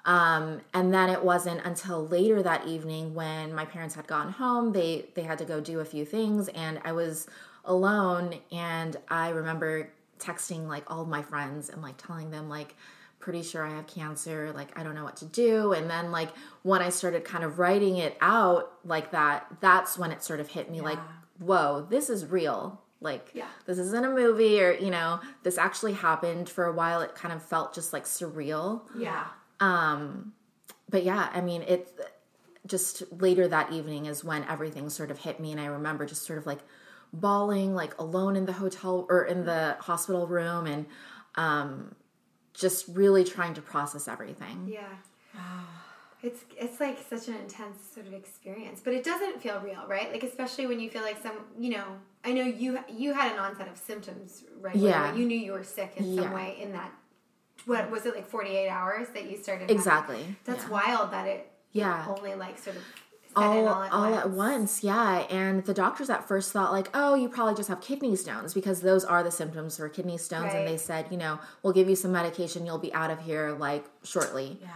Um, 0.04 0.60
and 0.74 0.92
then 0.92 1.08
it 1.10 1.24
wasn't 1.24 1.64
until 1.64 2.06
later 2.06 2.42
that 2.42 2.66
evening 2.66 3.14
when 3.14 3.54
my 3.54 3.64
parents 3.64 3.94
had 3.94 4.06
gone 4.06 4.32
home, 4.32 4.72
they 4.72 5.06
they 5.14 5.22
had 5.22 5.38
to 5.38 5.44
go 5.44 5.60
do 5.60 5.78
a 5.80 5.84
few 5.84 6.04
things, 6.04 6.48
and 6.48 6.80
I 6.84 6.90
was 6.92 7.28
alone. 7.64 8.34
And 8.50 8.96
I 9.08 9.28
remember 9.28 9.92
texting 10.18 10.66
like 10.66 10.90
all 10.90 11.02
of 11.02 11.08
my 11.08 11.22
friends 11.22 11.68
and 11.68 11.82
like 11.82 11.96
telling 12.04 12.30
them 12.30 12.48
like 12.48 12.74
pretty 13.22 13.42
sure 13.42 13.64
I 13.64 13.70
have 13.70 13.86
cancer, 13.86 14.52
like 14.52 14.78
I 14.78 14.82
don't 14.82 14.94
know 14.94 15.04
what 15.04 15.16
to 15.18 15.24
do. 15.24 15.72
And 15.72 15.88
then 15.88 16.10
like 16.10 16.28
when 16.62 16.82
I 16.82 16.90
started 16.90 17.24
kind 17.24 17.44
of 17.44 17.58
writing 17.58 17.96
it 17.96 18.18
out 18.20 18.72
like 18.84 19.12
that, 19.12 19.46
that's 19.60 19.96
when 19.96 20.10
it 20.10 20.22
sort 20.22 20.40
of 20.40 20.48
hit 20.48 20.70
me 20.70 20.78
yeah. 20.78 20.82
like, 20.82 20.98
whoa, 21.38 21.86
this 21.88 22.10
is 22.10 22.26
real. 22.26 22.82
Like 23.00 23.30
yeah. 23.32 23.46
this 23.64 23.78
isn't 23.78 24.04
a 24.04 24.10
movie 24.10 24.60
or, 24.60 24.72
you 24.72 24.90
know, 24.90 25.20
this 25.44 25.56
actually 25.56 25.94
happened 25.94 26.48
for 26.48 26.66
a 26.66 26.72
while. 26.72 27.00
It 27.00 27.14
kind 27.14 27.32
of 27.32 27.42
felt 27.42 27.74
just 27.74 27.92
like 27.92 28.04
surreal. 28.04 28.82
Yeah. 28.96 29.24
Um, 29.60 30.32
but 30.90 31.04
yeah, 31.04 31.30
I 31.32 31.40
mean, 31.40 31.62
it 31.62 31.88
just 32.66 33.02
later 33.12 33.46
that 33.48 33.72
evening 33.72 34.06
is 34.06 34.24
when 34.24 34.44
everything 34.44 34.90
sort 34.90 35.10
of 35.10 35.18
hit 35.18 35.40
me, 35.40 35.52
and 35.52 35.60
I 35.60 35.66
remember 35.66 36.06
just 36.06 36.26
sort 36.26 36.38
of 36.38 36.46
like 36.46 36.60
bawling, 37.12 37.74
like 37.74 37.98
alone 37.98 38.36
in 38.36 38.46
the 38.46 38.52
hotel 38.52 39.06
or 39.08 39.24
in 39.24 39.44
the 39.44 39.76
hospital 39.80 40.26
room, 40.26 40.66
and 40.66 40.86
um, 41.36 41.94
just 42.54 42.86
really 42.88 43.24
trying 43.24 43.54
to 43.54 43.62
process 43.62 44.08
everything. 44.08 44.68
Yeah. 44.70 44.84
It's 46.22 46.44
it's 46.56 46.78
like 46.78 46.98
such 47.10 47.26
an 47.26 47.34
intense 47.34 47.78
sort 47.92 48.06
of 48.06 48.12
experience, 48.12 48.80
but 48.82 48.92
it 48.92 49.02
doesn't 49.02 49.42
feel 49.42 49.60
real, 49.60 49.84
right? 49.88 50.12
Like 50.12 50.22
especially 50.22 50.68
when 50.68 50.78
you 50.78 50.88
feel 50.88 51.02
like 51.02 51.20
some, 51.20 51.38
you 51.58 51.70
know, 51.70 51.84
I 52.24 52.32
know 52.32 52.44
you 52.44 52.78
you 52.88 53.12
had 53.12 53.32
an 53.32 53.40
onset 53.40 53.66
of 53.66 53.76
symptoms, 53.76 54.44
right? 54.60 54.76
Yeah. 54.76 55.14
You 55.14 55.26
knew 55.26 55.36
you 55.36 55.52
were 55.52 55.64
sick 55.64 55.94
in 55.96 56.14
yeah. 56.14 56.22
some 56.22 56.32
way 56.32 56.58
in 56.60 56.72
that 56.72 56.92
what 57.66 57.90
was 57.90 58.06
it 58.06 58.14
like 58.14 58.28
48 58.28 58.68
hours 58.68 59.08
that 59.14 59.30
you 59.30 59.36
started 59.36 59.70
exactly 59.70 60.18
having? 60.18 60.36
that's 60.44 60.64
yeah. 60.64 60.70
wild 60.70 61.12
that 61.12 61.26
it 61.26 61.50
yeah 61.72 62.06
only 62.08 62.34
like 62.34 62.58
sort 62.58 62.76
of 62.76 62.82
all, 63.36 63.68
all, 63.68 63.82
at, 63.82 63.92
all 63.92 64.10
once. 64.10 64.16
at 64.24 64.30
once 64.30 64.84
yeah 64.84 65.18
and 65.30 65.64
the 65.64 65.74
doctors 65.74 66.10
at 66.10 66.26
first 66.26 66.52
thought 66.52 66.72
like 66.72 66.88
oh 66.94 67.14
you 67.14 67.28
probably 67.28 67.54
just 67.54 67.68
have 67.68 67.80
kidney 67.80 68.16
stones 68.16 68.54
because 68.54 68.80
those 68.80 69.04
are 69.04 69.22
the 69.22 69.30
symptoms 69.30 69.76
for 69.76 69.88
kidney 69.88 70.18
stones 70.18 70.46
right. 70.46 70.56
and 70.56 70.68
they 70.68 70.76
said 70.76 71.06
you 71.10 71.16
know 71.16 71.38
we'll 71.62 71.72
give 71.72 71.88
you 71.88 71.96
some 71.96 72.12
medication 72.12 72.66
you'll 72.66 72.78
be 72.78 72.92
out 72.94 73.10
of 73.10 73.20
here 73.20 73.52
like 73.52 73.84
shortly 74.02 74.58
yeah 74.60 74.68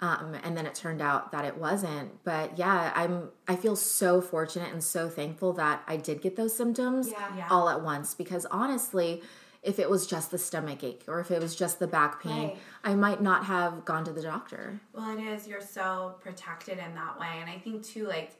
um, 0.00 0.36
and 0.44 0.56
then 0.56 0.64
it 0.64 0.74
turned 0.74 1.02
out 1.02 1.32
that 1.32 1.44
it 1.44 1.56
wasn't 1.56 2.22
but 2.24 2.56
yeah 2.58 2.92
i'm 2.94 3.30
i 3.46 3.56
feel 3.56 3.74
so 3.74 4.20
fortunate 4.20 4.72
and 4.72 4.82
so 4.82 5.08
thankful 5.08 5.52
that 5.52 5.82
i 5.86 5.96
did 5.96 6.22
get 6.22 6.36
those 6.36 6.56
symptoms 6.56 7.10
yeah. 7.10 7.36
Yeah. 7.36 7.48
all 7.50 7.68
at 7.68 7.82
once 7.82 8.14
because 8.14 8.46
honestly 8.46 9.22
if 9.62 9.78
it 9.78 9.90
was 9.90 10.06
just 10.06 10.30
the 10.30 10.38
stomach 10.38 10.84
ache 10.84 11.02
or 11.08 11.20
if 11.20 11.30
it 11.30 11.42
was 11.42 11.54
just 11.56 11.78
the 11.78 11.86
back 11.86 12.22
pain, 12.22 12.48
right. 12.48 12.58
I 12.84 12.94
might 12.94 13.20
not 13.20 13.44
have 13.44 13.84
gone 13.84 14.04
to 14.04 14.12
the 14.12 14.22
doctor. 14.22 14.80
Well, 14.92 15.16
it 15.18 15.22
is. 15.22 15.46
You're 15.46 15.60
so 15.60 16.16
protected 16.20 16.78
in 16.78 16.94
that 16.94 17.18
way. 17.18 17.38
And 17.40 17.50
I 17.50 17.58
think, 17.58 17.84
too, 17.84 18.06
like, 18.06 18.32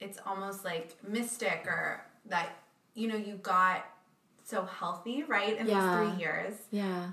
it's 0.00 0.18
almost 0.26 0.64
like 0.64 0.96
mystic 1.06 1.64
or 1.66 2.04
that, 2.26 2.50
you 2.94 3.08
know, 3.08 3.16
you 3.16 3.36
got 3.36 3.86
so 4.44 4.64
healthy, 4.64 5.24
right, 5.24 5.58
in 5.58 5.66
yeah. 5.66 5.80
these 5.80 6.10
three 6.10 6.20
years. 6.20 6.54
Yeah 6.70 7.12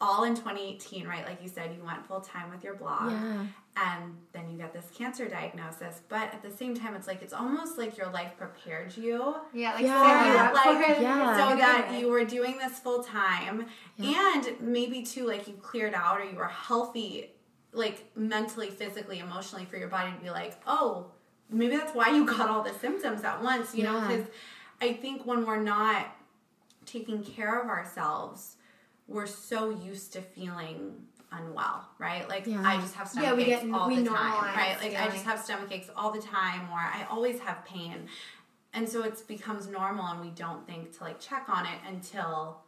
all 0.00 0.24
in 0.24 0.34
2018, 0.34 1.06
right? 1.06 1.24
Like 1.24 1.42
you 1.42 1.48
said, 1.48 1.74
you 1.74 1.84
went 1.84 2.06
full 2.06 2.20
time 2.20 2.50
with 2.50 2.62
your 2.62 2.74
blog. 2.74 3.10
Yeah. 3.10 3.46
And 3.76 4.16
then 4.32 4.50
you 4.50 4.56
get 4.56 4.72
this 4.72 4.86
cancer 4.96 5.28
diagnosis. 5.28 6.02
But 6.08 6.34
at 6.34 6.42
the 6.42 6.50
same 6.50 6.74
time, 6.74 6.94
it's 6.94 7.06
like, 7.06 7.22
it's 7.22 7.32
almost 7.32 7.78
like 7.78 7.96
your 7.96 8.10
life 8.10 8.32
prepared 8.36 8.96
you. 8.96 9.36
Yeah, 9.52 9.74
like, 9.74 9.84
yeah. 9.84 10.52
like 10.52 11.00
yeah. 11.00 11.50
so 11.50 11.56
that 11.56 11.98
you 11.98 12.10
were 12.10 12.24
doing 12.24 12.58
this 12.58 12.78
full 12.78 13.02
time. 13.02 13.66
Yeah. 13.96 14.34
And 14.34 14.60
maybe 14.60 15.02
too, 15.02 15.26
like 15.26 15.46
you 15.48 15.54
cleared 15.54 15.94
out 15.94 16.20
or 16.20 16.24
you 16.24 16.36
were 16.36 16.48
healthy, 16.48 17.30
like 17.72 18.04
mentally, 18.16 18.70
physically, 18.70 19.18
emotionally 19.18 19.64
for 19.64 19.76
your 19.76 19.88
body 19.88 20.12
to 20.12 20.22
be 20.22 20.30
like, 20.30 20.60
oh, 20.66 21.12
maybe 21.50 21.76
that's 21.76 21.94
why 21.94 22.10
you 22.10 22.24
got 22.24 22.48
all 22.48 22.62
the 22.62 22.74
symptoms 22.74 23.24
at 23.24 23.42
once, 23.42 23.74
you 23.74 23.84
yeah. 23.84 23.92
know? 23.92 24.08
Because 24.08 24.26
I 24.80 24.92
think 24.92 25.26
when 25.26 25.44
we're 25.44 25.62
not 25.62 26.06
taking 26.84 27.22
care 27.22 27.60
of 27.60 27.68
ourselves, 27.68 28.56
we're 29.08 29.26
so 29.26 29.70
used 29.70 30.12
to 30.12 30.20
feeling 30.20 30.94
unwell, 31.32 31.88
right? 31.98 32.28
Like 32.28 32.46
Yeah. 32.46 32.62
I 32.64 32.80
just 32.80 32.94
have 32.94 33.08
stomach 33.08 33.28
Yeah, 33.30 33.34
we 33.34 33.44
aches 33.52 33.62
get- 33.64 33.74
all 33.74 33.88
we 33.88 33.96
the 34.02 34.10
time, 34.10 34.44
right? 34.56 34.76
Like 34.80 34.94
I 34.96 35.08
just 35.10 35.24
have 35.24 35.40
stomach 35.40 35.70
aches 35.72 35.90
all 35.96 36.12
the 36.12 36.22
time, 36.22 36.68
or 36.70 36.78
I 36.78 37.06
always 37.10 37.40
have 37.40 37.64
pain, 37.64 38.08
and 38.72 38.88
so 38.88 39.02
it 39.02 39.26
becomes 39.26 39.66
normal, 39.66 40.06
and 40.06 40.20
we 40.20 40.30
don't 40.30 40.66
think 40.66 40.96
to 40.98 41.04
like 41.04 41.18
check 41.20 41.44
on 41.48 41.66
it 41.66 41.78
until 41.88 42.60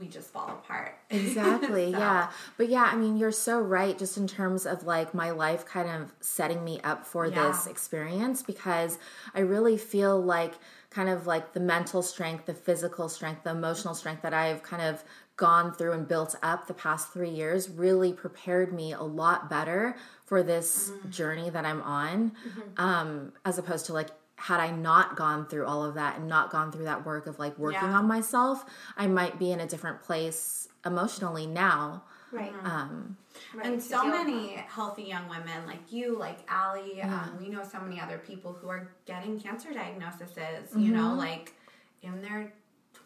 we 0.00 0.08
just 0.08 0.30
fall 0.30 0.48
apart. 0.48 0.94
Exactly. 1.10 1.92
So- 1.92 1.98
Yeah. 1.98 2.30
But 2.56 2.68
yeah, 2.70 2.84
I 2.90 2.96
mean, 2.96 3.16
you're 3.18 3.30
so 3.32 3.60
right 3.60 3.96
just 3.98 4.16
in 4.16 4.26
terms 4.26 4.64
of 4.66 4.84
like 4.84 5.12
my 5.14 5.30
life 5.30 5.66
kind 5.66 5.88
of 5.88 6.12
setting 6.20 6.64
me 6.64 6.80
up 6.82 7.06
for 7.06 7.26
Yeah. 7.26 7.48
this 7.48 7.66
experience 7.66 8.42
because 8.42 8.98
I 9.34 9.40
really 9.40 9.76
feel 9.76 10.18
like 10.20 10.54
kind 10.92 11.08
of 11.08 11.26
like 11.26 11.52
the 11.54 11.60
mental 11.60 12.02
strength, 12.02 12.46
the 12.46 12.54
physical 12.54 13.08
strength, 13.08 13.44
the 13.44 13.50
emotional 13.50 13.94
strength 13.94 14.22
that 14.22 14.34
I've 14.34 14.62
kind 14.62 14.82
of 14.82 15.02
gone 15.36 15.72
through 15.72 15.92
and 15.92 16.06
built 16.06 16.36
up 16.42 16.66
the 16.66 16.74
past 16.74 17.12
3 17.12 17.28
years 17.30 17.68
really 17.70 18.12
prepared 18.12 18.72
me 18.72 18.92
a 18.92 19.02
lot 19.02 19.48
better 19.48 19.96
for 20.26 20.42
this 20.42 20.90
Mm-hmm. 20.90 21.10
journey 21.10 21.50
that 21.50 21.64
I'm 21.64 21.80
on 21.82 22.32
um 22.76 23.32
as 23.44 23.58
opposed 23.58 23.86
to 23.86 23.92
like 23.92 24.10
had 24.36 24.60
I 24.60 24.70
not 24.70 25.16
gone 25.16 25.46
through 25.46 25.66
all 25.66 25.84
of 25.84 25.94
that 25.94 26.18
and 26.18 26.26
not 26.28 26.50
gone 26.50 26.70
through 26.72 26.84
that 26.84 27.06
work 27.06 27.26
of 27.26 27.38
like 27.38 27.56
working 27.58 27.88
Yeah. 27.90 27.98
on 27.98 28.06
myself, 28.06 28.64
I 28.96 29.06
might 29.06 29.38
be 29.38 29.52
in 29.52 29.60
a 29.60 29.66
different 29.66 30.02
place 30.02 30.68
emotionally 30.84 31.46
now. 31.46 32.02
Right. 32.32 32.52
Um, 32.64 33.16
right. 33.54 33.66
and 33.66 33.82
so 33.82 34.04
many 34.08 34.54
healthy 34.54 35.02
young 35.02 35.28
women 35.28 35.66
like 35.66 35.92
you 35.92 36.18
like 36.18 36.38
Allie 36.48 37.02
um, 37.02 37.36
we 37.40 37.48
know 37.48 37.62
so 37.62 37.78
many 37.80 38.00
other 38.00 38.18
people 38.18 38.52
who 38.54 38.68
are 38.68 38.88
getting 39.06 39.38
cancer 39.38 39.72
diagnoses 39.72 40.30
you 40.74 40.90
Mm-hmm. 40.90 40.92
know 40.96 41.14
like 41.14 41.54
in 42.02 42.22
their 42.22 42.52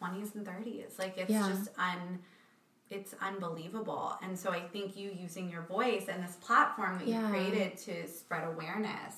20s 0.01 0.35
and 0.35 0.45
30s 0.45 0.97
like 0.97 1.17
it's 1.17 1.29
Yeah. 1.29 1.47
just 1.47 1.69
un 1.77 2.19
it's 2.89 3.13
unbelievable 3.21 4.17
and 4.23 4.37
so 4.37 4.51
i 4.51 4.59
think 4.61 4.95
you 4.95 5.11
using 5.19 5.49
your 5.49 5.63
voice 5.63 6.05
and 6.07 6.23
this 6.23 6.37
platform 6.37 6.97
that 6.99 7.07
you 7.07 7.19
created 7.29 7.77
to 7.77 8.07
spread 8.07 8.47
awareness 8.47 9.15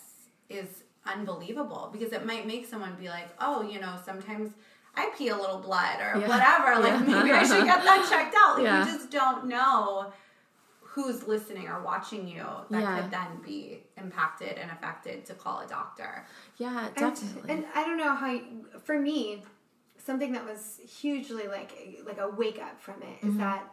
is 0.50 0.84
unbelievable 1.06 1.89
because 1.91 2.12
it 2.12 2.26
might 2.26 2.48
make 2.48 2.65
someone 2.65 2.95
be 3.00 3.10
like 3.10 3.30
oh 3.39 3.62
you 3.62 3.80
know 3.80 3.95
sometimes 4.04 4.52
I 4.95 5.12
pee 5.17 5.30
a 5.30 5.36
little 5.36 5.60
blood 5.60 5.99
or 6.02 6.19
Yeah. 6.19 6.28
whatever. 6.28 6.82
Like 6.82 7.08
Yeah. 7.08 7.23
maybe 7.23 7.32
I 7.32 7.43
should 7.43 7.63
get 7.65 7.84
that 7.84 8.08
checked 8.10 8.36
out. 8.38 8.56
Like 8.58 8.63
Yeah. 8.63 8.86
you 8.86 8.91
just 8.93 9.10
don't 9.12 9.45
know 9.45 10.12
who's 10.82 11.28
listening 11.28 11.67
or 11.67 11.82
watching 11.82 12.28
you 12.28 12.43
that 12.71 12.82
Yeah. 12.82 13.02
could 13.02 13.12
then 13.12 13.41
be 13.43 13.84
impacted 13.97 14.58
and 14.58 14.71
affected 14.71 15.25
to 15.28 15.34
call 15.36 15.60
a 15.60 15.67
doctor. 15.67 16.25
yeah, 16.58 16.88
And- 16.88 16.95
definitely. 16.95 17.52
And, 17.52 17.65
I 17.75 17.84
don't 17.86 17.97
know 17.97 18.15
how. 18.15 18.32
You, 18.32 18.65
for 18.84 18.99
me, 18.99 19.43
something 19.97 20.32
that 20.34 20.45
was 20.45 20.80
hugely 20.84 21.47
like 21.47 22.02
like 22.06 22.17
a 22.17 22.28
wake 22.28 22.60
up 22.60 22.82
from 22.82 23.02
it 23.04 23.19
is 23.21 23.30
mm-hmm. 23.30 23.39
that 23.39 23.71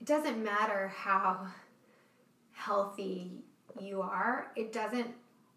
it 0.00 0.06
doesn't 0.06 0.42
matter 0.44 0.88
how 0.88 1.46
healthy 2.52 3.42
you 3.80 4.02
are. 4.02 4.52
It 4.56 4.72
doesn't. 4.72 5.14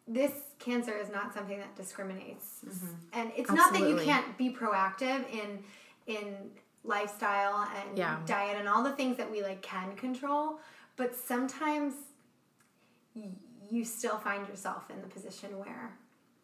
This 0.07 0.31
cancer 0.59 0.97
is 0.97 1.09
not 1.09 1.33
something 1.33 1.57
that 1.59 1.75
discriminates, 1.75 2.61
mm-hmm. 2.65 2.87
and 3.13 3.31
it's 3.35 3.51
not 3.51 3.73
that 3.73 3.87
you 3.87 3.97
can't 3.97 4.37
be 4.37 4.49
proactive 4.49 5.23
in 5.31 5.63
in 6.07 6.35
lifestyle 6.83 7.69
and 7.75 7.97
Yeah. 7.97 8.19
diet 8.25 8.57
and 8.57 8.67
all 8.67 8.81
the 8.81 8.93
things 8.93 9.17
that 9.17 9.29
we 9.29 9.41
like 9.43 9.61
can 9.61 9.95
control, 9.95 10.59
but 10.95 11.15
sometimes 11.15 11.93
y- 13.13 13.29
you 13.69 13.83
still 13.83 14.17
find 14.17 14.47
yourself 14.47 14.89
in 14.89 15.01
the 15.01 15.07
position 15.07 15.57
where 15.59 15.97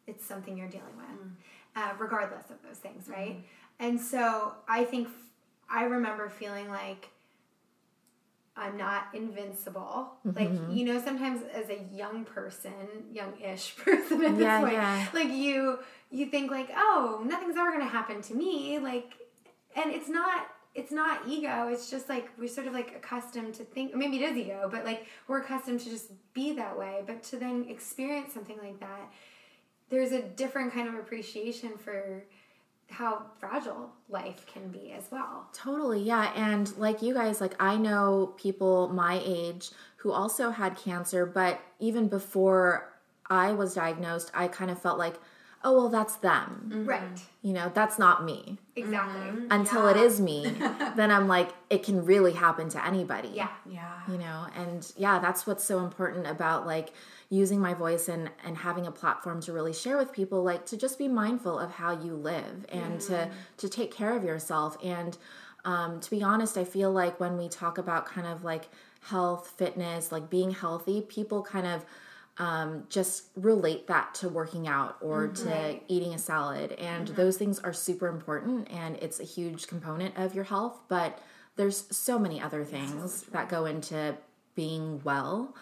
it's 0.06 0.26
something 0.26 0.58
you're 0.58 0.68
dealing 0.68 0.98
with, 0.98 1.08
mm. 1.08 1.32
uh, 1.78 1.94
regardless 1.98 2.50
of 2.50 2.62
those 2.62 2.78
things, 2.78 3.08
right? 3.08 3.38
Mm-hmm. 3.38 3.86
And 3.86 4.02
so 4.02 4.54
I 4.68 4.84
think 4.84 5.08
f- 5.08 5.14
I 5.70 5.84
remember 5.86 6.28
feeling 6.28 6.70
like 6.70 7.10
I'm 8.56 8.78
not 8.78 9.08
invincible. 9.14 10.14
Like, 10.24 10.50
mm-hmm. 10.50 10.72
you 10.72 10.86
know, 10.86 11.02
sometimes 11.02 11.42
as 11.54 11.70
a 11.70 11.84
young 11.92 12.24
person, 12.24 12.74
young-ish 13.12 13.76
person 13.78 14.24
at 14.24 14.38
this 14.38 14.44
Yeah, 14.44 14.62
point, 14.62 14.74
yeah. 14.74 15.08
like 15.14 15.30
you 15.30 15.80
you 16.12 16.28
think 16.28 16.52
like, 16.52 16.70
oh, 16.76 17.24
nothing's 17.26 17.58
ever 17.58 17.72
gonna 17.72 17.86
happen 17.86 18.22
to 18.22 18.36
me. 18.36 18.78
Like 18.80 19.14
and 19.76 19.92
it's 19.92 20.10
not 20.10 20.48
it's 20.76 20.92
not 20.92 21.22
ego 21.28 21.68
it's 21.72 21.90
just 21.90 22.10
like 22.10 22.30
we're 22.38 22.48
sort 22.48 22.68
of 22.68 22.74
like 22.74 22.96
accustomed 22.96 23.54
to 23.54 23.64
think 23.64 23.94
maybe 23.96 24.18
it 24.18 24.32
is 24.32 24.38
ego 24.38 24.68
but 24.72 24.86
like 24.86 25.06
we're 25.28 25.40
accustomed 25.42 25.80
to 25.80 25.90
just 25.90 26.12
be 26.34 26.54
that 26.54 26.78
way 26.78 27.04
but 27.06 27.22
to 27.24 27.38
then 27.38 27.66
experience 27.70 28.34
something 28.34 28.58
like 28.58 28.80
that 28.80 29.12
there's 29.90 30.12
a 30.12 30.22
different 30.22 30.74
kind 30.74 30.88
of 30.88 30.96
appreciation 30.96 31.78
for 31.78 32.24
how 32.90 33.24
fragile 33.40 33.90
life 34.10 34.46
can 34.46 34.68
be 34.70 34.92
as 34.92 35.06
well 35.12 35.48
Totally, 35.54 36.02
yeah. 36.04 36.32
And 36.36 36.76
like 36.78 37.02
you 37.02 37.14
guys, 37.14 37.40
like 37.40 37.56
I 37.60 37.78
know 37.78 38.34
people 38.38 38.90
my 38.90 39.22
age 39.24 39.70
who 39.98 40.12
also 40.12 40.50
had 40.50 40.78
cancer, 40.78 41.26
but 41.26 41.62
even 41.80 42.08
before 42.08 42.94
I 43.30 43.54
was 43.54 43.74
diagnosed, 43.76 44.32
I 44.34 44.48
kind 44.48 44.70
of 44.70 44.82
felt 44.82 44.98
like, 44.98 45.16
oh, 45.64 45.74
well, 45.78 45.90
that's 45.90 46.16
them. 46.18 46.84
right 46.86 47.20
You 47.42 47.54
know, 47.54 47.72
that's 47.74 47.98
not 47.98 48.24
me. 48.26 48.58
exactly 48.76 49.46
Until 49.50 49.88
it 49.88 49.98
is 49.98 50.20
me, 50.20 50.54
then 50.96 51.10
I'm 51.12 51.28
like, 51.28 51.50
it 51.70 51.84
can 51.84 52.04
really 52.06 52.34
happen 52.34 52.70
to 52.70 52.86
anybody. 52.86 53.30
yeah 53.34 53.50
Yeah. 53.66 54.00
you 54.12 54.18
know 54.18 54.48
and 54.56 54.92
yeah 54.98 55.20
that's 55.20 55.48
what's 55.48 55.64
so 55.64 55.80
important 55.80 56.28
about 56.28 56.66
like 56.68 56.90
using 57.30 57.60
my 57.60 57.74
voice 57.74 58.10
and 58.10 58.30
and 58.46 58.58
having 58.58 58.86
a 58.88 58.92
platform 58.92 59.42
to 59.42 59.54
really 59.54 59.74
share 59.74 59.98
with 59.98 60.12
people 60.12 60.44
like 60.44 60.66
to 60.68 60.78
just 60.78 60.98
be 61.00 61.08
mindful 61.08 61.58
of 61.58 61.72
how 61.72 61.92
you 62.06 62.14
live 62.16 62.66
and 62.70 63.00
to 63.02 63.30
to 63.58 63.70
take 63.70 63.92
care 63.92 64.16
of 64.16 64.24
yourself 64.24 64.78
and 64.84 65.18
um, 65.66 66.00
to 66.02 66.10
be 66.12 66.22
honest 66.22 66.58
i 66.58 66.64
feel 66.64 66.92
like 66.92 67.20
when 67.20 67.38
we 67.38 67.48
talk 67.50 67.78
about 67.78 68.06
kind 68.06 68.28
of 68.28 68.44
like 68.44 68.66
health 69.02 69.54
fitness 69.58 70.12
like 70.12 70.30
being 70.30 70.52
healthy 70.52 71.02
people 71.02 71.42
kind 71.42 71.66
of 71.68 71.86
um, 72.38 72.86
just 72.90 73.26
relate 73.36 73.88
that 73.88 74.16
to 74.16 74.30
working 74.30 74.68
out 74.68 74.98
or 75.02 75.28
to 75.28 75.80
eating 75.88 76.14
a 76.14 76.18
salad. 76.18 76.72
And 76.74 77.10
those 77.10 77.38
things 77.38 77.60
are 77.60 77.74
super 77.74 78.08
important 78.08 78.72
and 78.72 78.96
it's 78.98 79.20
a 79.20 79.24
huge 79.24 79.68
component 79.68 80.18
of 80.18 80.34
your 80.34 80.44
health. 80.44 80.80
But 80.88 81.20
there's 81.56 81.86
so 81.96 82.18
many 82.18 82.42
other 82.42 82.64
things 82.64 83.24
that 83.32 83.50
go 83.50 83.66
into 83.66 84.18
being 84.56 85.02
well. 85.04 85.56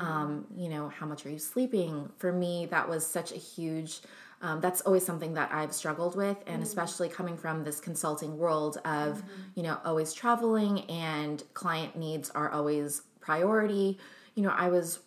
Um, 0.00 0.46
you 0.56 0.68
know, 0.68 0.88
how 0.88 1.06
much 1.06 1.24
are 1.26 1.30
you 1.30 1.38
sleeping? 1.38 2.10
For 2.18 2.32
me, 2.32 2.66
that 2.66 2.88
was 2.88 3.06
such 3.06 3.32
a 3.32 3.36
huge. 3.36 4.00
Um, 4.42 4.60
that's 4.60 4.82
always 4.82 5.04
something 5.04 5.34
that 5.34 5.50
I've 5.52 5.72
struggled 5.72 6.14
with, 6.14 6.36
and 6.46 6.62
especially 6.62 7.08
coming 7.08 7.36
from 7.38 7.64
this 7.64 7.80
consulting 7.80 8.36
world 8.36 8.78
of, 8.84 9.22
you 9.54 9.62
know, 9.62 9.78
always 9.84 10.12
traveling 10.12 10.80
and 10.90 11.42
client 11.54 11.96
needs 11.96 12.30
are 12.30 12.50
always 12.50 13.02
priority. 13.20 13.98
You 14.34 14.42
know, 14.42 14.50
I 14.50 14.68
was 14.68 15.00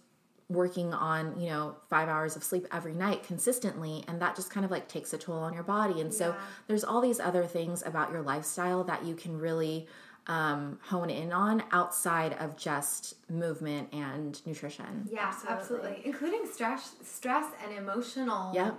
working 0.49 0.93
on 0.95 1.39
you 1.39 1.47
know 1.49 1.75
five 1.89 2.09
hours 2.09 2.35
of 2.35 2.43
sleep 2.43 2.65
every 2.71 2.93
night 2.93 3.23
consistently 3.23 4.03
and 4.07 4.19
that 4.19 4.35
just 4.35 4.49
kind 4.49 4.65
of 4.65 4.71
like 4.71 4.87
takes 4.87 5.13
a 5.13 5.17
toll 5.17 5.37
on 5.37 5.53
your 5.53 5.61
body 5.63 6.01
and 6.01 6.11
so 6.13 6.29
Yeah. 6.29 6.35
there's 6.67 6.83
all 6.83 7.01
these 7.01 7.19
other 7.19 7.45
things 7.45 7.83
about 7.85 8.11
your 8.11 8.21
lifestyle 8.23 8.83
that 8.85 9.05
you 9.05 9.13
can 9.15 9.37
really 9.39 9.87
um, 10.27 10.79
hone 10.83 11.09
in 11.11 11.31
on 11.31 11.63
outside 11.71 12.33
of 12.39 12.57
just 12.57 13.15
movement 13.29 13.89
and 13.93 14.45
nutrition 14.45 15.07
Yeah, 15.11 15.33
absolutely. 15.47 16.01
Including 16.03 16.45
stress, 16.51 16.95
stress 17.03 17.45
and 17.63 17.75
emotional 17.77 18.51
Yep. 18.53 18.75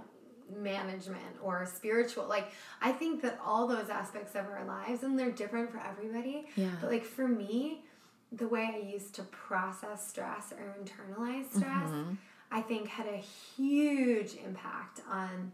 management 0.61 1.37
or 1.43 1.67
spiritual. 1.67 2.27
Like 2.29 2.49
I 2.83 2.93
think 2.93 3.23
that 3.23 3.39
all 3.45 3.67
those 3.69 3.89
aspects 3.89 4.35
of 4.35 4.47
our 4.47 4.65
lives, 4.65 5.03
and 5.05 5.19
they're 5.19 5.31
different 5.31 5.71
for 5.71 5.79
everybody. 5.81 6.47
Yeah. 6.57 6.69
But 6.81 6.91
like 6.91 7.05
for 7.05 7.27
me, 7.29 7.85
the 8.33 8.47
way 8.49 8.71
I 8.75 8.79
used 8.89 9.15
to 9.17 9.23
process 9.23 10.07
stress 10.09 10.53
or 10.53 10.75
internalize 10.83 11.47
stress, 11.55 11.89
Mm-hmm. 11.91 12.15
I 12.53 12.61
think 12.63 12.89
had 12.89 13.07
a 13.07 13.17
huge 13.17 14.35
impact 14.45 15.01
on 15.09 15.53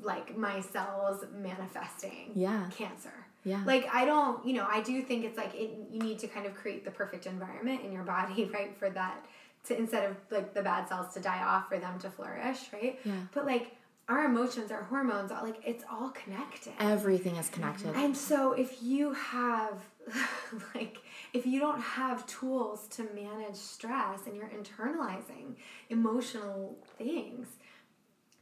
like 0.00 0.36
my 0.36 0.60
cells 0.60 1.24
manifesting 1.40 2.32
Yeah. 2.34 2.68
cancer. 2.76 3.12
Yeah. 3.44 3.62
Like 3.64 3.88
I 3.92 4.04
don't, 4.04 4.44
you 4.46 4.54
know, 4.54 4.66
I 4.68 4.80
do 4.82 5.02
think 5.02 5.24
it's 5.24 5.36
like 5.36 5.54
it, 5.54 5.70
you 5.92 6.00
need 6.00 6.18
to 6.20 6.26
kind 6.28 6.46
of 6.46 6.54
create 6.54 6.84
the 6.84 6.90
perfect 6.90 7.26
environment 7.26 7.82
in 7.84 7.92
your 7.92 8.02
body, 8.04 8.44
right, 8.54 8.76
for 8.76 8.90
that 8.90 9.24
to 9.66 9.78
instead 9.78 10.08
of 10.10 10.16
like 10.30 10.54
the 10.54 10.62
bad 10.62 10.88
cells 10.88 11.14
to 11.14 11.20
die 11.20 11.42
off 11.44 11.68
for 11.68 11.78
them 11.78 11.98
to 12.00 12.10
flourish, 12.10 12.58
right? 12.72 12.98
Yeah. 13.04 13.12
But 13.32 13.46
like 13.46 13.76
our 14.08 14.24
emotions, 14.24 14.72
our 14.72 14.82
hormones, 14.82 15.30
all 15.30 15.44
like 15.44 15.60
it's 15.64 15.84
all 15.90 16.10
connected. 16.10 16.72
everything 16.80 17.36
is 17.36 17.48
connected 17.48 17.94
And 17.94 18.16
so 18.16 18.52
if 18.52 18.82
you 18.82 19.12
have 19.12 19.74
like 20.74 20.98
if 21.32 21.46
you 21.46 21.58
don't 21.60 21.80
have 21.80 22.26
tools 22.26 22.86
to 22.88 23.04
manage 23.14 23.56
stress 23.56 24.26
and 24.26 24.36
you're 24.36 24.48
internalizing 24.50 25.54
emotional 25.88 26.76
things, 26.98 27.46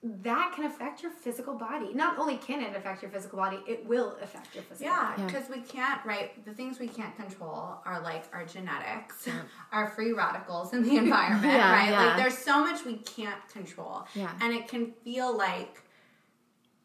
that 0.03 0.53
can 0.57 0.65
affect 0.65 1.03
your 1.03 1.13
physical 1.13 1.55
body. 1.55 1.93
Not 1.93 2.19
only 2.19 2.39
can 2.39 2.63
it 2.63 2.75
affect 2.75 3.03
your 3.03 3.11
physical 3.11 3.39
body, 3.39 3.59
it 3.69 3.85
will 3.87 4.17
affect 4.23 4.55
your 4.55 4.65
physical 4.65 4.91
Yeah, 4.91 5.11
body. 5.15 5.25
because 5.25 5.51
we 5.51 5.61
can't, 5.61 6.05
right? 6.07 6.43
The 6.47 6.55
things 6.55 6.79
we 6.79 6.89
can't 6.89 7.15
control 7.17 7.83
are 7.85 8.01
like 8.03 8.25
our 8.33 8.47
genetics, 8.47 9.29
our 9.73 9.89
free 9.91 10.13
radicals 10.13 10.73
in 10.73 10.83
the 10.83 10.97
environment, 10.97 11.45
Yeah, 11.53 11.71
right? 11.73 11.91
yeah. 11.91 12.07
Like 12.07 12.17
there's 12.17 12.39
so 12.39 12.65
much 12.65 12.85
we 12.87 12.97
can't 12.97 13.47
control. 13.53 14.07
Yeah. 14.15 14.31
And 14.41 14.55
it 14.55 14.69
can 14.69 14.93
feel 15.05 15.37
like 15.37 15.83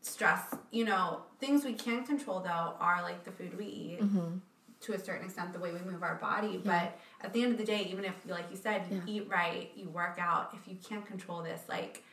stress. 0.02 0.54
You 0.72 0.84
know, 0.84 1.22
things 1.40 1.64
we 1.64 1.74
can 1.74 2.06
control 2.06 2.42
though 2.42 2.74
are 2.82 3.02
like 3.02 3.24
the 3.24 3.32
food 3.32 3.58
we 3.58 3.66
eat, 3.66 4.02
mm-hmm. 4.02 4.40
To 4.86 4.94
a 4.94 5.00
certain 5.00 5.26
extent 5.26 5.52
the 5.52 5.60
way 5.60 5.72
we 5.72 5.80
move 5.92 6.04
our 6.04 6.16
body. 6.16 6.62
But 6.64 6.98
at 7.22 7.34
the 7.34 7.42
end 7.44 7.52
of 7.54 7.58
the 7.58 7.64
day, 7.66 7.88
even 7.92 8.06
if, 8.06 8.14
like 8.28 8.46
you 8.52 8.58
said, 8.58 8.86
you 8.90 8.98
Yeah. 9.06 9.14
eat 9.22 9.28
right, 9.30 9.72
you 9.76 9.90
work 9.90 10.18
out, 10.20 10.54
if 10.54 10.68
you 10.68 10.78
can't 10.88 11.06
control 11.06 11.42
this, 11.42 11.62
like 11.68 12.04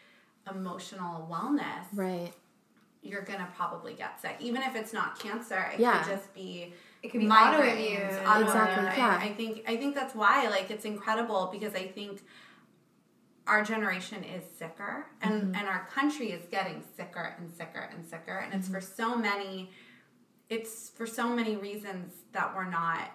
emotional 0.51 1.29
wellness, 1.31 1.85
Right. 1.93 2.33
you're 3.03 3.23
gonna 3.23 3.49
probably 3.57 3.93
get 3.95 4.21
sick. 4.21 4.37
Even 4.41 4.63
if 4.63 4.75
it's 4.75 4.93
not 4.93 5.19
cancer, 5.19 5.71
it 5.75 5.81
Yeah. 5.81 6.03
could 6.03 6.13
just 6.17 6.33
be 6.35 6.75
It 7.03 7.09
could 7.11 7.21
be 7.21 7.27
migraines, 7.27 8.23
autoimmune. 8.23 8.25
autoimmune. 8.25 8.43
Exactly, 8.45 8.87
I- 8.89 8.97
yeah. 8.97 9.19
I, 9.21 9.35
think 9.35 9.65
I 9.69 9.77
think 9.77 9.95
that's 9.95 10.15
why 10.15 10.49
like 10.49 10.71
it's 10.71 10.85
incredible 10.85 11.49
because 11.53 11.75
I 11.75 11.89
think 11.89 12.23
our 13.47 13.63
generation 13.65 14.23
is 14.25 14.45
sicker 14.57 15.07
and 15.21 15.35
Mm-hmm. 15.43 15.55
and 15.57 15.69
our 15.69 15.85
country 15.87 16.31
is 16.31 16.47
getting 16.49 16.83
sicker 16.97 17.35
and 17.39 17.53
sicker 17.53 17.81
and 17.93 18.07
sicker 18.07 18.37
and 18.39 18.55
it's 18.55 18.69
for 18.69 18.79
Mm-hmm. 18.81 18.95
so 19.03 19.17
many 19.17 19.71
it's 20.53 20.91
for 20.91 21.07
so 21.07 21.29
many 21.29 21.57
reasons 21.57 22.13
that 22.33 22.55
we're 22.55 22.69
not 22.69 23.11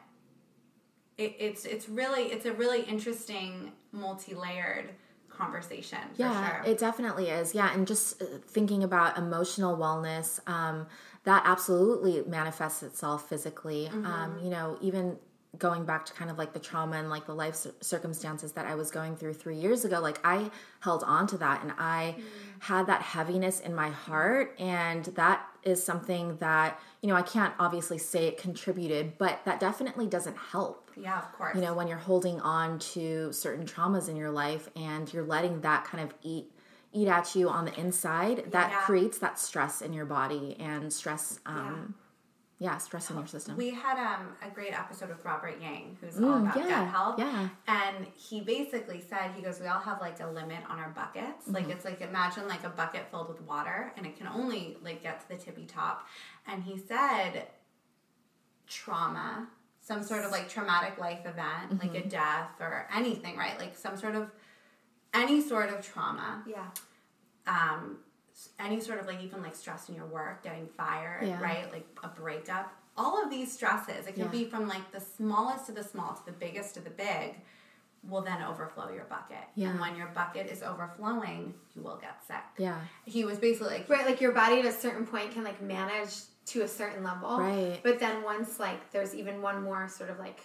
it, 1.17 1.36
it's 1.39 1.65
it's 1.65 1.88
really 1.88 2.23
it's 2.23 2.45
a 2.45 2.54
really 2.54 2.82
interesting 2.82 3.71
multi-layered 3.91 4.89
conversation 5.30 6.00
for 6.15 6.21
Yeah, 6.21 6.62
sure 6.62 6.71
it 6.71 6.80
definitely 6.80 7.30
is. 7.30 7.54
Yeah, 7.54 7.71
and 7.73 7.86
just 7.86 8.21
uh, 8.21 8.26
thinking 8.47 8.84
about 8.84 9.17
emotional 9.17 9.78
wellness, 9.78 10.39
um, 10.50 10.88
that 11.26 11.43
absolutely 11.45 12.23
manifests 12.28 12.82
itself 12.82 13.30
physically. 13.30 13.89
Mm-hmm. 13.91 14.06
Um, 14.06 14.39
you 14.43 14.50
know, 14.50 14.78
even 14.82 15.17
going 15.58 15.86
back 15.86 16.06
to 16.06 16.13
kind 16.13 16.30
of 16.30 16.38
like 16.38 16.54
the 16.54 16.60
trauma 16.60 16.98
and 16.98 17.10
like 17.10 17.26
the 17.26 17.34
life 17.36 17.56
circumstances 17.82 18.52
that 18.54 18.65
I 18.65 18.76
was 18.76 18.91
going 18.91 19.15
through 19.15 19.34
three 19.34 19.56
years 19.58 19.86
ago, 19.86 20.00
like 20.00 20.20
I 20.24 20.52
held 20.82 21.04
on 21.04 21.28
to 21.28 21.38
that 21.39 21.62
and 21.63 21.74
I 21.78 22.15
Mm. 22.17 22.24
had 22.60 22.88
that 22.88 23.02
heaviness 23.02 23.60
in 23.60 23.74
my 23.76 23.89
heart. 23.89 24.56
And 24.60 25.06
that 25.15 25.46
is 25.63 25.84
something 25.84 26.38
that, 26.38 26.80
you 27.02 27.10
know, 27.10 27.15
I 27.15 27.22
can't 27.22 27.54
obviously 27.60 27.98
say 27.98 28.28
it 28.28 28.38
contributed, 28.38 29.17
but 29.17 29.39
that 29.46 29.60
definitely 29.60 30.08
doesn't 30.08 30.38
help 30.38 30.84
yeah 31.00 31.20
of 31.20 31.32
course 31.34 31.54
you 31.56 31.62
know 31.62 31.76
when 31.76 31.88
you're 31.88 31.98
holding 32.00 32.39
on 32.41 32.80
to 32.80 33.32
certain 33.32 33.67
traumas 33.67 34.10
in 34.10 34.15
your 34.15 34.32
life 34.32 34.67
and 34.76 35.13
you're 35.13 35.24
letting 35.24 35.62
that 35.62 35.86
kind 35.86 36.04
of 36.04 36.12
eat 36.24 36.52
eat 36.91 37.08
at 37.08 37.36
you 37.36 37.48
on 37.50 37.65
the 37.65 37.80
inside 37.80 38.52
that 38.52 38.72
Yeah. 38.72 38.80
creates 38.82 39.20
that 39.20 39.38
stress 39.38 39.82
in 39.84 39.93
your 39.93 40.06
body 40.06 40.56
and 40.60 40.91
stress 40.91 41.39
um 41.46 41.56
yeah, 41.56 42.07
stress 42.80 43.10
in 43.12 43.17
your 43.17 43.28
system 43.28 43.56
We 43.56 43.70
had 43.70 43.98
um, 44.00 44.30
a 44.41 44.50
great 44.50 44.74
episode 44.74 45.10
with 45.10 45.24
Robert 45.24 45.56
Yang, 45.62 45.98
who's 46.02 46.17
all 46.17 46.24
Mm, 46.24 46.41
about 46.41 46.58
yeah, 46.58 46.67
gut 46.67 46.88
health. 46.88 47.15
yeah. 47.20 47.50
And 47.67 48.08
he 48.15 48.41
basically 48.41 49.00
said, 49.08 49.32
he 49.36 49.41
goes, 49.43 49.60
we 49.60 49.67
all 49.67 49.80
have 49.80 50.02
like 50.02 50.20
a 50.20 50.28
limit 50.28 50.60
on 50.70 50.80
our 50.80 50.89
buckets. 50.89 51.43
Mm-hmm. 51.46 51.54
Like 51.54 51.70
it's 51.70 51.86
like 51.86 52.02
imagine 52.02 52.48
like 52.48 52.63
a 52.63 52.70
bucket 52.70 53.10
filled 53.12 53.30
with 53.30 53.41
water, 53.41 53.91
and 53.96 54.06
it 54.08 54.17
can 54.17 54.28
only 54.28 54.78
like 54.84 55.04
get 55.04 55.22
to 55.22 55.28
the 55.30 55.36
tippy 55.36 55.65
top. 55.65 56.08
And 56.48 56.63
he 56.63 56.78
said, 56.78 57.48
trauma, 58.67 59.48
some 59.82 60.04
sort 60.04 60.26
of 60.26 60.32
like 60.32 60.50
traumatic 60.50 60.98
life 60.98 61.22
event, 61.26 61.80
like 61.80 61.91
Mm-hmm. 61.93 62.08
a 62.08 62.10
death 62.10 62.50
or 62.60 62.88
anything, 62.93 63.38
right? 63.38 63.58
Like 63.60 63.76
some 63.78 63.96
sort 63.98 64.15
of 64.15 64.32
any 65.13 65.41
sort 65.41 65.70
of 65.70 65.86
trauma 65.86 66.43
Yeah. 66.48 66.65
um, 67.48 68.00
any 68.60 68.80
sort 68.80 69.00
of 69.00 69.08
like 69.08 69.21
even 69.23 69.41
like 69.41 69.56
stress 69.56 69.89
in 69.89 69.95
your 69.95 70.06
work, 70.06 70.43
getting 70.43 70.67
fired, 70.67 71.28
Yeah. 71.28 71.41
right? 71.41 71.71
Like 71.71 71.88
a 72.04 72.08
breakup. 72.08 72.71
All 72.95 73.21
of 73.23 73.30
these 73.30 73.52
stresses, 73.52 74.08
it 74.08 74.13
can 74.15 74.26
Yeah. 74.26 74.30
be 74.30 74.45
from 74.45 74.67
like 74.67 74.91
the 74.91 75.00
smallest 75.00 75.67
to 75.67 75.71
the 75.71 75.84
small 75.84 76.13
to 76.13 76.26
the 76.26 76.32
biggest 76.32 76.73
to 76.76 76.80
the 76.80 76.89
big, 76.89 77.36
will 78.04 78.21
then 78.21 78.41
overflow 78.41 78.89
your 78.91 79.06
bucket. 79.06 79.43
Yeah. 79.56 79.69
And 79.69 79.80
when 79.80 79.95
your 79.95 80.08
bucket 80.08 80.47
is 80.47 80.62
overflowing, 80.63 81.54
you 81.76 81.82
will 81.82 81.97
get 81.97 82.23
sick. 82.26 82.43
yeah 82.58 82.80
He 83.06 83.26
was 83.26 83.38
basically 83.39 83.69
like, 83.73 83.89
Right, 83.89 84.06
like 84.06 84.21
your 84.21 84.32
body 84.32 84.60
at 84.60 84.65
a 84.65 84.71
certain 84.71 85.06
point 85.06 85.32
can 85.32 85.43
like 85.43 85.62
manage 85.62 86.13
to 86.47 86.62
a 86.62 86.67
certain 86.67 87.04
level. 87.04 87.39
Right. 87.39 87.80
But 87.84 88.00
then 88.00 88.23
once 88.23 88.60
like 88.60 88.91
there's 88.91 89.13
even 89.13 89.41
one 89.41 89.63
more 89.63 89.88
sort 89.89 90.10
of 90.10 90.19
like 90.19 90.39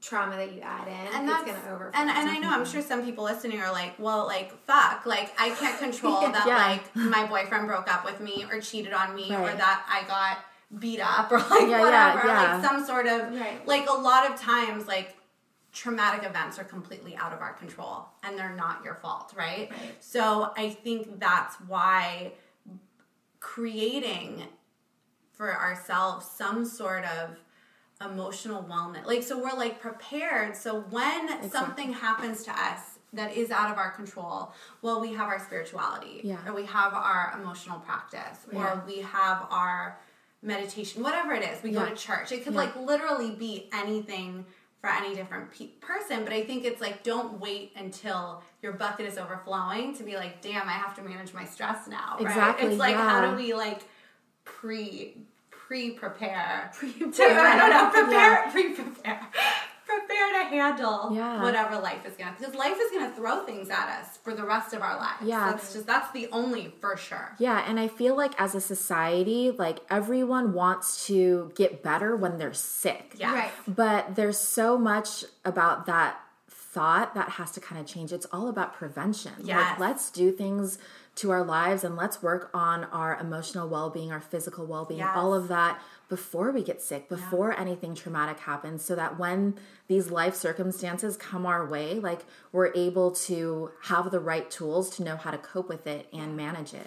trauma 0.00 0.36
that 0.36 0.52
you 0.52 0.60
add 0.62 0.88
in, 0.88 1.14
and 1.14 1.28
that's 1.28 1.44
gonna 1.44 1.58
overflow. 1.74 1.90
and, 2.00 2.08
and 2.08 2.28
I 2.30 2.38
know 2.38 2.48
I'm 2.50 2.64
sure 2.64 2.80
some 2.82 3.04
people 3.04 3.24
listening 3.24 3.60
are 3.60 3.70
like, 3.72 3.98
well, 3.98 4.26
like 4.26 4.52
fuck, 4.64 5.04
like 5.06 5.32
I 5.38 5.50
can't 5.50 5.78
control 5.78 6.20
that 6.32 6.46
like 6.46 6.94
my 6.96 7.26
boyfriend 7.26 7.66
broke 7.66 7.92
up 7.92 8.04
with 8.04 8.20
me 8.20 8.44
or 8.50 8.60
cheated 8.60 8.92
on 8.92 9.14
me 9.14 9.26
or 9.34 9.52
that 9.52 9.84
I 9.88 10.06
got 10.08 10.38
beat 10.80 11.00
up 11.00 11.30
or 11.32 11.38
like 11.38 11.62
Yeah, 11.62 11.66
yeah, 11.68 11.80
whatever, 11.80 12.26
yeah. 12.28 12.54
like 12.54 12.64
some 12.64 12.84
sort 12.84 13.06
of 13.06 13.32
Right. 13.32 13.66
like 13.66 13.88
a 13.88 13.92
lot 13.92 14.30
of 14.30 14.40
times 14.40 14.86
like 14.86 15.16
traumatic 15.72 16.24
events 16.28 16.58
are 16.58 16.64
completely 16.64 17.14
out 17.16 17.32
of 17.32 17.40
our 17.40 17.52
control 17.52 18.06
and 18.24 18.38
they're 18.38 18.54
not 18.56 18.82
your 18.84 18.94
fault, 18.94 19.32
right? 19.36 19.68
Right. 19.70 19.96
So 20.00 20.52
I 20.56 20.70
think 20.70 21.20
that's 21.20 21.56
why 21.66 22.32
creating 23.40 24.44
for 25.32 25.54
ourselves 25.56 26.26
some 26.26 26.64
sort 26.64 27.04
of 27.04 27.36
emotional 28.04 28.62
wellness. 28.64 29.04
Like, 29.06 29.22
so 29.22 29.38
we're 29.38 29.56
like 29.56 29.80
prepared. 29.80 30.56
So 30.56 30.80
when 30.90 31.50
something 31.50 31.92
happens 31.92 32.42
to 32.44 32.50
us 32.52 32.98
that 33.12 33.36
is 33.36 33.50
out 33.50 33.70
of 33.70 33.76
our 33.78 33.90
control, 33.90 34.52
well, 34.82 35.00
we 35.00 35.12
have 35.14 35.28
our 35.28 35.38
spirituality, 35.38 36.20
Yeah. 36.24 36.38
or 36.46 36.54
we 36.54 36.64
have 36.66 36.94
our 36.94 37.32
emotional 37.38 37.80
practice, 37.80 38.38
Yeah. 38.52 38.58
or 38.74 38.82
we 38.86 39.00
have 39.00 39.46
our 39.50 39.98
meditation, 40.42 41.02
whatever 41.02 41.32
it 41.34 41.42
is. 41.42 41.62
We 41.62 41.72
go 41.72 41.84
to 41.84 41.94
church. 41.94 42.32
It 42.32 42.44
could 42.44 42.54
Yeah. 42.54 42.60
like 42.60 42.76
literally 42.76 43.32
be 43.32 43.68
anything 43.72 44.46
for 44.80 44.88
any 44.88 45.14
different 45.14 45.50
pe- 45.52 45.66
person, 45.80 46.24
but 46.24 46.32
I 46.32 46.42
think 46.42 46.64
it's 46.64 46.80
like 46.80 47.02
don't 47.02 47.38
wait 47.38 47.72
until 47.76 48.42
your 48.62 48.72
bucket 48.72 49.04
is 49.04 49.18
overflowing 49.18 49.94
to 49.96 50.02
be 50.02 50.16
like, 50.16 50.40
damn, 50.40 50.66
I 50.66 50.72
have 50.72 50.94
to 50.94 51.02
manage 51.02 51.34
my 51.34 51.44
stress 51.44 51.86
now. 51.86 52.12
Right? 52.18 52.22
Exactly, 52.22 52.68
It's 52.68 52.78
like 52.78 52.96
how 52.96 53.30
do 53.30 53.36
we 53.36 53.52
like 53.52 53.82
pre 54.44 55.26
pre 55.70 55.90
prepare 55.92 56.72
Pre- 56.76 56.90
to 56.92 57.22
I 57.22 57.56
don't 57.56 57.70
know 57.70 57.90
prepare 57.92 58.32
Yeah. 58.44 58.50
pre 58.50 58.72
prepare 58.74 59.20
prepare 59.86 60.28
to 60.42 60.44
handle 60.50 61.10
Yeah. 61.12 61.42
whatever 61.44 61.78
life 61.78 62.04
is 62.04 62.14
gonna 62.16 62.34
because 62.36 62.56
life 62.56 62.76
is 62.76 62.90
gonna 62.90 63.12
throw 63.14 63.44
things 63.46 63.70
at 63.70 63.88
us 64.00 64.18
for 64.24 64.34
the 64.34 64.44
rest 64.44 64.72
of 64.74 64.82
our 64.82 64.96
lives. 64.96 65.22
Yeah. 65.22 65.52
that's 65.52 65.72
just 65.72 65.86
that's 65.86 66.10
the 66.10 66.26
only 66.32 66.74
for 66.80 66.96
sure. 66.96 67.36
Yeah, 67.38 67.64
and 67.68 67.78
I 67.78 67.86
feel 67.86 68.16
like 68.16 68.32
as 68.40 68.56
a 68.56 68.60
society, 68.60 69.52
like 69.52 69.78
everyone 69.88 70.54
wants 70.54 71.06
to 71.06 71.52
get 71.54 71.84
better 71.84 72.16
when 72.16 72.38
they're 72.38 72.52
sick. 72.52 73.14
Yeah. 73.16 73.32
Right. 73.32 73.52
But 73.68 74.16
there's 74.16 74.38
so 74.38 74.76
much 74.76 75.24
about 75.44 75.86
that 75.86 76.18
thought 76.72 77.14
that 77.14 77.30
has 77.30 77.50
to 77.52 77.60
kind 77.60 77.80
of 77.80 77.86
change. 77.86 78.12
It's 78.12 78.26
all 78.32 78.48
about 78.48 78.74
prevention. 78.74 79.32
Yes. 79.42 79.70
Like 79.70 79.78
let's 79.80 80.10
do 80.10 80.30
things 80.30 80.78
to 81.16 81.30
our 81.30 81.42
lives 81.44 81.82
and 81.82 81.96
let's 81.96 82.22
work 82.22 82.48
on 82.54 82.84
our 82.84 83.18
emotional 83.18 83.68
well-being, 83.68 84.12
our 84.12 84.20
physical 84.20 84.64
well-being, 84.66 85.00
Yes. 85.00 85.10
all 85.16 85.34
of 85.34 85.48
that 85.48 85.80
before 86.08 86.52
we 86.52 86.62
get 86.62 86.80
sick, 86.80 87.08
before 87.08 87.58
anything 87.58 87.94
traumatic 87.94 88.38
happens 88.40 88.84
so 88.84 88.94
that 88.94 89.18
when 89.18 89.58
these 89.88 90.10
life 90.10 90.34
circumstances 90.36 91.16
come 91.16 91.44
our 91.44 91.66
way, 91.66 91.94
like 91.98 92.20
we're 92.52 92.72
able 92.74 93.10
to 93.12 93.70
have 93.82 94.10
the 94.12 94.20
right 94.20 94.48
tools 94.50 94.94
to 94.96 95.02
know 95.02 95.16
how 95.16 95.30
to 95.32 95.38
cope 95.38 95.68
with 95.68 95.86
it 95.88 96.06
and 96.12 96.36
manage 96.36 96.72
it. 96.72 96.86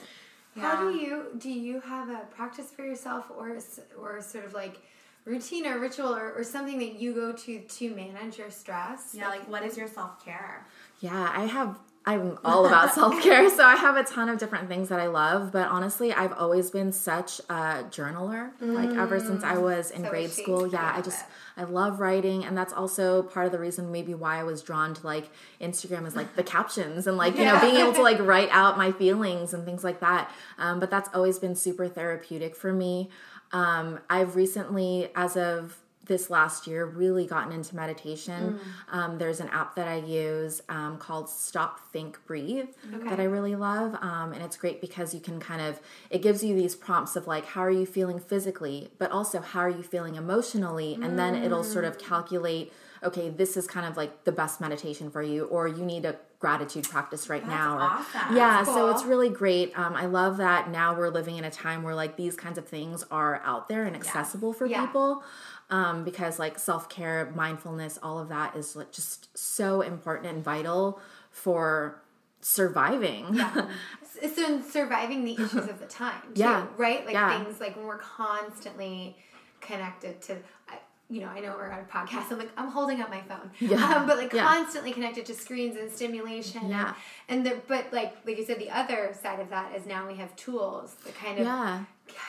How 0.58 0.90
do 0.90 0.96
you 0.96 1.26
do 1.38 1.50
you 1.50 1.82
have 1.82 2.10
a 2.10 2.22
practice 2.36 2.70
for 2.70 2.86
yourself 2.86 3.26
or 3.36 3.58
or 4.00 4.22
sort 4.22 4.46
of 4.46 4.54
like 4.54 4.80
routine 5.26 5.66
or 5.66 5.80
ritual 5.80 6.14
or, 6.14 6.34
or 6.34 6.44
something 6.44 6.80
that 6.80 7.00
you 7.00 7.14
go 7.14 7.32
to 7.32 7.60
to 7.60 7.96
manage 7.96 8.38
your 8.38 8.52
stress? 8.52 9.14
Yeah, 9.14 9.30
like 9.30 9.48
what 9.50 9.64
is 9.64 9.78
your 9.78 9.88
self 9.88 10.24
care? 10.24 10.66
Yeah, 11.00 11.32
I 11.36 11.46
have. 11.46 11.80
I'm 12.06 12.38
all 12.44 12.66
about 12.66 12.94
self 12.96 13.22
care, 13.24 13.50
so 13.50 13.64
I 13.64 13.78
have 13.78 13.96
a 13.96 14.04
ton 14.04 14.28
of 14.28 14.38
different 14.38 14.68
things 14.68 14.90
that 14.90 15.00
I 15.00 15.08
love. 15.08 15.54
But 15.54 15.70
honestly, 15.70 16.12
I've 16.12 16.34
always 16.34 16.70
been 16.70 16.92
such 16.92 17.40
a 17.50 17.86
journaler. 17.90 18.52
Like 18.60 18.90
ever 18.90 19.22
since 19.22 19.42
I 19.42 19.58
was 19.58 19.90
in 19.90 20.04
So 20.04 20.10
grade 20.10 20.26
is 20.26 20.36
school. 20.36 20.68
Yeah, 20.68 20.84
I 20.84 20.96
love 20.96 21.06
just 21.06 21.22
it. 21.22 21.28
I 21.56 21.64
love 21.64 22.02
writing, 22.02 22.44
and 22.44 22.58
that's 22.58 22.74
also 22.74 23.24
part 23.24 23.46
of 23.46 23.54
the 23.54 23.60
reason 23.60 23.90
maybe 23.94 24.14
why 24.14 24.38
I 24.38 24.44
was 24.44 24.62
drawn 24.62 24.94
to 24.96 25.08
like 25.08 25.30
Instagram 25.62 26.06
is 26.06 26.14
like 26.14 26.36
the 26.36 26.44
captions 26.44 27.08
and 27.08 27.16
like 27.16 27.38
you 27.38 27.46
know 27.46 27.58
being 27.62 27.78
able 27.78 27.94
to 27.94 28.02
like 28.02 28.20
write 28.20 28.50
out 28.52 28.78
my 28.78 28.92
feelings 28.92 29.54
and 29.54 29.64
things 29.64 29.86
like 29.86 30.02
that. 30.02 30.30
Um, 30.58 30.82
but 30.82 30.90
that's 30.90 31.10
always 31.14 31.40
been 31.40 31.56
super 31.56 31.88
therapeutic 31.88 32.54
for 32.54 32.74
me. 32.74 33.10
Um, 33.54 34.00
I've 34.10 34.36
recently, 34.36 35.10
as 35.16 35.38
of 35.38 35.78
this 36.06 36.30
last 36.30 36.68
year, 36.68 36.86
really 36.86 37.26
gotten 37.26 37.54
into 37.54 37.76
meditation. 37.76 38.60
Um, 38.92 39.18
there's 39.20 39.40
an 39.40 39.48
app 39.50 39.76
that 39.76 39.88
I 39.88 39.96
use 40.00 40.62
um, 40.68 40.98
called 40.98 41.30
Stop, 41.30 41.80
Think, 41.94 42.20
Breathe 42.26 42.68
that 43.06 43.22
I 43.22 43.24
really 43.24 43.56
love. 43.56 43.96
Um, 44.02 44.34
and 44.34 44.44
it's 44.44 44.58
great 44.58 44.82
because 44.82 45.14
you 45.14 45.22
can 45.22 45.40
kind 45.40 45.62
of, 45.62 45.80
it 46.10 46.22
gives 46.22 46.44
you 46.44 46.56
these 46.56 46.76
prompts 46.76 47.16
of 47.16 47.26
like, 47.26 47.46
how 47.46 47.62
are 47.62 47.72
you 47.72 47.86
feeling 47.86 48.20
physically, 48.20 48.92
but 48.98 49.12
also 49.12 49.40
how 49.40 49.62
are 49.62 49.70
you 49.70 49.84
feeling 49.84 50.16
emotionally? 50.16 50.96
And 51.02 51.18
then 51.18 51.36
it'll 51.36 51.64
sort 51.64 51.86
of 51.86 51.98
calculate, 51.98 52.74
okay, 53.02 53.30
this 53.30 53.56
is 53.56 53.66
kind 53.66 53.86
of 53.86 53.96
like 53.96 54.26
the 54.26 54.34
best 54.34 54.60
meditation 54.60 55.10
for 55.10 55.22
you, 55.22 55.46
or 55.46 55.70
you 55.70 55.86
need 55.86 56.04
a 56.04 56.18
gratitude 56.48 56.84
practice 56.90 57.30
right 57.30 57.48
now. 57.48 57.78
Or, 57.78 57.82
awesome. 57.84 58.36
Yeah, 58.36 58.58
That's 58.58 58.68
so 58.68 58.90
it's 58.92 59.06
really 59.06 59.30
great. 59.30 59.72
Um, 59.80 59.96
I 59.96 60.08
love 60.08 60.36
that 60.38 60.70
now 60.70 60.94
we're 60.94 61.08
living 61.10 61.38
in 61.38 61.46
a 61.46 61.50
time 61.50 61.84
where 61.84 61.96
like 61.96 62.18
these 62.18 62.36
kinds 62.36 62.58
of 62.58 62.68
things 62.68 63.02
are 63.10 63.42
out 63.46 63.70
there 63.70 63.86
and 63.86 63.96
accessible 63.96 64.52
for 64.52 64.66
Yeah. 64.66 64.86
people. 64.86 65.24
Um, 65.70 66.04
because 66.04 66.40
like 66.40 66.60
self 66.60 66.90
care, 66.90 67.32
mindfulness, 67.34 67.98
all 68.04 68.20
of 68.20 68.28
that 68.28 68.58
is 68.58 68.76
like 68.76 68.92
just 68.92 69.36
so 69.38 69.80
important 69.80 70.28
and 70.34 70.44
vital 70.44 71.00
for 71.32 72.02
surviving. 72.42 73.40
S- 73.40 74.36
So 74.36 74.46
in 74.46 74.64
surviving 74.64 75.24
the 75.24 75.36
issues 75.36 75.54
of 75.70 75.80
the 75.80 75.86
time, 75.86 76.22
too, 76.36 76.42
Yeah. 76.42 76.66
right? 76.76 77.06
Like 77.06 77.14
Yeah. 77.14 77.42
things 77.42 77.62
like 77.62 77.78
when 77.78 77.86
we're 77.86 77.98
constantly 78.00 79.16
connected 79.62 80.22
to. 80.24 80.34
I, 80.70 80.80
you 81.14 81.22
know, 81.22 81.28
I 81.28 81.40
know 81.42 81.54
we're 81.56 81.70
on 81.72 81.82
a 81.82 81.84
podcast. 81.84 82.32
I'm 82.32 82.40
like, 82.40 82.50
I'm 82.58 82.70
holding 82.70 83.00
up 83.00 83.10
my 83.10 83.22
phone. 83.22 83.52
Yeah. 83.60 83.78
Um, 83.98 84.08
but 84.08 84.18
like 84.18 84.34
Yeah. 84.34 84.44
constantly 84.48 84.92
connected 84.92 85.26
to 85.28 85.34
screens 85.36 85.78
and 85.78 85.92
stimulation. 85.92 86.68
Yeah. 86.70 86.96
And, 87.30 87.46
the, 87.46 87.62
but 87.68 87.94
like, 87.94 88.16
like 88.26 88.38
you 88.40 88.44
said, 88.46 88.58
the 88.60 88.72
other 88.72 89.16
side 89.22 89.40
of 89.40 89.50
that 89.52 89.76
is 89.76 89.86
now 89.86 90.08
we 90.08 90.16
have 90.16 90.36
tools 90.36 90.96
that 91.06 91.14
kind 91.14 91.38
of 91.38 91.46
Yeah. 91.46 91.84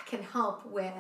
can 0.06 0.22
help 0.22 0.66
with 0.66 0.92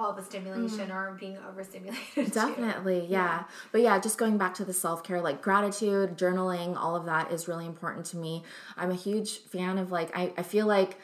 all 0.00 0.12
the 0.12 0.22
stimulation 0.24 0.90
or 0.90 1.16
being 1.20 1.36
overstimulated. 1.48 2.00
Mm. 2.16 2.32
Definitely, 2.32 3.06
yeah. 3.08 3.44
But 3.70 3.82
yeah, 3.82 3.98
just 4.00 4.18
going 4.18 4.38
back 4.38 4.54
to 4.54 4.64
the 4.64 4.72
self 4.72 5.04
care, 5.04 5.20
like 5.20 5.42
gratitude, 5.42 6.16
journaling, 6.16 6.76
all 6.76 6.96
of 6.96 7.04
that 7.06 7.30
is 7.30 7.46
really 7.46 7.66
important 7.66 8.06
to 8.06 8.16
me. 8.16 8.42
I'm 8.76 8.90
a 8.90 8.94
huge 8.96 9.38
fan 9.44 9.78
of 9.78 9.92
like, 9.92 10.10
I, 10.16 10.32
I 10.36 10.42
feel 10.42 10.66
like 10.66 10.98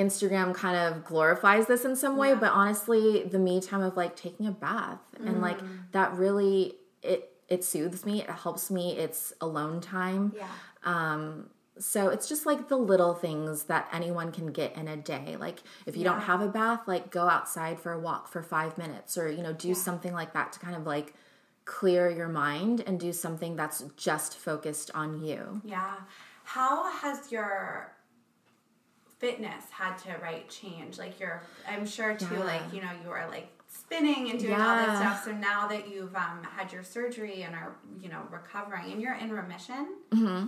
Instagram 0.00 0.54
kind 0.54 0.76
of 0.76 1.04
glorifies 1.04 1.66
this 1.66 1.84
in 1.84 1.94
some 1.94 2.16
way, 2.16 2.34
but 2.34 2.52
honestly, 2.52 3.22
the 3.24 3.38
me 3.38 3.60
time 3.60 3.82
of 3.82 3.96
like 3.96 4.16
taking 4.16 4.46
a 4.46 4.50
bath 4.50 5.00
and 5.24 5.40
like 5.40 5.58
that 5.92 6.14
really, 6.14 6.74
it, 7.02 7.30
it 7.48 7.62
soothes 7.62 8.06
me, 8.06 8.22
it 8.22 8.30
helps 8.30 8.70
me, 8.70 8.96
it's 8.96 9.32
alone 9.40 9.80
time. 9.80 10.32
Yeah. 10.36 10.48
Um, 10.84 11.50
so 11.78 12.08
it's 12.08 12.28
just 12.28 12.46
like 12.46 12.68
the 12.68 12.76
little 12.76 13.14
things 13.14 13.64
that 13.64 13.88
anyone 13.92 14.32
can 14.32 14.52
get 14.52 14.76
in 14.76 14.88
a 14.88 14.96
day. 14.96 15.36
Like 15.38 15.62
if 15.86 15.96
you 15.96 16.04
don't 16.04 16.20
have 16.20 16.40
a 16.40 16.48
bath, 16.48 16.80
like 16.86 17.10
go 17.10 17.28
outside 17.28 17.80
for 17.80 17.92
a 17.92 17.98
walk 17.98 18.28
for 18.28 18.42
five 18.42 18.76
minutes 18.76 19.16
or, 19.16 19.30
you 19.30 19.42
know, 19.42 19.52
do 19.52 19.74
something 19.74 20.12
like 20.12 20.32
that 20.34 20.52
to 20.52 20.58
kind 20.60 20.76
of 20.76 20.86
like 20.86 21.14
clear 21.64 22.10
your 22.10 22.28
mind 22.28 22.82
and 22.86 22.98
do 22.98 23.12
something 23.12 23.56
that's 23.56 23.84
just 23.96 24.36
focused 24.36 24.90
on 24.94 25.22
you. 25.24 25.62
Yeah. 25.64 25.94
How 26.44 26.90
has 26.90 27.30
your 27.30 27.92
fitness 29.24 29.64
had 29.70 29.96
to 29.98 30.16
right 30.22 30.48
change? 30.48 30.98
Like 30.98 31.20
you're 31.20 31.42
I'm 31.68 31.86
sure 31.86 32.14
too 32.16 32.34
Yeah. 32.34 32.44
like, 32.44 32.62
you 32.72 32.80
know, 32.80 32.90
you 33.04 33.10
are 33.10 33.28
like 33.28 33.48
spinning 33.68 34.30
and 34.30 34.38
doing 34.40 34.54
all 34.54 34.74
that 34.76 34.96
stuff. 34.96 35.24
So 35.24 35.32
now 35.32 35.68
that 35.68 35.88
you've 35.88 36.14
um, 36.16 36.42
had 36.42 36.72
your 36.72 36.82
surgery 36.82 37.42
and 37.42 37.54
are, 37.54 37.76
you 38.02 38.08
know, 38.08 38.22
recovering 38.30 38.90
and 38.92 39.00
you're 39.00 39.14
in 39.14 39.30
remission. 39.32 39.86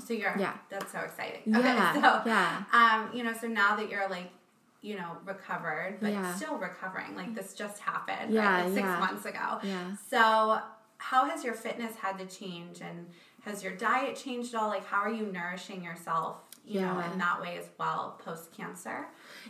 So 0.04 0.12
you're 0.14 0.36
Yeah. 0.38 0.54
that's 0.70 0.90
so 0.90 1.00
exciting. 1.00 1.42
Yeah, 1.46 1.58
Okay, 1.58 2.00
so 2.00 2.22
yeah. 2.26 2.64
um, 2.72 3.10
you 3.16 3.22
know, 3.22 3.32
so 3.40 3.46
now 3.46 3.76
that 3.76 3.88
you're 3.88 4.08
like 4.08 4.30
you 4.84 4.96
know, 4.96 5.16
recovered, 5.24 5.98
but 6.00 6.10
Yeah. 6.10 6.34
still 6.34 6.56
recovering. 6.56 7.14
Like 7.14 7.36
this 7.36 7.54
just 7.54 7.78
happened, 7.78 8.34
Yeah, 8.34 8.52
right? 8.52 8.64
Like 8.64 8.74
six 8.74 8.84
yeah. 8.84 8.98
months 8.98 9.24
ago. 9.26 9.60
Yeah. 9.62 9.92
So, 10.10 10.58
how 10.98 11.26
has 11.30 11.44
your 11.44 11.54
fitness 11.54 11.94
had 11.94 12.18
to 12.18 12.26
change, 12.26 12.80
and 12.80 13.08
has 13.44 13.62
your 13.62 13.76
diet 13.76 14.16
changed 14.16 14.54
at 14.54 14.60
all? 14.60 14.68
Like, 14.68 14.84
how 14.84 15.00
are 15.02 15.08
you 15.12 15.26
nourishing 15.26 15.84
yourself, 15.84 16.38
you 16.64 16.80
know, 16.80 16.98
Yeah. 16.98 17.12
in 17.12 17.18
that 17.18 17.40
way 17.40 17.58
as 17.58 17.68
well, 17.78 18.20
post 18.24 18.52
cancer? 18.56 19.06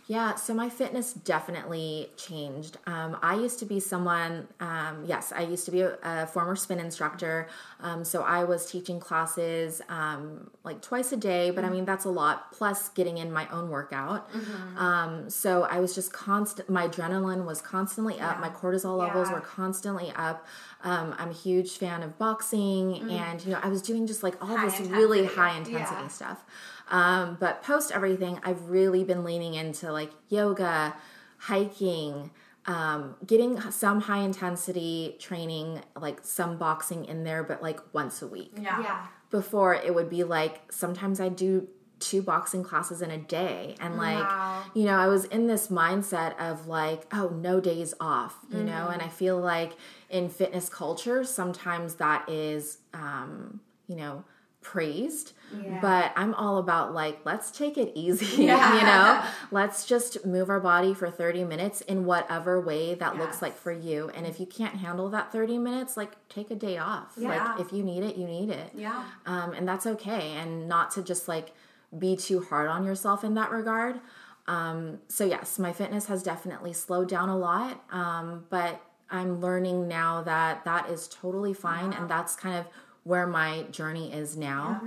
Yeah, 0.07 0.35
so 0.37 0.55
my 0.55 0.69
fitness 0.71 1.13
definitely 1.13 2.11
changed. 2.17 2.79
Um, 2.87 3.19
I 3.23 3.35
used 3.35 3.59
to 3.59 3.67
be 3.67 3.81
someone, 3.81 4.49
um, 4.61 5.05
yes, 5.07 5.33
I 5.35 5.43
used 5.43 5.65
to 5.67 5.71
be 5.71 5.83
a, 5.83 5.99
a 6.03 6.27
former 6.27 6.57
spin 6.57 6.79
instructor. 6.81 7.49
Um, 7.81 8.05
so 8.05 8.23
I 8.23 8.45
was 8.45 8.65
teaching 8.71 8.99
classes 8.99 9.83
um, 9.91 10.51
like 10.65 10.81
twice 10.81 11.13
a 11.13 11.17
day, 11.17 11.51
but 11.51 11.65
I 11.65 11.69
mean, 11.69 11.85
that's 11.85 12.07
a 12.07 12.11
lot, 12.11 12.51
plus 12.53 12.89
getting 12.91 13.19
in 13.19 13.31
my 13.31 13.47
own 13.51 13.69
workout. 13.69 14.29
Um, 14.77 15.29
so 15.29 15.65
I 15.65 15.81
was 15.81 15.95
just 15.95 16.13
constant, 16.13 16.69
my 16.71 16.89
adrenaline 16.89 17.45
was 17.45 17.61
constantly 17.61 18.19
up, 18.21 18.41
my 18.41 18.49
cortisol 18.49 18.97
levels 18.97 19.29
Yeah. 19.29 19.35
were 19.35 19.41
constantly 19.41 20.13
up. 20.17 20.47
Um, 20.83 21.15
I'm 21.19 21.31
a 21.31 21.35
huge 21.35 21.77
fan 21.79 22.03
of 22.03 22.19
boxing, 22.19 23.09
and 23.11 23.45
you 23.45 23.53
know, 23.53 23.61
I 23.63 23.69
was 23.69 23.83
doing 23.83 24.07
just 24.07 24.23
like 24.23 24.43
all 24.43 24.57
High 24.57 24.65
this 24.69 24.81
really 24.81 25.27
high 25.27 25.57
intensity 25.57 26.03
Yeah. 26.03 26.09
stuff. 26.09 26.45
Um, 26.91 27.37
but 27.41 27.63
post 27.63 27.91
everything, 27.93 28.41
I've 28.45 28.69
really 28.71 29.05
been 29.05 29.25
leaning 29.25 29.55
into 29.55 29.91
like 29.93 30.11
yoga, 30.29 30.95
hiking, 31.39 32.31
um, 32.67 33.17
getting 33.27 33.61
some 33.71 34.01
high 34.03 34.21
intensity 34.21 35.17
training, 35.19 35.81
like 35.97 36.21
some 36.23 36.59
boxing 36.59 37.05
in 37.07 37.25
there, 37.25 37.43
but 37.43 37.63
like 37.63 37.81
once 37.93 38.23
a 38.23 38.27
week. 38.27 38.53
Yeah. 38.61 38.81
Yeah. 38.83 39.07
Before 39.31 39.75
it 39.75 39.95
would 39.95 40.11
be 40.11 40.25
like 40.25 40.73
sometimes 40.73 41.19
I 41.21 41.29
do 41.31 41.69
two 41.99 42.21
boxing 42.21 42.65
classes 42.65 43.01
in 43.01 43.13
a 43.13 43.17
day 43.19 43.77
and 43.79 43.97
like 43.97 44.19
Wow. 44.19 44.65
you 44.75 44.87
know 44.87 44.97
i 44.97 45.07
was 45.07 45.25
in 45.27 45.47
this 45.47 45.69
mindset 45.69 46.37
of 46.37 46.67
like 46.67 47.07
oh 47.13 47.29
no 47.29 47.61
days 47.61 47.95
off 48.01 48.35
you 48.51 48.65
know 48.65 48.89
and 48.89 49.01
i 49.01 49.07
feel 49.07 49.39
like 49.39 49.75
in 50.11 50.29
fitness 50.29 50.69
culture 50.69 51.23
sometimes 51.23 51.95
that 51.95 52.29
is 52.29 52.79
um 52.93 53.61
you 53.87 53.95
know 53.95 54.25
praised 54.63 55.33
Yeah. 55.55 55.79
but 55.83 56.13
i'm 56.17 56.33
all 56.35 56.57
about 56.59 56.95
like 56.95 57.19
let's 57.25 57.51
take 57.51 57.77
it 57.77 57.93
easy 57.95 58.45
Yeah. 58.45 58.75
you 58.79 58.83
know? 58.87 59.23
Let's 59.51 59.85
just 59.85 60.25
move 60.25 60.49
our 60.49 60.61
body 60.61 60.95
for 60.95 61.11
30 61.11 61.45
minutes 61.45 61.83
in 61.83 62.07
whatever 62.07 62.59
way 62.61 62.95
that 62.95 63.19
looks 63.19 63.43
like 63.43 63.55
for 63.57 63.71
you. 63.71 64.11
And 64.15 64.27
if 64.27 64.41
you 64.41 64.47
can't 64.47 64.77
handle 64.77 65.11
that 65.11 65.31
30 65.31 65.59
minutes 65.59 65.95
like 65.97 66.13
take 66.31 66.51
a 66.51 66.55
day 66.55 66.79
off. 66.79 67.13
Yeah. 67.19 67.29
like 67.29 67.61
if 67.61 67.73
you 67.73 67.83
need 67.83 68.03
it 68.03 68.17
you 68.17 68.27
need 68.27 68.49
it. 68.49 68.71
Yeah. 68.75 69.05
um, 69.27 69.53
and 69.53 69.69
that's 69.69 69.87
okay. 69.87 70.33
And 70.41 70.69
not 70.69 70.91
to 70.93 71.03
just 71.03 71.29
like 71.29 71.53
be 71.99 72.17
too 72.17 72.41
hard 72.49 72.69
on 72.71 72.85
yourself 72.87 73.23
in 73.25 73.35
that 73.35 73.51
regard. 73.51 74.01
Um, 74.47 74.99
so 75.09 75.25
yes 75.27 75.59
my 75.59 75.73
fitness 75.73 76.07
has 76.07 76.23
definitely 76.23 76.73
slowed 76.73 77.09
down 77.09 77.29
a 77.29 77.37
lot. 77.37 77.83
Um, 77.93 78.45
but 78.49 78.81
i'm 79.11 79.41
learning 79.43 79.87
now 79.89 80.23
that 80.23 80.65
that 80.65 80.89
is 80.89 81.09
totally 81.09 81.53
fine. 81.53 81.93
And 81.93 82.09
that's 82.09 82.35
kind 82.35 82.57
of 82.57 82.67
where 83.05 83.27
my 83.27 83.63
journey 83.71 84.13
is 84.13 84.37
now. 84.37 84.83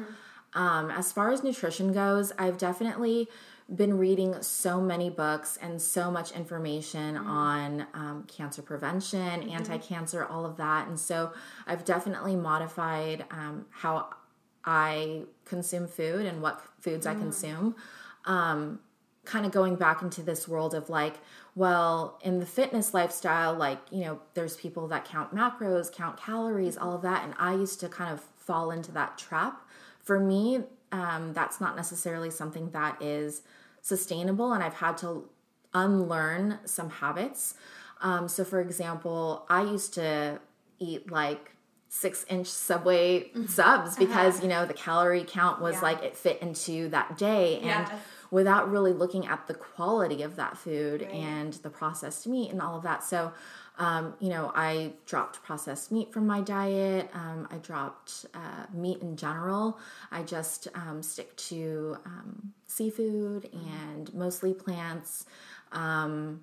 Um, 0.54 0.90
as 0.90 1.12
far 1.12 1.34
as 1.34 1.44
nutrition 1.44 1.92
goes 1.92 2.32
i've 2.40 2.58
definitely 2.58 3.28
been 3.74 3.98
reading 3.98 4.42
so 4.42 4.80
many 4.80 5.10
books 5.10 5.58
and 5.60 5.82
so 5.82 6.12
much 6.12 6.32
information 6.32 7.18
on 7.18 7.88
um, 7.96 8.24
cancer 8.28 8.62
prevention, 8.62 9.50
anti 9.50 9.78
cancer, 9.80 10.24
all 10.24 10.46
of 10.46 10.58
that. 10.58 10.88
And 10.88 11.00
so 11.00 11.34
I've 11.66 11.84
definitely 11.84 12.36
modified 12.36 13.26
um, 13.32 13.66
how 13.72 14.10
I 14.64 15.24
consume 15.46 15.88
food 15.88 16.28
and 16.28 16.42
what 16.42 16.62
foods 16.80 17.08
I 17.08 17.16
consume. 17.16 17.76
Um, 18.26 18.80
kind 19.24 19.48
of 19.48 19.52
going 19.52 19.76
back 19.76 20.04
into 20.04 20.22
this 20.22 20.48
world 20.48 20.76
of 20.76 20.88
like, 20.90 21.16
well, 21.56 22.20
in 22.22 22.40
the 22.40 22.46
fitness 22.46 22.94
lifestyle, 22.94 23.54
like, 23.54 23.80
you 23.90 24.02
know, 24.04 24.20
there's 24.34 24.58
people 24.58 24.88
that 24.90 25.06
count 25.06 25.34
macros, 25.34 25.92
count 25.92 26.18
calories, 26.18 26.78
all 26.78 26.94
of 26.94 27.02
that. 27.04 27.24
And 27.24 27.34
I 27.40 27.54
used 27.54 27.80
to 27.80 27.88
kind 27.90 28.12
of 28.14 28.20
fall 28.36 28.72
into 28.72 28.92
that 28.92 29.18
trap. 29.18 29.62
For 30.04 30.20
me, 30.20 30.64
um, 30.92 31.34
that's 31.34 31.62
not 31.62 31.76
necessarily 31.78 32.30
something 32.30 32.72
that 32.72 33.02
is 33.02 33.42
sustainable. 33.82 34.52
And 34.52 34.62
I've 34.62 34.76
had 34.76 34.98
to 35.00 35.30
unlearn 35.74 36.60
some 36.66 36.90
habits. 36.90 37.56
Um, 38.02 38.28
so, 38.28 38.44
for 38.44 38.60
example, 38.60 39.46
I 39.50 39.62
used 39.62 39.94
to 39.96 40.40
eat 40.80 41.10
like 41.10 41.54
six 41.88 42.26
inch 42.30 42.48
subway 42.48 43.32
subs 43.48 43.96
because 43.96 44.42
you 44.42 44.50
know 44.50 44.66
the 44.66 44.74
calorie 44.74 45.24
count 45.26 45.62
was 45.62 45.76
Yeah. 45.76 45.82
like 45.82 46.04
it 46.04 46.18
fit 46.18 46.42
into 46.42 46.90
that 46.90 47.18
day 47.18 47.56
and 47.60 47.88
Yes. 47.88 47.92
Without 48.32 48.70
really 48.70 48.94
looking 48.94 49.26
at 49.26 49.48
the 49.48 49.54
quality 49.54 50.24
of 50.24 50.36
that 50.36 50.58
food 50.58 51.04
and 51.04 51.54
the 51.54 51.70
processed 51.70 52.28
meat 52.28 52.52
and 52.52 52.62
all 52.62 52.78
of 52.78 52.84
that. 52.84 53.04
So 53.04 53.32
um, 53.78 54.14
you 54.22 54.30
know 54.30 54.54
i 54.56 54.94
dropped 55.06 55.44
processed 55.44 55.92
meat 55.92 56.14
from 56.14 56.26
my 56.26 56.42
diet. 56.42 57.10
Um, 57.14 57.48
i 57.52 57.58
dropped 57.58 58.26
uh, 58.34 58.66
meat 58.74 59.02
in 59.02 59.18
general. 59.18 59.80
I 60.12 60.24
just 60.24 60.68
um, 60.76 61.02
stick 61.02 61.36
to 61.38 61.98
um, 62.06 62.54
seafood 62.68 63.50
and 63.54 64.14
mostly 64.14 64.54
plants. 64.54 65.26
Um, 65.72 66.42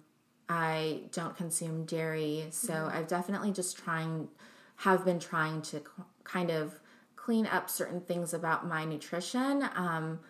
I 0.49 1.01
don't 1.13 1.35
consume 1.37 1.87
dairy, 1.87 2.47
so 2.51 2.91
I've 2.93 3.09
definitely 3.09 3.53
just 3.53 3.79
trying, 3.79 4.29
have 4.77 5.05
been 5.05 5.19
trying 5.19 5.63
to 5.63 5.81
kind 6.25 6.51
of 6.51 6.79
clean 7.17 7.47
up 7.47 7.71
certain 7.71 8.01
things 8.01 8.35
about 8.35 8.67
my 8.67 8.85
nutrition. 8.85 9.67
Um, 9.75 10.21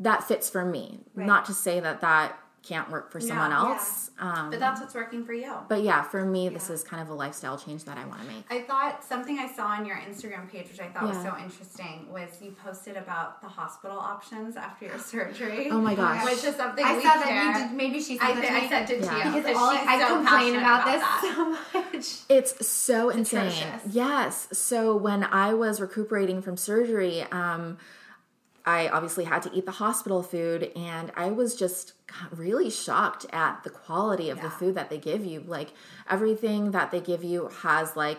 that 0.00 0.24
fits 0.24 0.48
for 0.48 0.64
me. 0.64 1.00
Not 1.14 1.44
to 1.46 1.54
say 1.54 1.80
that 1.80 2.00
that 2.02 2.38
can't 2.60 2.90
work 2.90 3.10
for 3.10 3.18
someone 3.20 3.50
Yeah. 3.50 3.58
else, 3.70 4.10
um, 4.18 4.50
But 4.50 4.58
that's 4.60 4.80
what's 4.80 4.94
working 4.94 5.24
for 5.24 5.32
you. 5.32 5.54
but 5.68 5.80
yeah, 5.82 6.02
for 6.02 6.24
me, 6.24 6.48
this 6.50 6.68
is 6.68 6.82
kind 6.82 7.00
of 7.00 7.08
a 7.08 7.14
lifestyle 7.14 7.56
change 7.56 7.84
that 7.84 7.96
I 7.96 8.04
want 8.04 8.20
to 8.20 8.26
make. 8.26 8.44
I 8.50 8.62
thought 8.62 9.02
something 9.04 9.38
I 9.38 9.46
saw 9.50 9.68
on 9.68 9.86
your 9.86 9.96
Instagram 9.96 10.50
page, 10.50 10.68
which 10.68 10.80
I 10.80 10.88
thought 10.88 11.04
was 11.04 11.16
so 11.18 11.34
interesting, 11.42 12.08
was 12.12 12.28
you 12.42 12.50
posted 12.62 12.96
about 12.96 13.40
the 13.40 13.48
hospital 13.48 13.96
options 13.98 14.56
after 14.56 14.86
your 14.86 14.98
surgery. 15.12 15.68
Oh 15.70 15.80
my 15.80 15.94
gosh. 15.94 16.24
Which 16.24 16.44
is 16.44 16.56
something 16.56 16.84
I 16.84 16.96
we 16.96 17.02
saw 17.04 17.12
share. 17.14 17.22
that 17.24 17.60
you 17.60 17.68
did. 17.68 17.76
Maybe 17.76 18.02
she 18.02 18.18
said 18.18 18.26
I, 18.26 18.34
that 18.34 18.42
thi- 18.44 18.66
I 18.66 18.68
sent 18.68 18.90
it 18.90 19.02
to 19.04 19.16
you 19.16 19.22
because 19.24 19.34
because 19.34 19.56
all, 19.56 19.70
she's 19.76 19.86
I 19.88 20.00
so 20.00 20.14
complain 20.16 20.26
passionate 20.26 20.58
about, 20.58 20.84
this 20.84 21.00
that. 21.02 21.20
so 21.72 21.80
much. 21.80 22.16
It's 22.28 22.66
so 22.66 23.08
insane. 23.10 23.40
atrocious. 23.46 23.82
Yes. 23.94 24.48
So 24.52 24.96
when 24.96 25.24
I 25.24 25.54
was 25.54 25.80
recuperating 25.80 26.42
from 26.42 26.56
surgery, 26.56 27.22
um, 27.32 27.78
I 28.68 28.86
obviously 28.88 29.24
had 29.24 29.40
to 29.44 29.52
eat 29.54 29.64
the 29.64 29.72
hospital 29.72 30.22
food, 30.22 30.70
and 30.76 31.10
I 31.16 31.30
was 31.30 31.54
just 31.54 31.94
really 32.30 32.68
shocked 32.68 33.24
at 33.32 33.64
the 33.64 33.70
quality 33.70 34.28
of 34.28 34.42
the 34.42 34.50
food 34.50 34.74
that 34.74 34.90
they 34.90 34.98
give 34.98 35.24
you. 35.24 35.42
Like 35.46 35.72
everything 36.08 36.72
that 36.72 36.90
they 36.90 37.00
give 37.00 37.24
you 37.24 37.48
has 37.62 37.96
like 37.96 38.18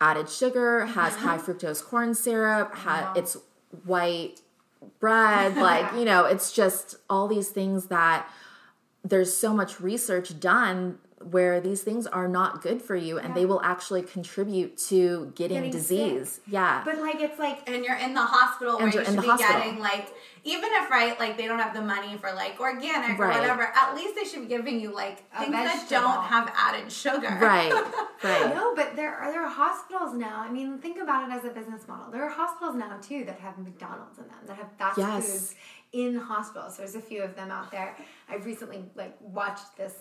added 0.00 0.30
sugar, 0.30 0.86
has 0.86 1.16
high 1.16 1.36
mm-hmm. 1.36 1.52
fructose 1.52 1.84
corn 1.84 2.14
syrup, 2.14 2.74
ha- 2.74 3.12
it's 3.14 3.36
white 3.84 4.40
bread, 4.98 5.56
like 5.68 5.92
you 5.92 6.06
know, 6.06 6.24
it's 6.24 6.52
just 6.52 6.96
all 7.10 7.28
these 7.28 7.50
things 7.50 7.88
that 7.88 8.26
there's 9.04 9.36
so 9.36 9.52
much 9.52 9.78
research 9.78 10.40
done 10.40 11.00
where 11.30 11.60
these 11.60 11.82
things 11.82 12.06
are 12.06 12.28
not 12.28 12.62
good 12.62 12.82
for 12.82 12.96
you 12.96 13.18
and 13.18 13.34
they 13.34 13.46
will 13.46 13.60
actually 13.62 14.02
contribute 14.02 14.76
to 14.88 15.32
getting, 15.34 15.56
Getting 15.58 15.70
disease. 15.72 16.32
sick. 16.34 16.42
Yeah. 16.48 16.82
But 16.84 16.98
like 16.98 17.20
it's 17.20 17.38
like 17.38 17.68
and 17.70 17.84
you're 17.84 17.96
in 17.96 18.14
the 18.14 18.20
hospital 18.22 18.78
And 18.78 18.92
you 18.92 19.00
you're 19.00 19.08
in 19.08 19.14
should 19.14 19.18
the 19.18 19.22
be 19.22 19.28
hospital. 19.28 19.60
getting 19.60 19.78
like 19.78 20.08
even 20.44 20.70
if 20.72 20.90
right 20.90 21.18
like 21.20 21.36
they 21.36 21.46
don't 21.46 21.58
have 21.60 21.72
the 21.74 21.80
money 21.82 22.16
for 22.16 22.32
like 22.32 22.58
organic 22.60 23.18
or 23.18 23.28
whatever 23.28 23.62
at 23.62 23.94
least 23.94 24.14
they 24.16 24.24
should 24.24 24.40
be 24.40 24.46
giving 24.46 24.80
you 24.80 24.92
like 24.92 25.22
A 25.36 25.40
things 25.40 25.52
that 25.52 25.86
don't 25.88 26.24
have 26.24 26.52
added 26.56 26.90
sugar 26.90 27.28
right. 27.40 27.72
Right. 28.24 28.54
No, 28.54 28.72
but 28.76 28.94
there 28.94 29.12
are 29.16 29.32
there 29.32 29.44
are 29.44 29.50
hospitals 29.50 30.14
now. 30.14 30.44
I 30.46 30.48
mean, 30.48 30.78
think 30.78 30.96
about 31.02 31.28
it 31.28 31.32
as 31.32 31.44
a 31.44 31.48
business 31.52 31.88
model. 31.88 32.12
There 32.12 32.22
are 32.22 32.30
hospitals 32.30 32.76
now 32.76 32.96
too 33.02 33.24
that 33.24 33.40
have 33.40 33.58
McDonald's 33.58 34.16
in 34.18 34.28
them, 34.28 34.36
that 34.46 34.56
have 34.58 34.70
fast 34.78 34.96
Yes. 34.96 35.26
foods 35.26 35.54
in 35.92 36.14
hospitals. 36.14 36.76
There's 36.76 36.94
a 36.94 37.00
few 37.00 37.20
of 37.24 37.34
them 37.34 37.50
out 37.50 37.72
there. 37.72 37.96
I've 38.28 38.46
recently 38.46 38.84
like 38.94 39.16
watched 39.20 39.76
this. 39.76 39.92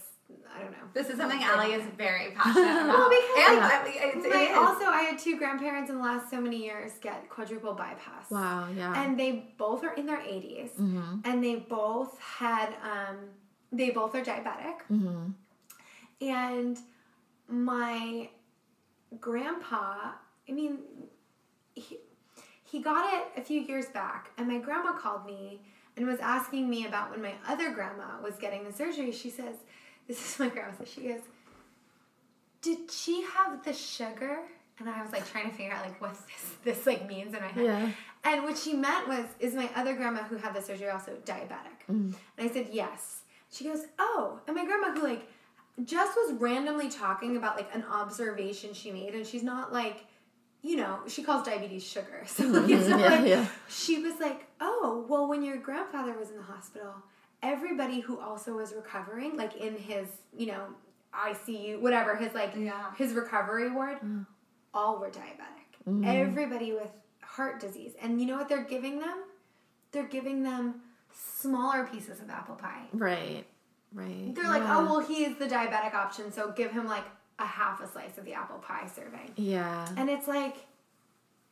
I 0.54 0.62
don't 0.64 0.72
know. 0.72 0.78
this 0.94 1.10
is 1.10 1.18
something 1.18 1.42
Allie 1.42 1.74
is 1.74 1.84
very 1.98 2.32
passionate 2.36 2.84
about 2.84 2.88
Well, 2.88 3.10
because- 3.10 3.50
and 3.50 3.60
I 3.60 3.82
it's, 3.86 4.26
it 4.26 4.30
My- 4.30 4.58
also, 4.58 4.86
I 4.86 5.02
had 5.04 5.18
two 5.20 5.38
grandparents 5.38 5.90
in 5.90 5.98
the 5.98 6.04
last 6.04 6.30
so 6.30 6.40
many 6.42 6.58
years 6.64 6.92
get 7.02 7.30
quadruple 7.30 7.74
bypass. 7.74 8.30
Wow. 8.30 8.68
Yeah. 8.76 9.02
And 9.04 9.20
they 9.20 9.54
both 9.58 9.84
are 9.84 9.94
in 9.94 10.06
their 10.06 10.18
80s, 10.20 10.72
and 11.26 11.44
they 11.44 11.56
both 11.56 12.20
had, 12.20 12.70
um, 12.84 13.18
they 13.72 13.90
both 13.92 14.14
are 14.16 14.24
diabetic. 14.24 14.82
And 16.20 16.78
my 17.48 18.30
grandpa, 19.20 20.12
I 20.48 20.52
mean, 20.52 20.80
he, 21.74 21.98
he 22.64 22.82
got 22.82 23.12
it 23.14 23.28
a 23.38 23.42
few 23.44 23.62
years 23.62 23.88
back, 23.88 24.32
and 24.38 24.48
my 24.48 24.60
grandma 24.60 24.94
called 24.94 25.26
me 25.26 25.62
and 25.98 26.06
was 26.08 26.20
asking 26.20 26.70
me 26.70 26.86
about 26.86 27.12
when 27.12 27.22
my 27.22 27.34
other 27.48 27.72
grandma 27.72 28.22
was 28.24 28.36
getting 28.38 28.64
the 28.64 28.72
surgery. 28.72 29.12
She 29.12 29.30
says, 29.30 29.56
This 30.08 30.34
is 30.34 30.40
my 30.40 30.50
grandma. 30.50 30.74
So 30.78 30.86
she 30.86 31.08
goes, 31.08 31.22
Did 32.62 32.92
she 32.92 33.24
have 33.24 33.64
the 33.64 33.74
sugar? 33.74 34.40
And 34.80 34.90
I 34.90 35.04
was 35.04 35.12
like 35.12 35.30
trying 35.30 35.50
to 35.50 35.56
figure 35.56 35.74
out 35.74 35.86
like 35.86 36.02
what 36.02 36.14
this 36.14 36.56
this 36.64 36.86
like 36.88 37.08
means 37.08 37.34
in 37.36 37.42
my 37.42 37.48
head. 37.48 37.66
Yeah. 37.66 37.92
And 38.24 38.44
what 38.44 38.58
she 38.58 38.74
meant 38.74 39.08
was, 39.08 39.26
is 39.40 39.54
my 39.56 39.70
other 39.76 39.96
grandma 39.96 40.24
who 40.24 40.38
had 40.38 40.54
the 40.54 40.62
surgery 40.62 40.90
also 40.90 41.14
diabetic? 41.26 41.80
Mm. 41.90 42.14
And 42.38 42.50
I 42.50 42.50
said 42.50 42.70
yes. 42.72 43.22
She 43.52 43.64
goes, 43.64 43.86
oh. 44.00 44.40
And 44.48 44.56
my 44.56 44.66
grandma 44.66 44.92
who 44.94 45.04
like 45.04 45.28
just 45.84 46.16
was 46.16 46.34
randomly 46.40 46.90
talking 46.90 47.38
about 47.38 47.58
like 47.58 47.74
an 47.74 47.84
observation 47.84 48.74
she 48.74 48.92
made, 48.92 49.14
and 49.14 49.26
she's 49.26 49.44
not 49.44 49.74
like, 49.74 50.06
you 50.62 50.76
know, 50.76 51.00
she 51.08 51.24
calls 51.24 51.46
diabetes 51.46 51.84
sugar. 51.84 52.24
So 52.28 52.44
mm-hmm. 52.44 52.72
like, 52.72 52.90
not 52.90 53.00
Yeah, 53.00 53.10
like 53.10 53.28
yeah. 53.28 53.48
she 53.70 54.00
was 54.00 54.20
like, 54.20 54.48
oh, 54.60 55.06
well, 55.08 55.28
when 55.28 55.44
your 55.44 55.58
grandfather 55.58 56.14
was 56.18 56.30
in 56.30 56.38
the 56.38 56.44
hospital, 56.44 56.94
everybody 57.44 58.00
who 58.00 58.20
also 58.20 58.54
was 58.54 58.74
recovering, 58.74 59.36
like 59.38 59.56
in 59.58 59.76
his, 59.76 60.08
you 60.38 60.48
know, 60.48 60.66
ICU, 61.14 61.80
whatever, 61.82 62.16
his 62.16 62.34
like 62.34 62.54
Yeah. 62.56 62.94
his 62.98 63.14
recovery 63.14 63.70
ward, 63.72 63.98
mm. 64.02 64.26
all 64.74 65.00
were 65.00 65.10
diabetic. 65.10 65.88
Mm-hmm. 65.88 66.06
Everybody 66.06 66.72
with 66.74 66.92
heart 67.22 67.60
disease. 67.60 67.94
And 68.02 68.20
you 68.22 68.28
know 68.28 68.38
what 68.38 68.48
they're 68.50 68.64
giving 68.64 69.00
them? 69.00 69.24
They're 69.92 70.08
giving 70.08 70.44
them 70.44 70.82
smaller 71.14 71.86
pieces 71.86 72.22
of 72.22 72.30
apple 72.30 72.56
pie. 72.56 72.84
right. 72.94 73.46
Right. 73.94 74.34
They're 74.34 74.46
like, 74.48 74.64
Yeah. 74.64 74.78
oh, 74.78 74.86
well, 74.86 75.00
he 75.02 75.26
is 75.26 75.38
the 75.38 75.48
diabetic 75.48 75.94
option, 75.94 76.32
so 76.32 76.52
give 76.52 76.72
him 76.72 76.86
like 76.88 77.04
a 77.40 77.46
half 77.46 77.82
a 77.82 77.88
slice 77.90 78.18
of 78.18 78.24
the 78.24 78.34
apple 78.34 78.60
pie 78.60 78.88
serving. 78.88 79.34
Yeah. 79.36 79.86
And 79.98 80.10
it's 80.10 80.30
like, 80.30 80.56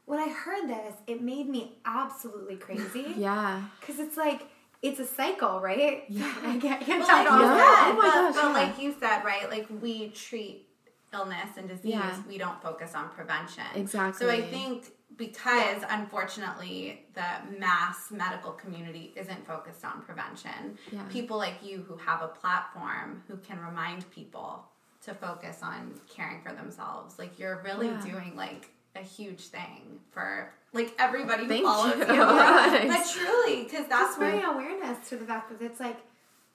when 0.05 0.19
I 0.19 0.29
heard 0.29 0.69
this, 0.69 0.93
it 1.05 1.21
made 1.21 1.49
me 1.49 1.73
absolutely 1.83 2.55
crazy. 2.55 3.13
Yeah. 3.17 3.61
Because 3.81 3.99
it's 3.99 4.15
like, 4.15 4.43
it's 4.81 4.99
a 4.99 5.05
cycle, 5.05 5.59
right? 5.59 6.03
Yeah. 6.09 6.33
I 6.43 6.57
can't, 6.57 6.81
can't 6.81 6.99
like 7.01 7.07
talk 7.09 7.25
you 7.25 7.31
all 7.31 7.39
Yeah. 7.41 7.57
said, 7.57 7.91
Oh 7.91 7.93
my 7.93 8.01
but, 8.01 8.01
gosh, 8.13 8.35
but 8.35 8.43
yeah. 8.43 8.53
like 8.53 8.79
you 8.81 8.95
said, 8.99 9.23
right? 9.23 9.49
Like 9.49 9.67
we 9.81 10.09
treat 10.09 10.67
illness 11.13 11.49
and 11.57 11.67
disease, 11.67 11.85
Yeah. 11.93 12.15
we 12.27 12.37
don't 12.37 12.61
focus 12.61 12.93
on 12.95 13.09
prevention. 13.09 13.63
Exactly. 13.75 14.25
So 14.27 14.31
I 14.31 14.41
think 14.41 14.85
because 15.17 15.81
unfortunately 15.89 17.05
the 17.13 17.57
mass 17.59 18.09
medical 18.11 18.51
community 18.51 19.11
isn't 19.15 19.45
focused 19.45 19.83
on 19.83 20.01
prevention, 20.01 20.77
Yeah. 20.91 21.03
people 21.09 21.37
like 21.37 21.55
you 21.63 21.83
who 21.87 21.97
have 21.97 22.21
a 22.21 22.27
platform 22.27 23.23
who 23.27 23.37
can 23.37 23.59
remind 23.59 24.09
people 24.11 24.65
to 25.05 25.13
focus 25.13 25.59
on 25.63 25.99
caring 26.13 26.41
for 26.41 26.53
themselves, 26.53 27.17
like 27.19 27.37
you're 27.39 27.61
really 27.65 27.87
Yeah. 27.87 28.01
doing 28.01 28.35
like 28.35 28.69
a 28.99 29.03
huge 29.03 29.41
thing 29.47 29.99
for 30.11 30.51
like 30.73 30.93
everybody 30.99 31.43
who 31.43 31.49
Thank 31.49 31.63
follows 31.65 31.95
you. 31.95 32.01
you. 32.01 32.13
Yes. 32.13 32.87
But 33.15 33.21
truly, 33.23 33.63
because 33.63 33.87
that's 33.87 34.09
Just 34.09 34.19
where 34.19 34.31
bringing 34.31 34.45
awareness 34.45 35.07
to 35.09 35.15
the 35.17 35.25
fact 35.25 35.49
that 35.51 35.63
it's 35.65 35.79
like 35.79 35.97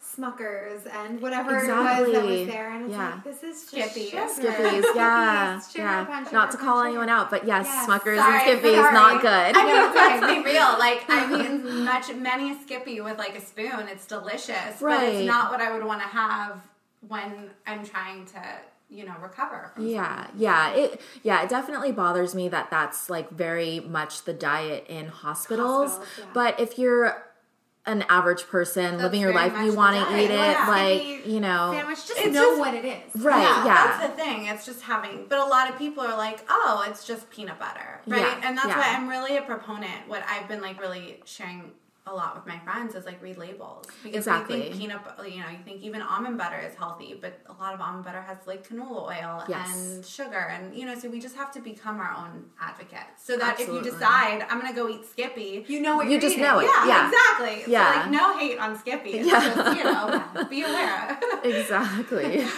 Smuckers 0.03 0.87
and 0.95 1.21
whatever 1.23 1.53
it 1.57 1.67
was 1.67 1.67
that 1.67 2.01
was 2.07 2.47
there, 2.47 2.71
and 2.73 2.85
it's 2.85 2.93
Yeah. 2.93 3.13
like 3.15 3.25
this 3.25 3.43
is 3.43 3.71
just 3.71 3.93
Skippy. 3.93 4.11
sugar. 4.11 4.27
Skippies, 4.27 4.85
yeah, 4.95 5.59
Skippies, 5.63 5.77
yeah. 5.77 6.03
upon 6.03 6.25
sugar 6.25 6.37
Not 6.37 6.51
to 6.51 6.57
call 6.59 6.81
sugar. 6.81 6.89
anyone 6.89 7.09
out, 7.09 7.31
but 7.31 7.47
yes, 7.47 7.65
Yes. 7.67 7.87
Smuckers 7.89 8.19
Sorry, 8.19 8.53
and 8.53 8.61
Skippies 8.61 8.75
sorry. 8.77 8.93
not 8.95 9.23
good. 9.23 9.31
I 9.57 9.65
mean, 9.65 9.95
let's 9.95 10.27
be 10.45 10.53
real. 10.53 10.79
Like, 10.79 11.05
I 11.09 11.27
mean, 11.27 11.85
much 11.85 12.15
many 12.15 12.53
a 12.53 12.61
Skippy 12.63 13.01
with 13.01 13.17
like 13.19 13.37
a 13.37 13.41
spoon, 13.41 13.89
it's 13.91 14.05
delicious, 14.07 14.77
but 14.81 15.03
it's 15.03 15.27
not 15.27 15.51
what 15.51 15.61
I 15.63 15.73
would 15.73 15.85
want 15.85 16.03
to 16.03 16.09
have 16.09 16.61
when 17.09 17.51
I'm 17.67 17.85
trying 17.85 18.27
to, 18.27 18.43
you 18.95 19.05
know, 19.05 19.15
recover. 19.21 19.73
From 19.75 19.87
Yeah, 19.87 20.29
yeah, 20.37 20.71
it 20.71 21.01
yeah, 21.23 21.43
it 21.43 21.49
definitely 21.49 21.91
bothers 21.93 22.35
me 22.35 22.49
that 22.49 22.71
that's 22.71 23.11
like 23.11 23.29
very 23.31 23.81
much 23.81 24.25
the 24.25 24.33
diet 24.33 24.87
in 24.89 25.09
hospitals. 25.09 25.97
Hospitals, 25.97 26.19
yeah. 26.19 26.25
But 26.33 26.61
if 26.61 26.79
you're 26.79 27.23
an 27.87 28.03
average 28.09 28.47
person 28.47 28.97
living 28.97 29.21
your 29.21 29.35
life, 29.35 29.53
much 29.53 29.65
you 29.67 29.75
want 29.75 29.95
to 30.09 30.17
eat 30.19 30.31
it, 30.31 30.31
Yeah. 30.31 30.65
like 30.69 31.01
Skippy 31.03 31.31
you 31.31 31.41
know, 31.41 31.73
Sandwich, 31.75 32.07
just 32.07 32.19
It's 32.19 32.35
know 32.35 32.51
just- 32.51 32.61
what 32.61 32.73
it 32.75 32.85
is. 32.87 33.23
right? 33.23 33.43
Yeah, 33.43 33.65
Yeah, 33.67 33.75
that's 33.99 34.07
the 34.07 34.23
thing. 34.23 34.47
It's 34.47 34.65
just 34.65 34.81
having, 34.83 35.27
but 35.29 35.39
a 35.39 35.45
lot 35.45 35.69
of 35.69 35.77
people 35.77 36.03
are 36.03 36.17
like, 36.17 36.41
"Oh, 36.49 36.85
it's 36.89 37.05
just 37.05 37.29
peanut 37.31 37.59
butter," 37.59 38.01
right? 38.07 38.21
Yeah, 38.23 38.41
And 38.43 38.57
that's 38.57 38.69
yeah. 38.69 38.79
why 38.79 38.95
I'm 38.97 39.09
really 39.09 39.37
a 39.37 39.43
proponent. 39.43 40.09
What 40.09 40.23
I've 40.27 40.49
been 40.49 40.63
like 40.63 40.81
really 40.81 41.21
sharing 41.27 41.73
a 42.07 42.13
lot 42.15 42.35
with 42.37 42.47
my 42.47 42.59
friends 42.61 42.95
is 42.95 43.07
like 43.07 43.23
read 43.23 43.39
labels 43.39 43.87
because 44.03 44.19
Exactly. 44.19 44.57
we 44.57 44.63
think 44.65 44.77
peanut, 44.79 45.01
you 45.27 45.41
know, 45.41 45.49
you 45.49 45.59
think 45.65 45.83
even 45.83 46.03
almond 46.03 46.37
butter 46.37 46.61
is 46.61 46.75
healthy, 46.75 47.19
but 47.19 47.41
a 47.47 47.53
lot 47.63 47.73
of 47.73 47.81
almond 47.81 48.05
butter 48.05 48.21
has 48.21 48.37
like 48.47 48.69
canola 48.69 49.09
oil 49.17 49.43
Yes. 49.49 49.75
and 49.75 50.05
sugar, 50.05 50.49
and 50.51 50.75
you 50.77 50.85
know, 50.85 50.95
so 50.99 51.09
we 51.09 51.19
just 51.19 51.35
have 51.35 51.51
to 51.53 51.61
become 51.61 51.99
our 52.01 52.15
own 52.15 52.45
advocates. 52.61 53.25
So 53.25 53.39
that 53.39 53.59
if 53.59 53.69
you 53.69 53.81
decide 53.83 54.45
I'm 54.51 54.61
gonna 54.61 54.75
go 54.75 54.87
eat 54.89 55.07
Skippy, 55.07 55.65
You 55.67 55.81
know 55.81 55.97
what 55.97 56.11
You 56.11 56.21
just 56.21 56.33
eating. 56.37 56.45
know 56.45 56.59
it. 56.59 56.65
yeah, 56.65 56.87
Yeah. 56.87 57.09
exactly. 57.09 57.73
Yeah. 57.73 57.93
So 57.95 58.01
like 58.01 58.11
no 58.11 58.39
hate 58.39 58.59
on 58.59 58.79
Skippy. 58.79 59.11
It's 59.15 59.27
Yeah. 59.29 59.41
just, 59.55 59.79
you 59.79 59.85
know, 59.85 60.47
be 60.51 60.63
aware. 60.63 61.19
exactly. 61.45 62.45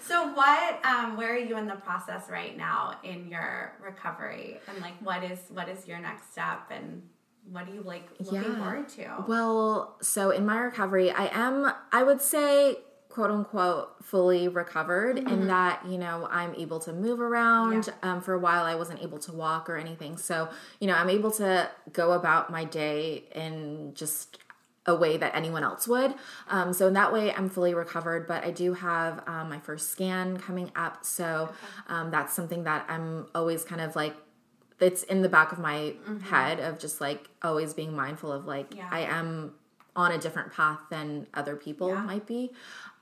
So 0.00 0.32
what 0.34 0.84
um 0.84 1.16
where 1.16 1.34
are 1.34 1.38
you 1.38 1.56
in 1.56 1.66
the 1.66 1.74
process 1.76 2.28
right 2.30 2.56
now 2.56 2.98
in 3.02 3.28
your 3.28 3.72
recovery 3.82 4.58
and 4.68 4.78
like 4.80 4.94
what 5.02 5.24
is 5.24 5.38
what 5.50 5.68
is 5.68 5.86
your 5.88 5.98
next 5.98 6.32
step 6.32 6.70
and 6.70 7.02
what 7.50 7.68
are 7.68 7.72
you 7.74 7.82
like 7.82 8.08
looking 8.18 8.42
Yeah. 8.52 8.58
forward 8.58 8.88
to? 8.90 9.24
Well, 9.28 9.96
so 10.00 10.30
in 10.30 10.44
my 10.46 10.58
recovery, 10.58 11.10
I 11.10 11.26
am, 11.32 11.72
I 11.92 12.02
would 12.02 12.20
say, 12.20 12.78
quote 13.08 13.30
unquote, 13.30 14.04
fully 14.04 14.46
recovered 14.46 15.16
in 15.18 15.46
that, 15.46 15.86
you 15.86 15.96
know, 15.96 16.28
I'm 16.30 16.54
able 16.54 16.80
to 16.80 16.92
move 16.92 17.20
around. 17.20 17.88
Um, 18.02 18.20
for 18.20 18.34
a 18.34 18.38
while, 18.38 18.64
I 18.64 18.74
wasn't 18.74 19.00
able 19.02 19.18
to 19.20 19.32
walk 19.32 19.70
or 19.70 19.76
anything. 19.76 20.16
So, 20.18 20.48
you 20.80 20.86
know, 20.86 20.94
I'm 20.94 21.08
able 21.08 21.30
to 21.32 21.70
go 21.92 22.12
about 22.12 22.50
my 22.50 22.64
day 22.64 23.24
in 23.34 23.92
just 23.94 24.38
a 24.84 24.94
way 24.94 25.16
that 25.16 25.34
anyone 25.34 25.64
else 25.64 25.88
would. 25.88 26.14
Um, 26.48 26.72
so 26.72 26.86
in 26.86 26.92
that 26.92 27.12
way, 27.12 27.32
I'm 27.32 27.48
fully 27.48 27.74
recovered. 27.74 28.26
But 28.28 28.44
I 28.44 28.50
do 28.50 28.74
have 28.74 29.22
um, 29.26 29.48
my 29.48 29.58
first 29.60 29.90
scan 29.90 30.36
coming 30.36 30.70
up, 30.76 31.04
so 31.04 31.48
um, 31.88 32.10
that's 32.10 32.34
something 32.34 32.64
that 32.64 32.84
I'm 32.88 33.26
always 33.34 33.64
kind 33.64 33.80
of 33.80 33.96
like. 33.96 34.14
It's 34.80 35.02
in 35.04 35.22
the 35.22 35.28
back 35.28 35.52
of 35.52 35.58
my 35.58 35.94
head 36.24 36.60
of 36.60 36.78
just 36.78 37.00
like 37.00 37.28
always 37.42 37.72
being 37.74 37.94
mindful 37.96 38.30
of 38.32 38.46
like 38.46 38.74
Yeah. 38.74 38.88
I 38.90 39.00
am 39.00 39.54
on 39.94 40.12
a 40.12 40.18
different 40.18 40.52
path 40.52 40.80
than 40.90 41.26
other 41.32 41.56
people 41.56 41.88
Yeah. 41.88 42.02
might 42.02 42.26
be. 42.26 42.52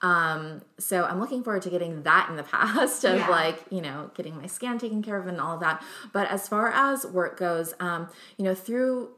Um, 0.01 0.63
so 0.79 1.05
I'm 1.05 1.19
looking 1.19 1.43
forward 1.43 1.63
to 1.63 1.71
getting 1.71 2.03
that 2.05 2.29
in 2.31 2.37
the 2.37 2.43
past 2.55 3.05
of 3.05 3.17
Yeah. 3.19 3.29
like, 3.29 3.65
you 3.71 3.81
know, 3.81 4.11
getting 4.15 4.37
my 4.37 4.47
scan 4.47 4.79
taken 4.79 5.03
care 5.03 5.17
of 5.19 5.27
and 5.27 5.41
all 5.41 5.55
of 5.55 5.61
that. 5.61 5.83
But 6.13 6.29
as 6.31 6.47
far 6.49 6.71
as 6.71 7.05
work 7.07 7.37
goes, 7.39 7.75
um, 7.81 8.09
you 8.37 8.45
know, 8.45 8.55
through 8.55 9.11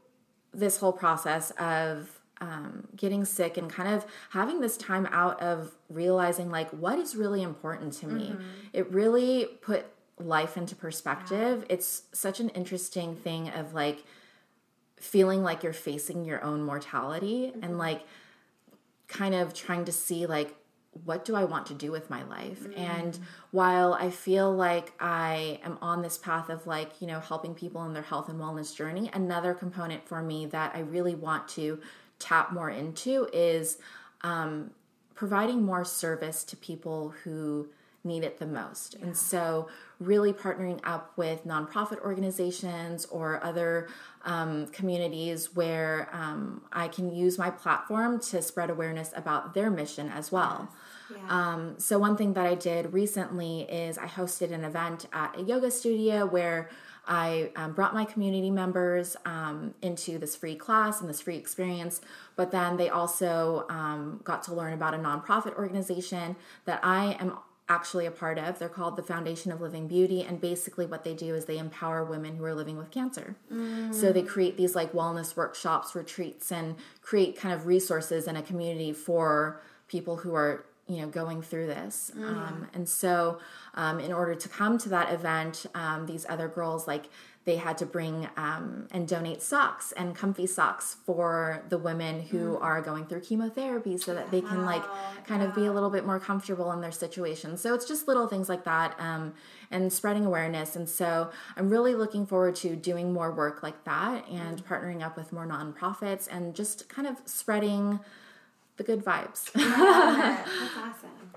this 0.53 0.77
whole 0.77 0.93
process 0.93 1.51
of 1.59 2.09
um, 2.39 2.87
getting 2.95 3.25
sick 3.25 3.57
and 3.57 3.69
kind 3.69 3.93
of 3.93 4.05
having 4.29 4.61
this 4.61 4.77
time 4.77 5.07
out 5.11 5.41
of 5.41 5.75
realizing 5.89 6.49
like 6.51 6.69
what 6.71 6.97
is 6.99 7.15
really 7.15 7.41
important 7.43 7.93
to 7.93 8.07
me. 8.07 8.35
It 8.73 8.91
really 8.91 9.45
put 9.61 9.85
life 10.19 10.57
into 10.57 10.75
perspective. 10.75 11.65
It's 11.69 12.03
such 12.11 12.39
an 12.39 12.49
interesting 12.49 13.15
thing 13.15 13.49
of 13.49 13.73
like 13.73 14.03
feeling 14.97 15.43
like 15.43 15.63
you're 15.63 15.73
facing 15.73 16.25
your 16.25 16.43
own 16.43 16.63
mortality 16.63 17.53
and 17.61 17.77
like 17.77 18.01
kind 19.07 19.35
of 19.35 19.53
trying 19.53 19.85
to 19.85 19.91
see 19.91 20.25
like 20.25 20.55
what 21.03 21.25
do 21.25 21.35
I 21.35 21.43
want 21.43 21.67
to 21.67 21.73
do 21.73 21.91
with 21.91 22.09
my 22.09 22.23
life? 22.23 22.65
And 22.75 23.17
while 23.51 23.93
I 23.93 24.09
feel 24.09 24.51
like 24.51 24.93
I 24.99 25.59
am 25.63 25.77
on 25.81 26.01
this 26.01 26.17
path 26.17 26.49
of 26.49 26.65
like, 26.65 27.01
you 27.01 27.07
know, 27.07 27.19
helping 27.19 27.53
people 27.53 27.85
in 27.85 27.93
their 27.93 28.03
health 28.03 28.29
and 28.29 28.39
wellness 28.39 28.75
journey, 28.75 29.09
another 29.13 29.53
component 29.53 30.07
for 30.07 30.21
me 30.21 30.47
that 30.47 30.71
I 30.75 30.79
really 30.79 31.15
want 31.15 31.47
to 31.49 31.79
tap 32.19 32.51
more 32.51 32.69
into 32.69 33.27
is 33.31 33.77
um, 34.21 34.71
providing 35.13 35.63
more 35.63 35.85
service 35.85 36.43
to 36.45 36.57
people 36.57 37.13
who 37.23 37.67
need 38.03 38.23
it 38.23 38.39
the 38.39 38.45
most. 38.45 38.95
And 38.95 39.15
so, 39.15 39.67
really 39.99 40.31
partnering 40.31 40.79
up 40.83 41.11
with 41.17 41.45
nonprofit 41.45 41.99
organizations 42.01 43.05
or 43.05 43.43
other 43.43 43.87
um, 44.23 44.67
communities 44.67 45.55
where 45.55 46.07
um, 46.11 46.61
I 46.71 46.87
can 46.87 47.13
use 47.13 47.37
my 47.37 47.49
platform 47.49 48.19
to 48.21 48.41
spread 48.41 48.69
awareness 48.69 49.11
about 49.15 49.53
their 49.53 49.71
mission 49.71 50.09
as 50.09 50.31
well. 50.31 50.69
Yeah. 51.11 51.17
Um, 51.29 51.75
so, 51.77 51.99
one 51.99 52.17
thing 52.17 52.33
that 52.33 52.45
I 52.45 52.55
did 52.55 52.93
recently 52.93 53.61
is 53.61 53.97
I 53.97 54.07
hosted 54.07 54.51
an 54.51 54.63
event 54.63 55.07
at 55.13 55.37
a 55.37 55.43
yoga 55.43 55.71
studio 55.71 56.25
where 56.25 56.69
I 57.07 57.51
um, 57.55 57.71
brought 57.71 57.93
my 57.93 58.03
community 58.03 58.51
members 58.51 59.15
um, 59.25 59.73
into 59.81 60.19
this 60.19 60.35
free 60.35 60.55
class 60.55 60.99
and 60.99 61.09
this 61.09 61.21
free 61.21 61.37
experience, 61.37 62.01
but 62.35 62.51
then 62.51 62.75
they 62.75 62.89
also 62.89 63.65
um, 63.69 64.19
got 64.25 64.43
to 64.43 64.53
learn 64.53 64.73
about 64.73 64.93
a 64.93 64.97
nonprofit 64.97 65.55
organization 65.55 66.35
that 66.65 66.81
I 66.83 67.15
am 67.19 67.37
actually 67.69 68.05
a 68.05 68.11
part 68.11 68.37
of. 68.37 68.59
They're 68.59 68.69
called 68.69 68.95
the 68.95 69.03
Foundation 69.03 69.51
of 69.51 69.61
Living 69.61 69.87
Beauty, 69.87 70.21
and 70.21 70.39
basically 70.39 70.85
what 70.85 71.03
they 71.03 71.13
do 71.13 71.35
is 71.35 71.45
they 71.45 71.57
empower 71.57 72.03
women 72.03 72.35
who 72.35 72.45
are 72.45 72.55
living 72.55 72.77
with 72.77 72.91
cancer. 72.91 73.35
So 73.91 74.11
they 74.13 74.23
mm. 74.23 74.27
create 74.27 74.57
these 74.57 74.75
like 74.75 74.93
wellness 74.93 75.35
workshops, 75.35 75.95
retreats, 75.95 76.51
and 76.51 76.75
create 77.01 77.37
kind 77.37 77.53
of 77.53 77.65
resources 77.65 78.27
and 78.27 78.37
a 78.37 78.41
community 78.41 78.93
for 78.93 79.61
people 79.87 80.17
who 80.17 80.33
are 80.35 80.65
you 80.87 81.01
know 81.01 81.07
going 81.07 81.41
through 81.41 81.67
this. 81.67 82.11
Um, 82.15 82.67
and 82.73 82.87
so 82.87 83.39
um, 83.75 83.99
in 83.99 84.11
order 84.11 84.35
to 84.35 84.49
come 84.49 84.77
to 84.79 84.89
that 84.89 85.13
event 85.13 85.65
um, 85.75 86.05
these 86.05 86.25
other 86.29 86.47
girls 86.47 86.87
like 86.87 87.09
they 87.47 87.55
had 87.55 87.77
to 87.77 87.85
bring 87.85 88.27
um, 88.35 88.89
and 88.91 89.07
donate 89.07 89.41
socks 89.41 89.93
and 89.93 90.13
comfy 90.13 90.45
socks 90.45 90.97
for 91.05 91.63
the 91.69 91.77
women 91.77 92.19
who 92.19 92.57
are 92.57 92.81
going 92.81 93.05
through 93.05 93.21
chemotherapy 93.21 93.97
so 93.97 94.13
that 94.13 94.29
they 94.31 94.41
can 94.41 94.65
like 94.65 94.83
kind 95.25 95.41
of 95.41 95.55
be 95.55 95.65
a 95.65 95.71
little 95.71 95.89
bit 95.89 96.05
more 96.05 96.19
comfortable 96.19 96.73
in 96.73 96.81
their 96.81 96.91
situation. 96.91 97.55
So 97.55 97.73
it's 97.73 97.87
just 97.87 98.05
little 98.05 98.27
things 98.27 98.49
like 98.49 98.65
that 98.65 98.99
um, 98.99 99.33
and 99.71 99.93
spreading 99.93 100.25
awareness. 100.25 100.75
And 100.75 100.89
so 100.89 101.31
i'm 101.55 101.69
really 101.69 101.95
looking 101.95 102.25
forward 102.25 102.55
to 102.57 102.75
doing 102.75 103.13
more 103.13 103.31
work 103.31 103.63
like 103.63 103.81
that 103.85 104.27
and 104.27 104.65
partnering 104.65 105.01
up 105.01 105.15
with 105.15 105.31
more 105.31 105.47
nonprofits 105.47 106.27
and 106.29 106.53
just 106.53 106.89
kind 106.89 107.07
of 107.07 107.17
spreading 107.23 108.01
the 108.77 108.83
good 108.83 109.03
vibes 109.03 109.51
That's 109.53 110.77
awesome. 110.77 111.31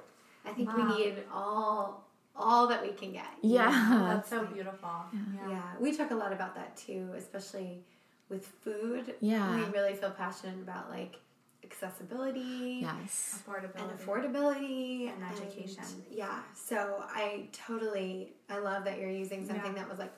I 0.45 0.51
think 0.53 0.75
we 0.77 0.83
need 0.85 1.15
all 1.33 2.07
all 2.37 2.69
that 2.69 2.83
we 2.83 2.93
can 2.93 3.13
get. 3.13 3.27
Yeah. 3.43 3.69
know? 3.91 4.05
That's 4.15 4.31
so 4.31 4.45
beautiful. 4.47 4.89
Yeah. 5.13 5.51
Yeah, 5.51 5.63
we 5.79 5.95
talk 5.95 6.11
a 6.11 6.15
lot 6.15 6.33
about 6.33 6.55
that 6.55 6.77
too, 6.77 7.09
especially 7.17 7.83
with 8.29 8.47
food. 8.47 9.15
Yeah. 9.21 9.57
we 9.57 9.65
really 9.73 9.95
feel 9.95 10.11
passionate 10.11 10.57
about 10.63 10.89
like 10.91 11.17
accessibility. 11.65 12.79
yes 12.83 13.43
Affordability. 13.47 13.81
And 13.91 13.99
affordability 13.99 15.13
And 15.13 15.25
education. 15.33 15.85
yeah, 16.11 16.41
so 16.55 17.03
I 17.09 17.49
totally 17.53 18.33
I 18.49 18.59
love 18.59 18.85
that 18.85 18.99
you're 18.99 19.11
using 19.11 19.47
something 19.47 19.73
Yeah. 19.75 19.81
that 19.83 19.89
was 19.91 19.99
like 19.99 20.13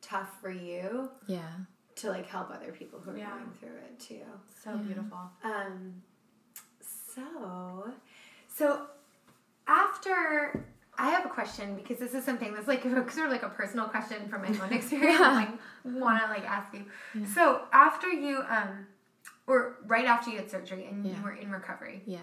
tough 0.00 0.40
for 0.40 0.50
you 0.50 1.10
yeah 1.26 1.42
to 1.96 2.08
like 2.08 2.26
help 2.26 2.50
other 2.50 2.72
people 2.72 2.98
who 3.00 3.10
are 3.10 3.16
Yeah. 3.18 3.30
going 3.30 3.50
through 3.60 3.76
it 3.76 4.00
too. 4.00 4.22
So 4.64 4.76
beautiful. 4.78 5.18
Um, 5.44 6.02
so, 7.38 7.92
so 8.48 8.82
after 9.66 10.64
I 11.00 11.08
have 11.08 11.24
a 11.24 11.30
question 11.30 11.74
because 11.76 11.98
this 11.98 12.12
is 12.12 12.24
something 12.24 12.52
that's 12.52 12.68
like 12.68 12.82
sort 13.10 13.26
of 13.26 13.30
like 13.30 13.42
a 13.42 13.48
personal 13.48 13.86
question 13.86 14.28
from 14.28 14.42
my 14.42 14.48
own 14.48 14.72
experience. 14.72 15.18
I 15.18 15.34
like, 15.34 15.48
want 15.84 16.22
to 16.22 16.28
like 16.28 16.44
ask 16.44 16.74
you. 16.74 16.84
So 17.34 17.62
after 17.72 18.08
you 18.08 18.42
um, 18.48 18.86
or 19.46 19.78
right 19.86 20.04
after 20.04 20.30
you 20.30 20.36
had 20.36 20.50
surgery 20.50 20.86
and 20.90 21.06
you 21.06 21.16
were 21.24 21.32
in 21.32 21.50
recovery, 21.50 22.02
yeah. 22.06 22.18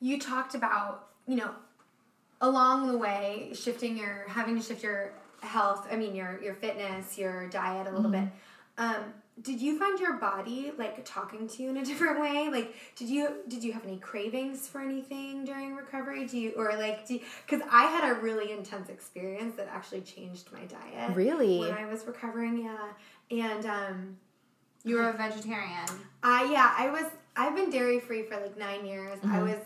you 0.00 0.18
talked 0.18 0.56
about 0.56 1.08
you 1.28 1.36
know 1.36 1.50
along 2.40 2.90
the 2.90 2.98
way 2.98 3.52
shifting 3.54 3.96
your 3.96 4.26
having 4.28 4.56
to 4.56 4.62
shift 4.62 4.82
your 4.82 5.12
health 5.40 5.86
i 5.92 5.96
mean 5.96 6.14
your 6.14 6.42
your 6.42 6.54
fitness 6.54 7.16
your 7.16 7.48
diet 7.48 7.86
a 7.86 7.90
little 7.90 8.10
bit. 8.10 8.24
Um 8.78 9.14
did 9.40 9.62
you 9.62 9.78
find 9.78 9.98
your 9.98 10.14
body 10.18 10.72
like 10.76 11.02
talking 11.06 11.48
to 11.48 11.62
you 11.62 11.70
in 11.70 11.78
a 11.78 11.84
different 11.90 12.20
way 12.20 12.48
like 12.50 12.74
did 12.96 13.08
you 13.08 13.36
did 13.48 13.64
you 13.64 13.72
have 13.72 13.84
any 13.84 13.96
cravings 13.96 14.68
for 14.68 14.80
anything 14.80 15.44
during 15.44 15.74
recovery 15.74 16.26
do 16.26 16.38
you 16.38 16.52
or 16.56 16.76
like 16.76 17.06
do 17.08 17.18
because 17.46 17.66
i 17.72 17.84
had 17.84 18.04
a 18.10 18.20
really 18.20 18.52
intense 18.52 18.90
experience 18.90 19.56
that 19.56 19.68
actually 19.68 20.02
changed 20.02 20.52
my 20.52 20.60
diet 20.66 21.16
Really? 21.16 21.60
when 21.60 21.72
i 21.72 21.86
was 21.86 22.06
recovering 22.06 22.58
yeah 22.58 22.88
and 23.30 23.64
um 23.64 24.16
You 24.84 24.96
were 24.96 25.08
a 25.10 25.12
vegetarian. 25.16 25.88
I 26.22 26.50
yeah, 26.52 26.74
I 26.76 26.90
was 26.90 27.06
I've 27.36 27.54
been 27.54 27.70
dairy 27.70 28.00
free 28.00 28.22
for 28.24 28.36
like 28.40 28.58
nine 28.58 28.84
years. 28.84 29.18
I 29.22 29.26
Mm-hmm. 29.26 29.42
was 29.50 29.64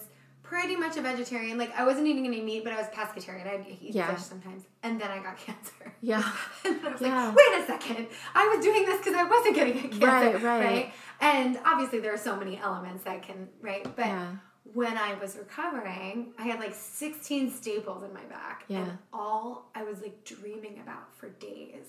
pretty 0.49 0.77
much 0.77 0.97
a 0.97 1.03
vegetarian. 1.03 1.59
Like 1.59 1.73
I 1.79 1.85
wasn't 1.85 2.07
eating 2.07 2.27
any 2.27 2.41
meat, 2.41 2.65
but 2.65 2.73
I 2.73 2.77
was 2.77 2.87
pescatarian. 2.89 3.47
I'd 3.47 3.67
eat 3.69 3.95
Yeah. 3.95 4.13
fish 4.15 4.25
sometimes. 4.25 4.63
And 4.83 5.01
then 5.01 5.11
I 5.11 5.19
got 5.23 5.37
cancer. 5.47 5.93
yeah 6.01 6.23
and 6.65 6.81
I 6.87 6.93
was 6.93 7.01
Yeah. 7.01 7.27
like, 7.29 7.37
wait 7.37 7.63
a 7.63 7.67
second. 7.67 8.07
I 8.35 8.53
was 8.55 8.65
doing 8.65 8.85
this 8.85 8.99
because 8.99 9.15
I 9.15 9.25
wasn't 9.25 9.55
getting 9.55 9.79
a 9.79 9.89
cancer. 9.89 10.07
Right, 10.07 10.43
right. 10.43 10.93
And 11.21 11.59
obviously 11.65 12.01
there 12.01 12.13
are 12.15 12.19
so 12.19 12.37
many 12.37 12.59
elements 12.59 13.05
that 13.05 13.23
can 13.23 13.49
right. 13.61 13.85
But 13.97 14.07
Yeah. 14.07 14.29
when 14.75 14.97
I 14.97 15.15
was 15.15 15.37
recovering, 15.37 16.33
I 16.39 16.43
had 16.43 16.59
like 16.61 16.75
16 16.75 17.51
staples 17.53 18.03
in 18.05 18.13
my 18.15 18.25
back. 18.25 18.65
Yeah. 18.69 18.79
And 18.81 18.99
all 19.13 19.71
I 19.75 19.83
was 19.85 20.01
like 20.01 20.25
dreaming 20.25 20.81
about 20.83 21.15
for 21.17 21.29
days 21.31 21.87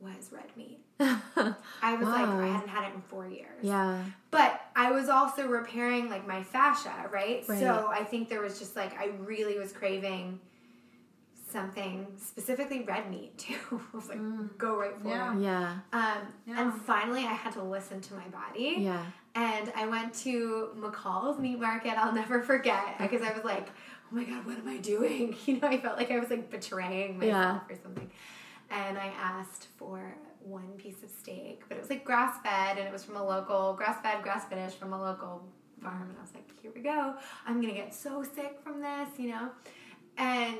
was 0.00 0.30
red 0.32 0.44
meat. 0.56 0.80
I 1.00 1.94
was 1.96 2.06
like, 2.08 2.28
I 2.28 2.46
hadn't 2.46 2.68
had 2.68 2.90
it 2.90 2.94
in 2.94 3.00
four 3.02 3.26
years. 3.26 3.58
yeah 3.62 4.04
But 4.30 4.60
I 4.76 4.90
was 4.92 5.08
also 5.08 5.46
repairing 5.48 6.08
like 6.10 6.26
my 6.26 6.42
fascia, 6.42 7.08
right? 7.12 7.44
Right. 7.48 7.58
So 7.60 7.88
I 7.92 8.04
think 8.04 8.28
there 8.28 8.40
was 8.40 8.58
just 8.58 8.76
like 8.76 8.98
I 9.00 9.06
really 9.24 9.58
was 9.58 9.72
craving 9.72 10.40
something 11.50 12.06
specifically 12.20 12.82
red 12.82 13.10
meat 13.10 13.36
too. 13.38 13.54
I 13.70 13.96
was 13.96 14.08
like, 14.08 14.18
go 14.58 14.76
right 14.76 15.00
for 15.00 15.08
Yeah. 15.08 15.36
it. 15.36 15.40
yeah 15.42 15.78
Um, 15.92 16.18
Yeah. 16.46 16.60
And 16.62 16.72
finally, 16.82 17.20
I 17.24 17.32
had 17.32 17.52
to 17.54 17.62
listen 17.62 18.00
to 18.02 18.14
my 18.14 18.26
body. 18.28 18.76
yeah 18.78 19.04
And 19.34 19.72
I 19.76 19.86
went 19.86 20.14
to 20.24 20.70
McCall's 20.76 21.38
meat 21.38 21.60
market. 21.60 21.92
I'll 21.96 22.14
never 22.14 22.42
forget 22.42 22.98
because 23.00 23.22
I 23.22 23.32
was 23.32 23.44
like, 23.44 23.68
oh 23.68 24.16
my 24.16 24.24
god, 24.24 24.44
what 24.46 24.58
am 24.58 24.68
I 24.68 24.78
doing? 24.78 25.36
You 25.46 25.60
know, 25.60 25.68
I 25.68 25.78
felt 25.80 25.96
like 25.96 26.10
I 26.10 26.18
was 26.18 26.30
like 26.30 26.50
betraying 26.50 27.18
myself 27.18 27.62
or 27.70 27.76
something. 27.82 28.10
And 28.70 28.98
I 28.98 29.12
asked 29.20 29.68
for 29.76 30.16
one 30.40 30.68
piece 30.76 31.02
of 31.02 31.10
steak, 31.10 31.62
but 31.68 31.76
it 31.76 31.80
was 31.80 31.90
like 31.90 32.04
grass 32.04 32.36
fed 32.42 32.76
and 32.78 32.86
it 32.86 32.92
was 32.92 33.04
from 33.04 33.16
a 33.16 33.24
local 33.24 33.74
grass 33.74 34.00
fed, 34.02 34.22
grass 34.22 34.44
finished 34.46 34.78
from 34.78 34.92
a 34.92 35.00
local 35.00 35.42
farm. 35.82 36.02
And 36.08 36.18
I 36.18 36.20
was 36.22 36.34
like, 36.34 36.48
here 36.60 36.72
we 36.74 36.80
go. 36.82 37.14
I'm 37.46 37.60
gonna 37.60 37.74
get 37.74 37.94
so 37.94 38.22
sick 38.22 38.58
from 38.62 38.80
this, 38.80 39.08
you 39.18 39.28
know. 39.30 39.50
And 40.18 40.58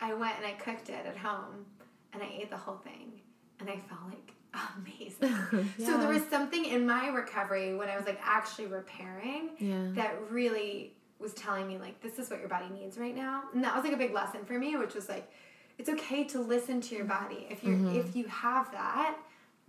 I 0.00 0.14
went 0.14 0.36
and 0.36 0.46
I 0.46 0.52
cooked 0.52 0.88
it 0.90 1.06
at 1.06 1.16
home 1.16 1.64
and 2.12 2.22
I 2.22 2.26
ate 2.26 2.50
the 2.50 2.56
whole 2.56 2.76
thing 2.78 3.20
and 3.60 3.68
I 3.68 3.78
felt 3.78 4.00
like 4.08 4.32
amazing. 4.76 5.68
So 5.84 5.98
there 5.98 6.08
was 6.08 6.22
something 6.30 6.64
in 6.64 6.86
my 6.86 7.08
recovery 7.08 7.74
when 7.74 7.88
I 7.88 7.96
was 7.96 8.06
like 8.06 8.20
actually 8.22 8.66
repairing 8.66 9.50
Yeah. 9.58 9.88
that 9.94 10.14
really 10.30 10.92
was 11.18 11.32
telling 11.34 11.66
me 11.66 11.78
like 11.78 12.00
this 12.02 12.18
is 12.18 12.30
what 12.30 12.40
your 12.40 12.48
body 12.48 12.66
needs 12.72 12.98
right 12.98 13.14
now. 13.14 13.44
And 13.54 13.62
that 13.64 13.74
was 13.74 13.84
like 13.84 13.92
a 13.94 13.96
big 13.96 14.12
lesson 14.12 14.44
for 14.44 14.58
me, 14.58 14.76
which 14.76 14.94
was 14.94 15.08
like 15.08 15.30
it's 15.78 15.88
okay 15.88 16.24
to 16.24 16.40
listen 16.40 16.80
to 16.82 16.94
your 16.94 17.04
body. 17.04 17.46
If 17.50 17.64
you 17.64 17.88
are 17.88 17.98
if 17.98 18.14
you 18.14 18.24
have 18.26 18.70
that, 18.72 19.16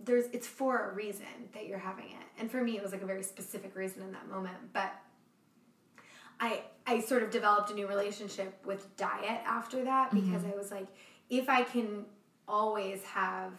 there's 0.00 0.26
it's 0.32 0.46
for 0.46 0.90
a 0.90 0.94
reason 0.94 1.26
that 1.52 1.66
you're 1.66 1.78
having 1.78 2.06
it. 2.06 2.26
And 2.38 2.50
for 2.50 2.62
me 2.62 2.76
it 2.76 2.82
was 2.82 2.92
like 2.92 3.02
a 3.02 3.06
very 3.06 3.22
specific 3.22 3.74
reason 3.74 4.02
in 4.02 4.12
that 4.12 4.28
moment, 4.28 4.56
but 4.72 4.92
I 6.38 6.62
I 6.86 7.00
sort 7.00 7.22
of 7.22 7.30
developed 7.30 7.70
a 7.70 7.74
new 7.74 7.86
relationship 7.86 8.54
with 8.64 8.96
diet 8.96 9.40
after 9.46 9.84
that 9.84 10.10
mm-hmm. 10.10 10.26
because 10.26 10.44
I 10.44 10.56
was 10.56 10.70
like, 10.70 10.86
if 11.30 11.48
I 11.48 11.62
can 11.62 12.04
always 12.46 13.02
have 13.04 13.52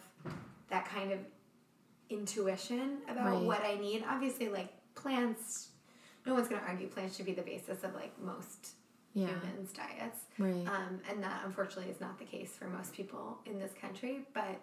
that 0.70 0.86
kind 0.86 1.12
of 1.12 1.18
intuition 2.08 2.98
about 3.08 3.34
Right. 3.34 3.42
what 3.42 3.64
I 3.64 3.74
need, 3.74 4.04
obviously 4.08 4.48
like 4.48 4.72
plants 4.94 5.68
no 6.26 6.34
one's 6.34 6.48
gonna 6.48 6.62
argue 6.66 6.86
plants 6.88 7.16
should 7.16 7.26
be 7.26 7.32
the 7.32 7.42
basis 7.42 7.82
of 7.84 7.94
like 7.94 8.12
most 8.20 8.72
Yeah. 9.18 9.28
humans' 9.40 9.72
diets. 9.72 10.20
Right. 10.38 10.66
Um, 10.66 11.00
and 11.10 11.22
that 11.22 11.42
unfortunately 11.44 11.90
is 11.90 12.00
not 12.00 12.18
the 12.18 12.24
case 12.24 12.52
for 12.58 12.66
most 12.68 12.92
people 12.92 13.38
in 13.46 13.58
this 13.58 13.72
country. 13.80 14.20
But 14.34 14.60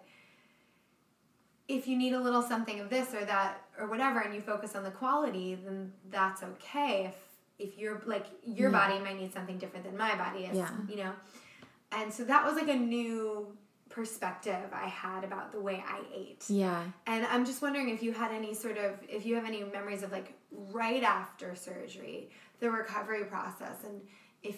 if 1.68 1.86
you 1.88 1.96
need 1.96 2.12
a 2.12 2.20
little 2.20 2.42
something 2.42 2.78
of 2.80 2.90
this 2.90 3.12
or 3.12 3.24
that 3.24 3.62
or 3.78 3.88
whatever 3.88 4.20
and 4.20 4.34
you 4.34 4.40
focus 4.40 4.74
on 4.76 4.84
the 4.84 4.90
quality, 4.90 5.54
then 5.56 5.92
that's 6.10 6.42
okay. 6.42 7.06
If 7.06 7.16
if 7.58 7.78
you're 7.78 8.02
like 8.06 8.26
your 8.44 8.70
Yeah. 8.70 8.86
body 8.88 8.98
might 9.02 9.16
need 9.18 9.32
something 9.32 9.56
different 9.58 9.84
than 9.86 9.96
my 9.96 10.14
body 10.14 10.44
is, 10.44 10.56
Yeah. 10.56 10.70
you 10.88 10.96
know. 10.96 11.12
And 11.92 12.12
so 12.12 12.24
that 12.24 12.44
was 12.44 12.54
like 12.54 12.68
a 12.68 12.76
new 12.76 13.56
perspective 13.88 14.68
I 14.72 14.88
had 14.88 15.24
about 15.24 15.52
the 15.52 15.60
way 15.60 15.82
I 15.88 16.00
ate. 16.12 16.44
yeah 16.50 16.84
And 17.06 17.24
I'm 17.26 17.46
just 17.46 17.62
wondering 17.62 17.88
if 17.88 18.02
you 18.02 18.12
had 18.12 18.30
any 18.30 18.52
sort 18.52 18.76
of, 18.76 18.98
if 19.08 19.24
you 19.24 19.36
have 19.36 19.46
any 19.46 19.64
memories 19.64 20.02
of 20.02 20.12
like 20.12 20.34
right 20.50 21.02
after 21.02 21.54
surgery, 21.54 22.28
the 22.60 22.70
recovery 22.70 23.24
process, 23.24 23.84
and 23.84 24.02
if 24.42 24.56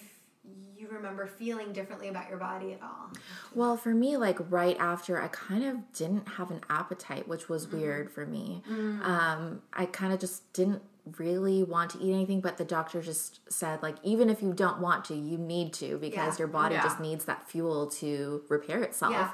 you 0.77 0.89
remember 0.89 1.27
feeling 1.27 1.73
differently 1.73 2.09
about 2.09 2.29
your 2.29 2.39
body 2.39 2.73
at 2.73 2.83
all. 2.83 3.11
Well, 3.55 3.77
for 3.77 3.93
me, 3.95 4.17
like 4.17 4.39
right 4.51 4.77
after, 4.79 5.21
I 5.21 5.29
kind 5.29 5.65
of 5.65 5.93
didn't 5.93 6.29
have 6.29 6.51
an 6.51 6.61
appetite, 6.71 7.27
which 7.29 7.49
was 7.49 7.69
weird 7.69 8.11
for 8.11 8.25
me. 8.25 8.63
Um, 8.69 9.63
I 9.73 9.87
kind 9.87 10.13
of 10.13 10.21
just 10.21 10.51
didn't 10.53 10.83
really 11.17 11.63
want 11.63 11.91
to 11.91 11.99
eat 12.01 12.13
anything, 12.13 12.41
but 12.41 12.59
the 12.59 12.65
doctor 12.65 13.01
just 13.01 13.41
said, 13.51 13.83
like, 13.83 13.97
even 14.03 14.29
if 14.29 14.43
you 14.43 14.53
don't 14.53 14.79
want 14.79 15.07
to, 15.07 15.15
you 15.15 15.39
need 15.39 15.73
to 15.73 15.97
because 15.99 16.35
Yeah. 16.35 16.39
your 16.41 16.49
body 16.49 16.75
Yeah. 16.75 16.83
just 16.83 17.01
needs 17.01 17.25
that 17.25 17.49
fuel 17.49 17.87
to 17.93 18.43
repair 18.49 18.83
itself. 18.83 19.13
Yeah. 19.13 19.31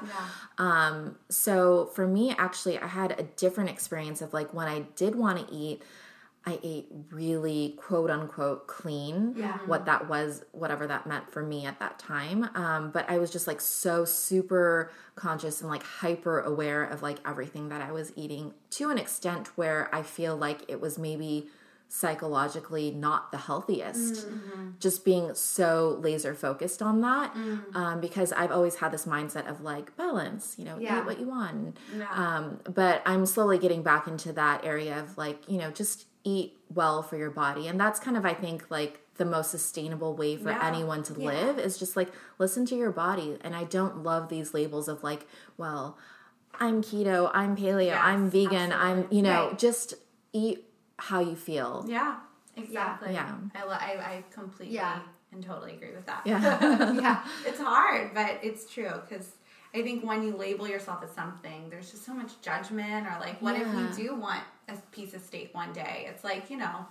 Um, 0.57 1.17
so 1.29 1.87
for 1.87 2.07
me, 2.07 2.33
actually, 2.37 2.79
I 2.79 2.87
had 2.87 3.19
a 3.19 3.23
different 3.23 3.69
experience 3.69 4.21
of 4.21 4.33
like 4.33 4.53
when 4.53 4.67
I 4.67 4.81
did 4.95 5.15
want 5.15 5.45
to 5.47 5.53
eat, 5.53 5.81
I 6.47 6.59
ate 6.61 6.87
really 7.11 7.73
quote 7.77 8.11
unquote 8.11 8.67
clean. 8.67 9.33
Yeah. 9.35 9.57
What 9.65 9.85
that 9.85 10.07
was, 10.07 10.43
whatever 10.51 10.85
that 10.87 11.07
meant 11.07 11.31
for 11.31 11.41
me 11.41 11.65
at 11.65 11.79
that 11.79 11.97
time. 11.97 12.49
Um, 12.53 12.91
but 12.91 13.09
I 13.09 13.17
was 13.17 13.31
just 13.31 13.47
like 13.47 13.59
so 13.61 14.05
super 14.05 14.91
conscious 15.15 15.61
and 15.61 15.69
like 15.69 15.81
hyper 15.83 16.39
aware 16.41 16.83
of 16.83 17.01
like 17.01 17.17
everything 17.25 17.69
that 17.69 17.81
I 17.81 17.91
was 17.91 18.13
eating 18.15 18.53
to 18.71 18.91
an 18.91 18.97
extent 18.99 19.47
where 19.57 19.89
I 19.93 20.03
feel 20.03 20.35
like 20.37 20.61
it 20.67 20.79
was 20.79 20.99
maybe 20.99 21.47
psychologically 21.87 22.91
not 22.91 23.31
the 23.31 23.37
healthiest 23.37 24.27
just 24.79 25.05
being 25.05 25.33
so 25.35 25.97
laser 26.01 26.33
focused 26.33 26.81
on 26.81 27.01
that 27.01 27.33
um, 27.73 28.01
because 28.01 28.33
i've 28.33 28.51
always 28.51 28.75
had 28.77 28.91
this 28.91 29.05
mindset 29.05 29.47
of 29.49 29.61
like 29.61 29.95
balance 29.95 30.55
you 30.57 30.65
know 30.65 30.77
Yeah. 30.79 30.99
eat 30.99 31.05
what 31.05 31.19
you 31.19 31.27
want 31.27 31.77
Yeah. 31.95 32.07
um, 32.11 32.59
but 32.73 33.01
i'm 33.05 33.25
slowly 33.25 33.57
getting 33.57 33.81
back 33.83 34.07
into 34.07 34.33
that 34.33 34.65
area 34.65 34.99
of 34.99 35.17
like 35.17 35.47
you 35.47 35.57
know 35.59 35.71
just 35.71 36.07
eat 36.25 36.57
well 36.73 37.01
for 37.01 37.15
your 37.17 37.29
body 37.29 37.67
and 37.67 37.79
that's 37.79 37.99
kind 37.99 38.17
of 38.17 38.25
i 38.25 38.33
think 38.33 38.69
like 38.69 38.99
the 39.17 39.23
most 39.25 39.49
sustainable 39.51 40.13
way 40.15 40.35
for 40.35 40.49
Yeah. 40.49 40.67
anyone 40.67 41.03
to 41.03 41.13
live 41.13 41.57
is 41.59 41.77
just 41.77 41.95
like 41.95 42.11
listen 42.39 42.65
to 42.65 42.75
your 42.75 42.91
body 42.91 43.37
and 43.41 43.55
i 43.55 43.63
don't 43.63 44.03
love 44.03 44.27
these 44.27 44.53
labels 44.53 44.87
of 44.89 45.03
like 45.03 45.27
well 45.55 45.97
i'm 46.59 46.81
keto 46.81 47.29
i'm 47.33 47.55
paleo 47.55 47.85
Yes, 47.85 48.01
i'm 48.03 48.29
vegan 48.29 48.73
i'm 48.73 49.07
you 49.11 49.21
know 49.21 49.47
Right. 49.49 49.59
just 49.59 49.93
eat 50.33 50.65
how 50.97 51.19
you 51.19 51.35
feel 51.35 51.85
Yeah, 51.87 52.15
exactly. 52.57 53.13
Yeah. 53.13 53.35
I, 53.53 53.63
lo- 53.65 53.71
I, 53.71 53.91
I 54.15 54.23
completely 54.31 54.75
Yeah. 54.75 54.99
and 55.31 55.43
totally 55.43 55.73
agree 55.73 55.91
with 55.95 56.05
that. 56.07 56.21
yeah 56.25 56.91
Yeah. 57.05 57.23
It's 57.45 57.59
hard, 57.59 58.13
but 58.13 58.39
it's 58.41 58.63
true 58.73 58.91
because 59.07 59.27
I 59.75 59.81
think 59.83 60.03
when 60.05 60.23
you 60.23 60.35
label 60.35 60.67
yourself 60.67 61.03
as 61.03 61.11
something, 61.11 61.69
there's 61.69 61.91
just 61.91 62.05
so 62.05 62.13
much 62.13 62.31
judgment 62.41 63.05
or 63.07 63.17
like, 63.19 63.41
what 63.41 63.57
Yeah. 63.57 63.63
if 63.89 63.97
you 63.99 64.07
do 64.07 64.15
want 64.15 64.41
a 64.69 64.77
piece 64.91 65.13
of 65.13 65.21
steak 65.21 65.53
one 65.53 65.73
day? 65.73 66.05
It's 66.09 66.23
like, 66.23 66.49
you 66.49 66.57
know, 66.57 66.85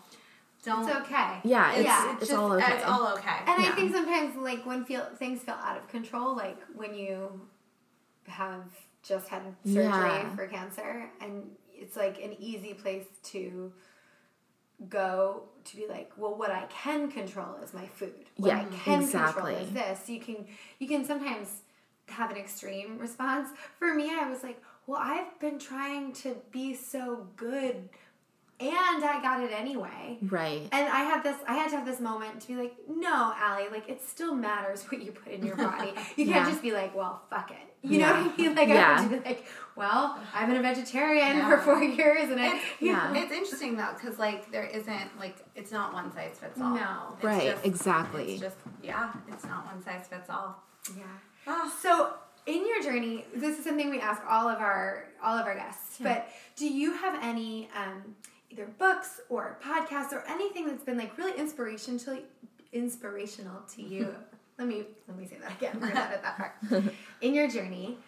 don't. 0.64 0.86
It's 0.88 0.96
okay. 1.00 1.40
yeah 1.44 1.72
it's, 1.72 1.84
Yeah. 1.84 2.12
it's, 2.12 2.20
just- 2.28 2.32
all 2.32 2.52
uh, 2.52 2.56
okay 2.56 2.74
It's 2.74 2.84
all 2.84 3.06
okay. 3.14 3.38
And 3.46 3.64
I 3.64 3.70
think 3.76 3.92
sometimes, 3.92 4.36
like 4.36 4.64
when 4.66 4.84
feel 4.84 5.04
things 5.18 5.40
feel 5.42 5.54
out 5.54 5.76
of 5.76 5.88
control, 5.88 6.36
like 6.36 6.58
when 6.74 6.94
you 6.94 7.40
have 8.26 8.64
just 9.02 9.28
had 9.28 9.42
surgery 9.64 9.82
Yeah. 9.84 10.34
for 10.36 10.46
cancer, 10.46 11.10
and 11.20 11.50
it's 11.74 11.96
like 11.96 12.16
an 12.22 12.34
easy 12.38 12.72
place 12.74 13.06
to 13.32 13.72
go 14.88 15.42
to 15.64 15.76
be 15.76 15.86
like, 15.86 16.10
well, 16.16 16.34
what 16.34 16.50
I 16.50 16.64
can 16.68 17.10
control 17.10 17.56
is 17.62 17.72
my 17.74 17.86
food. 17.86 18.14
What 18.36 18.48
Yeah, 18.48 18.60
I 18.60 18.64
can 18.76 19.02
exactly. 19.02 19.54
control 19.54 19.66
is 19.68 19.70
this. 19.72 20.08
You 20.08 20.20
can 20.20 20.46
you 20.78 20.88
can 20.88 21.04
sometimes 21.04 21.62
have 22.08 22.30
an 22.30 22.36
extreme 22.36 22.98
response. 22.98 23.50
For 23.78 23.94
me, 23.94 24.10
I 24.10 24.28
was 24.28 24.42
like, 24.42 24.62
well, 24.86 25.00
I've 25.02 25.38
been 25.40 25.58
trying 25.58 26.12
to 26.14 26.36
be 26.50 26.74
so 26.74 27.28
good. 27.36 27.88
And 28.64 29.04
I 29.04 29.20
got 29.22 29.40
it 29.42 29.50
anyway. 29.52 30.18
right 30.22 30.62
And 30.72 30.88
I 30.88 31.00
had 31.04 31.22
this, 31.22 31.36
I 31.46 31.54
had 31.54 31.70
to 31.70 31.76
have 31.76 31.86
this 31.86 32.00
moment 32.00 32.40
to 32.42 32.48
be 32.48 32.54
like, 32.56 32.74
no, 32.88 33.32
Allie, 33.36 33.68
like 33.70 33.88
it 33.88 34.02
still 34.02 34.34
matters 34.34 34.84
what 34.84 35.02
you 35.02 35.12
put 35.12 35.32
in 35.32 35.44
your 35.44 35.56
body. 35.56 35.92
You 36.16 36.26
can't 36.26 36.46
Yeah. 36.46 36.50
just 36.50 36.62
be 36.62 36.72
like, 36.72 36.94
well, 36.96 37.22
fuck 37.30 37.50
it. 37.50 37.56
You 37.82 37.98
know 38.00 38.06
what 38.10 38.32
I 38.32 38.36
mean? 38.38 38.54
Like 38.54 38.68
I 38.70 38.74
Yeah. 38.74 38.98
had 39.00 39.10
to 39.10 39.16
be 39.18 39.24
like, 39.28 39.44
well, 39.76 40.18
I've 40.34 40.48
been 40.48 40.56
a 40.56 40.62
vegetarian 40.62 41.36
Yeah. 41.36 41.50
for 41.50 41.58
four 41.58 41.82
years, 41.82 42.30
and 42.30 42.40
I, 42.40 42.56
It's, 42.56 42.64
Yeah. 42.80 43.12
it's 43.14 43.32
interesting 43.32 43.76
though 43.76 43.90
because 43.94 44.18
like 44.18 44.50
there 44.50 44.64
isn't 44.64 45.18
like 45.18 45.36
it's 45.54 45.70
not 45.70 45.92
one 45.92 46.10
size 46.12 46.38
fits 46.40 46.58
all. 46.60 46.74
No. 46.74 47.14
It's 47.16 47.24
Right, 47.24 47.50
just- 47.52 47.66
exactly. 47.66 48.32
It's 48.32 48.40
just 48.40 48.56
yeah, 48.82 49.12
it's 49.28 49.44
not 49.44 49.66
one 49.66 49.82
size 49.82 50.06
fits 50.08 50.30
all. 50.30 50.62
yeah. 50.96 51.02
Ah. 51.46 51.70
So 51.82 52.14
in 52.46 52.66
your 52.66 52.82
journey, 52.82 53.26
this 53.34 53.58
is 53.58 53.64
something 53.64 53.90
we 53.90 54.00
ask 54.00 54.22
all 54.28 54.48
of 54.48 54.60
our 54.60 55.04
all 55.22 55.36
of 55.36 55.46
our 55.46 55.54
guests. 55.54 55.98
But 56.00 56.28
do 56.56 56.66
you 56.66 56.94
have 56.94 57.18
any 57.22 57.68
um, 57.76 58.14
either 58.54 58.66
books 58.78 59.20
or 59.28 59.58
podcasts 59.62 60.12
or 60.12 60.24
anything 60.28 60.66
that's 60.66 60.84
been 60.84 60.96
like 60.96 61.16
really 61.18 61.38
inspiration 61.38 61.98
to 61.98 62.20
inspirational 62.72 63.62
to 63.74 63.82
you? 63.82 64.14
let 64.58 64.68
me 64.68 64.84
let 65.08 65.18
me 65.18 65.26
say 65.26 65.36
that 65.42 65.52
again. 65.52 65.78
We're 65.80 65.88
gonna 65.88 66.00
edit 66.00 66.22
that 66.22 66.36
part. 66.36 66.84
In 67.20 67.34
your 67.34 67.48
journey, 67.48 67.98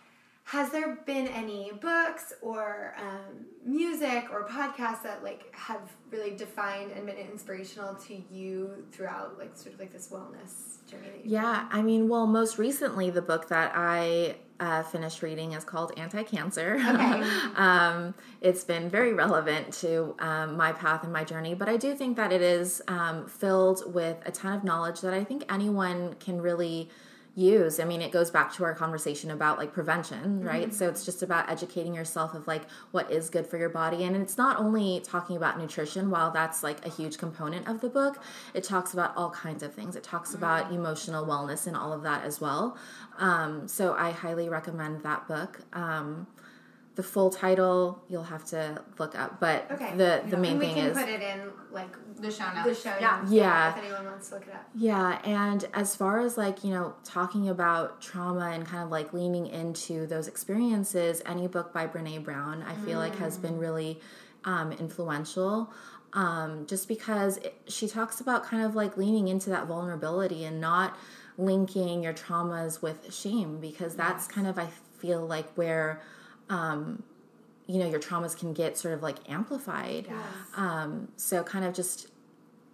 has 0.45 0.71
there 0.71 0.97
been 1.07 1.27
any 1.29 1.73
books 1.81 2.33
or 2.41 2.95
um, 2.99 3.47
music 3.65 4.27
or 4.31 4.47
podcasts 4.49 5.03
that 5.03 5.25
like 5.25 5.53
have 5.53 5.81
really 6.11 6.37
defined 6.37 6.93
and 6.93 7.07
been 7.07 7.17
inspirational 7.17 7.95
to 7.95 8.23
you 8.31 8.85
throughout 8.93 9.39
like 9.39 9.57
sort 9.57 9.75
of 9.75 9.81
like 9.81 9.93
this 9.93 10.09
wellness 10.09 10.89
journey? 10.89 11.23
Yeah, 11.25 11.67
I 11.73 11.83
mean, 11.83 12.09
well, 12.09 12.29
most 12.29 12.59
recently, 12.59 13.11
the 13.11 13.23
book 13.23 13.49
that 13.49 13.73
I 13.75 14.37
uh, 14.61 14.83
finished 14.83 15.23
reading 15.23 15.53
is 15.53 15.65
called 15.65 15.93
Anti 15.97 16.23
Cancer. 16.23 16.75
Okay. 16.75 17.23
um, 17.57 18.15
it's 18.41 18.65
been 18.65 18.89
very 18.89 19.13
relevant 19.13 19.73
to 19.75 20.15
um, 20.19 20.57
my 20.57 20.73
path 20.73 21.05
and 21.05 21.13
my 21.13 21.25
journey, 21.25 21.55
but 21.55 21.69
I 21.69 21.77
do 21.77 21.95
think 21.95 22.17
that 22.17 22.33
it 22.33 22.43
is 22.43 22.83
um, 22.89 23.27
filled 23.27 23.93
with 23.95 24.17
a 24.27 24.31
ton 24.31 24.55
of 24.55 24.65
knowledge 24.65 25.01
that 25.01 25.15
I 25.15 25.25
think 25.25 25.45
anyone 25.53 26.15
can 26.21 26.41
really 26.41 26.91
use. 27.37 27.79
I 27.79 27.85
mean, 27.85 28.01
it 28.01 28.11
goes 28.11 28.31
back 28.31 28.53
to 28.55 28.65
our 28.65 28.75
conversation 28.75 29.31
about 29.31 29.59
like 29.59 29.73
prevention, 29.73 30.43
right? 30.43 30.73
So 30.73 30.89
it's 30.89 31.05
just 31.05 31.23
about 31.23 31.51
educating 31.51 31.95
yourself 31.95 32.35
of 32.35 32.47
like 32.47 32.63
what 32.93 33.13
is 33.13 33.29
good 33.29 33.47
for 33.47 33.59
your 33.59 33.69
body. 33.69 34.05
And 34.05 34.17
it's 34.17 34.39
not 34.39 34.59
only 34.59 35.03
talking 35.05 35.37
about 35.37 35.59
nutrition, 35.59 36.11
while 36.11 36.31
that's 36.31 36.63
like 36.63 36.85
a 36.87 36.89
huge 36.89 37.19
component 37.19 37.69
of 37.69 37.83
the 37.83 37.91
book, 37.91 38.23
it 38.55 38.65
talks 38.65 38.95
about 38.95 39.15
all 39.17 39.31
kinds 39.31 39.63
of 39.63 39.75
things. 39.75 39.97
It 39.97 40.03
talks 40.03 40.33
about 40.33 40.73
emotional 40.73 41.27
wellness 41.27 41.67
and 41.67 41.77
all 41.77 41.93
of 41.93 42.03
that 42.05 42.25
as 42.25 42.41
well. 42.41 42.79
Um, 43.19 43.69
so 43.69 43.95
I 43.95 44.13
highly 44.13 44.49
recommend 44.49 45.03
that 45.03 45.29
book. 45.29 45.61
Um, 45.75 46.27
the 46.97 47.03
full 47.03 47.31
title 47.31 48.03
you'll 48.09 48.23
have 48.25 48.45
to 48.47 48.83
look 48.99 49.15
up, 49.19 49.39
but 49.39 49.71
Okay. 49.71 49.97
the 49.97 50.23
the 50.29 50.37
main 50.37 50.53
and 50.53 50.61
we 50.61 50.67
thing 50.67 50.75
can 50.77 50.87
is 50.91 50.99
put 50.99 51.09
it 51.09 51.23
in 51.23 51.51
like 51.71 51.93
The 52.21 52.31
show 52.31 52.45
the 52.55 52.71
notes. 52.71 52.83
show 52.83 52.95
Yeah. 52.99 53.19
notes. 53.21 53.33
Yeah. 53.33 53.71
If 53.71 53.85
anyone 53.85 54.05
wants 54.07 54.29
to 54.31 54.35
look 54.37 54.47
it 54.47 54.55
up. 54.55 54.65
Yeah, 54.75 55.19
and 55.25 55.69
as 55.75 55.95
far 55.95 56.21
as 56.21 56.39
like, 56.39 56.65
you 56.65 56.71
know, 56.71 56.95
talking 57.05 57.49
about 57.51 58.01
trauma 58.01 58.47
and 58.55 58.65
kind 58.67 58.83
of 58.83 58.91
like 58.91 59.13
leaning 59.13 59.47
into 59.47 60.07
those 60.07 60.27
experiences, 60.27 61.21
any 61.27 61.47
book 61.49 61.73
by 61.73 61.87
Brene 61.87 62.25
Brown, 62.25 62.63
I 62.63 62.75
feel 62.87 62.99
like 62.99 63.15
has 63.17 63.37
been 63.37 63.59
really 63.59 64.01
um, 64.45 64.73
influential. 64.73 65.71
Um, 66.15 66.67
just 66.67 66.89
because 66.89 67.37
it, 67.39 67.61
she 67.67 67.89
talks 67.89 68.21
about 68.23 68.45
kind 68.45 68.63
of 68.65 68.75
like 68.75 68.97
leaning 68.97 69.29
into 69.29 69.51
that 69.51 69.67
vulnerability 69.67 70.45
and 70.47 70.61
not 70.63 70.97
linking 71.37 72.03
your 72.03 72.15
traumas 72.15 72.81
with 72.81 73.13
shame, 73.13 73.59
because 73.61 73.95
that's 73.97 74.27
kind 74.27 74.47
of, 74.47 74.59
I 74.59 74.69
feel 74.99 75.27
like, 75.27 75.53
where, 75.57 76.01
um, 76.49 77.03
you 77.67 77.79
know, 77.79 77.89
your 77.89 78.01
traumas 78.01 78.39
can 78.39 78.53
get 78.53 78.79
sort 78.79 78.95
of 78.95 79.03
like 79.03 79.17
amplified. 79.29 80.09
Um, 80.57 81.09
so 81.17 81.43
kind 81.43 81.65
of 81.65 81.75
just 81.75 82.09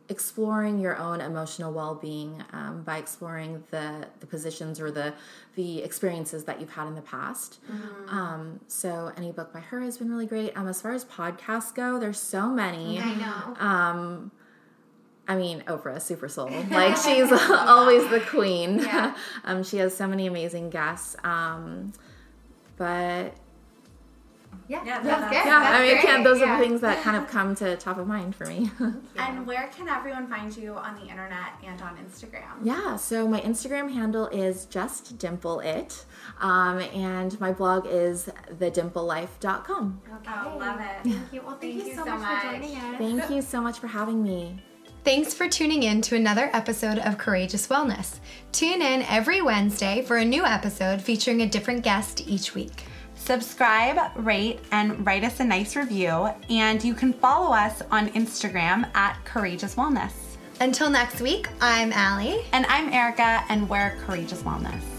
exploring 0.09 0.79
your 0.79 0.97
own 0.99 1.21
emotional 1.21 1.73
well-being 1.73 2.45
um, 2.53 2.83
by 2.83 2.99
exploring 2.99 3.63
the 3.71 4.07
the 4.21 4.27
positions 4.27 4.79
or 4.81 4.91
the 4.91 5.15
the 5.55 5.83
experiences 5.83 6.45
that 6.45 6.61
you've 6.61 6.73
had 6.73 6.87
in 6.87 6.95
the 6.95 7.01
past 7.03 7.61
um, 8.09 8.61
so 8.67 9.13
any 9.17 9.31
book 9.31 9.53
by 9.53 9.61
her 9.61 9.81
has 9.81 9.97
been 9.97 10.11
really 10.11 10.27
great 10.27 10.55
um, 10.57 10.67
as 10.67 10.83
far 10.83 10.93
as 10.93 11.05
podcasts 11.05 11.73
go 11.75 11.99
there's 11.99 12.19
so 12.19 12.51
many 12.51 13.01
I 13.01 13.15
know. 13.15 13.57
um, 13.59 14.33
I 15.29 15.37
mean, 15.37 15.63
Oprah, 15.69 16.03
super 16.03 16.29
soul. 16.29 16.51
Like 16.71 16.97
she's 16.97 17.31
always 17.31 18.11
the 18.11 18.21
queen. 18.21 18.81
Yeah. 18.81 19.15
um, 19.45 19.63
she 19.63 19.77
has 19.79 19.97
so 19.97 20.09
many 20.09 20.27
amazing 20.27 20.69
guests. 20.69 21.15
Um, 21.23 21.93
but 22.77 23.35
yeah, 24.69 24.85
Yeah, 24.85 25.01
that's 25.03 25.07
that- 25.21 25.31
good. 25.31 25.37
yeah, 25.37 25.45
That's 25.61 25.79
I 25.79 25.83
mean, 25.83 25.91
great. 25.93 26.05
can't, 26.05 26.25
those 26.25 26.41
are 26.43 26.57
the 26.59 26.63
things 26.65 26.81
that 26.83 27.03
kind 27.03 27.17
of 27.17 27.27
come 27.35 27.55
to 27.57 27.77
top 27.77 27.99
of 27.99 28.07
mind 28.07 28.35
for 28.37 28.47
me. 28.47 28.71
And 29.17 29.47
where 29.47 29.69
can 29.69 29.89
everyone 29.89 30.27
find 30.29 30.55
you 30.57 30.75
on 30.75 30.95
the 30.97 31.03
internet 31.07 31.53
and 31.65 31.81
on 31.83 31.97
Instagram? 31.97 32.43
Yeah, 32.63 32.97
so 32.97 33.27
my 33.29 33.41
Instagram 33.41 33.93
handle 33.93 34.27
is 34.29 34.67
just 34.67 35.19
dimple 35.19 35.61
it, 35.61 36.05
um, 36.41 36.79
and 36.95 37.39
my 37.41 37.53
blog 37.53 37.87
is 37.87 38.29
thedimplelife.com. 38.59 40.01
Okay. 40.17 40.33
Oh, 40.45 40.57
love 40.59 40.81
it. 40.81 41.11
Thank 41.11 41.33
you. 41.33 41.43
Well, 41.43 41.57
thank, 41.61 41.75
Thank 41.75 41.85
you 41.85 41.91
you 41.91 41.97
so, 41.97 42.05
so 42.05 42.11
much, 42.11 42.21
much. 42.21 42.43
for 42.43 42.51
joining 42.53 42.77
us. 42.77 42.99
Thank 42.99 43.31
you 43.31 43.43
so 43.43 43.61
much 43.61 43.79
for 43.79 43.87
having 43.87 44.23
me. 44.23 44.63
Thanks 45.05 45.35
for 45.35 45.49
tuning 45.49 45.83
in 45.83 46.01
to 46.03 46.15
another 46.17 46.49
episode 46.53 46.99
of 46.99 47.19
Courageous 47.19 47.67
Wellness. 47.67 48.21
Tune 48.53 48.81
in 48.83 49.03
every 49.03 49.43
Wednesday 49.43 50.03
for 50.03 50.17
a 50.19 50.25
new 50.25 50.45
episode 50.45 51.03
featuring 51.03 51.43
a 51.43 51.47
different 51.49 51.83
guest 51.83 52.27
each 52.29 52.55
week. 52.55 52.85
Subscribe, 53.25 54.11
rate, 54.17 54.59
and 54.73 55.07
write 55.07 55.23
us 55.23 55.39
a 55.39 55.45
nice 55.45 55.77
review. 55.77 56.29
And 56.51 56.83
you 56.83 56.93
can 56.93 57.13
follow 57.13 57.55
us 57.55 57.81
on 57.93 58.09
Instagram 58.11 58.93
at 58.97 59.17
Courageous 59.25 59.77
Wellness. 59.77 60.13
Until 60.61 60.91
next 60.91 61.21
week, 61.21 61.47
I'm 61.61 61.93
Allie. 61.93 62.45
And 62.53 62.67
I'm 62.67 62.93
Erica, 62.93 63.45
and 63.49 63.71
we're 63.71 63.97
Courageous 64.05 64.43
Wellness. 64.43 64.92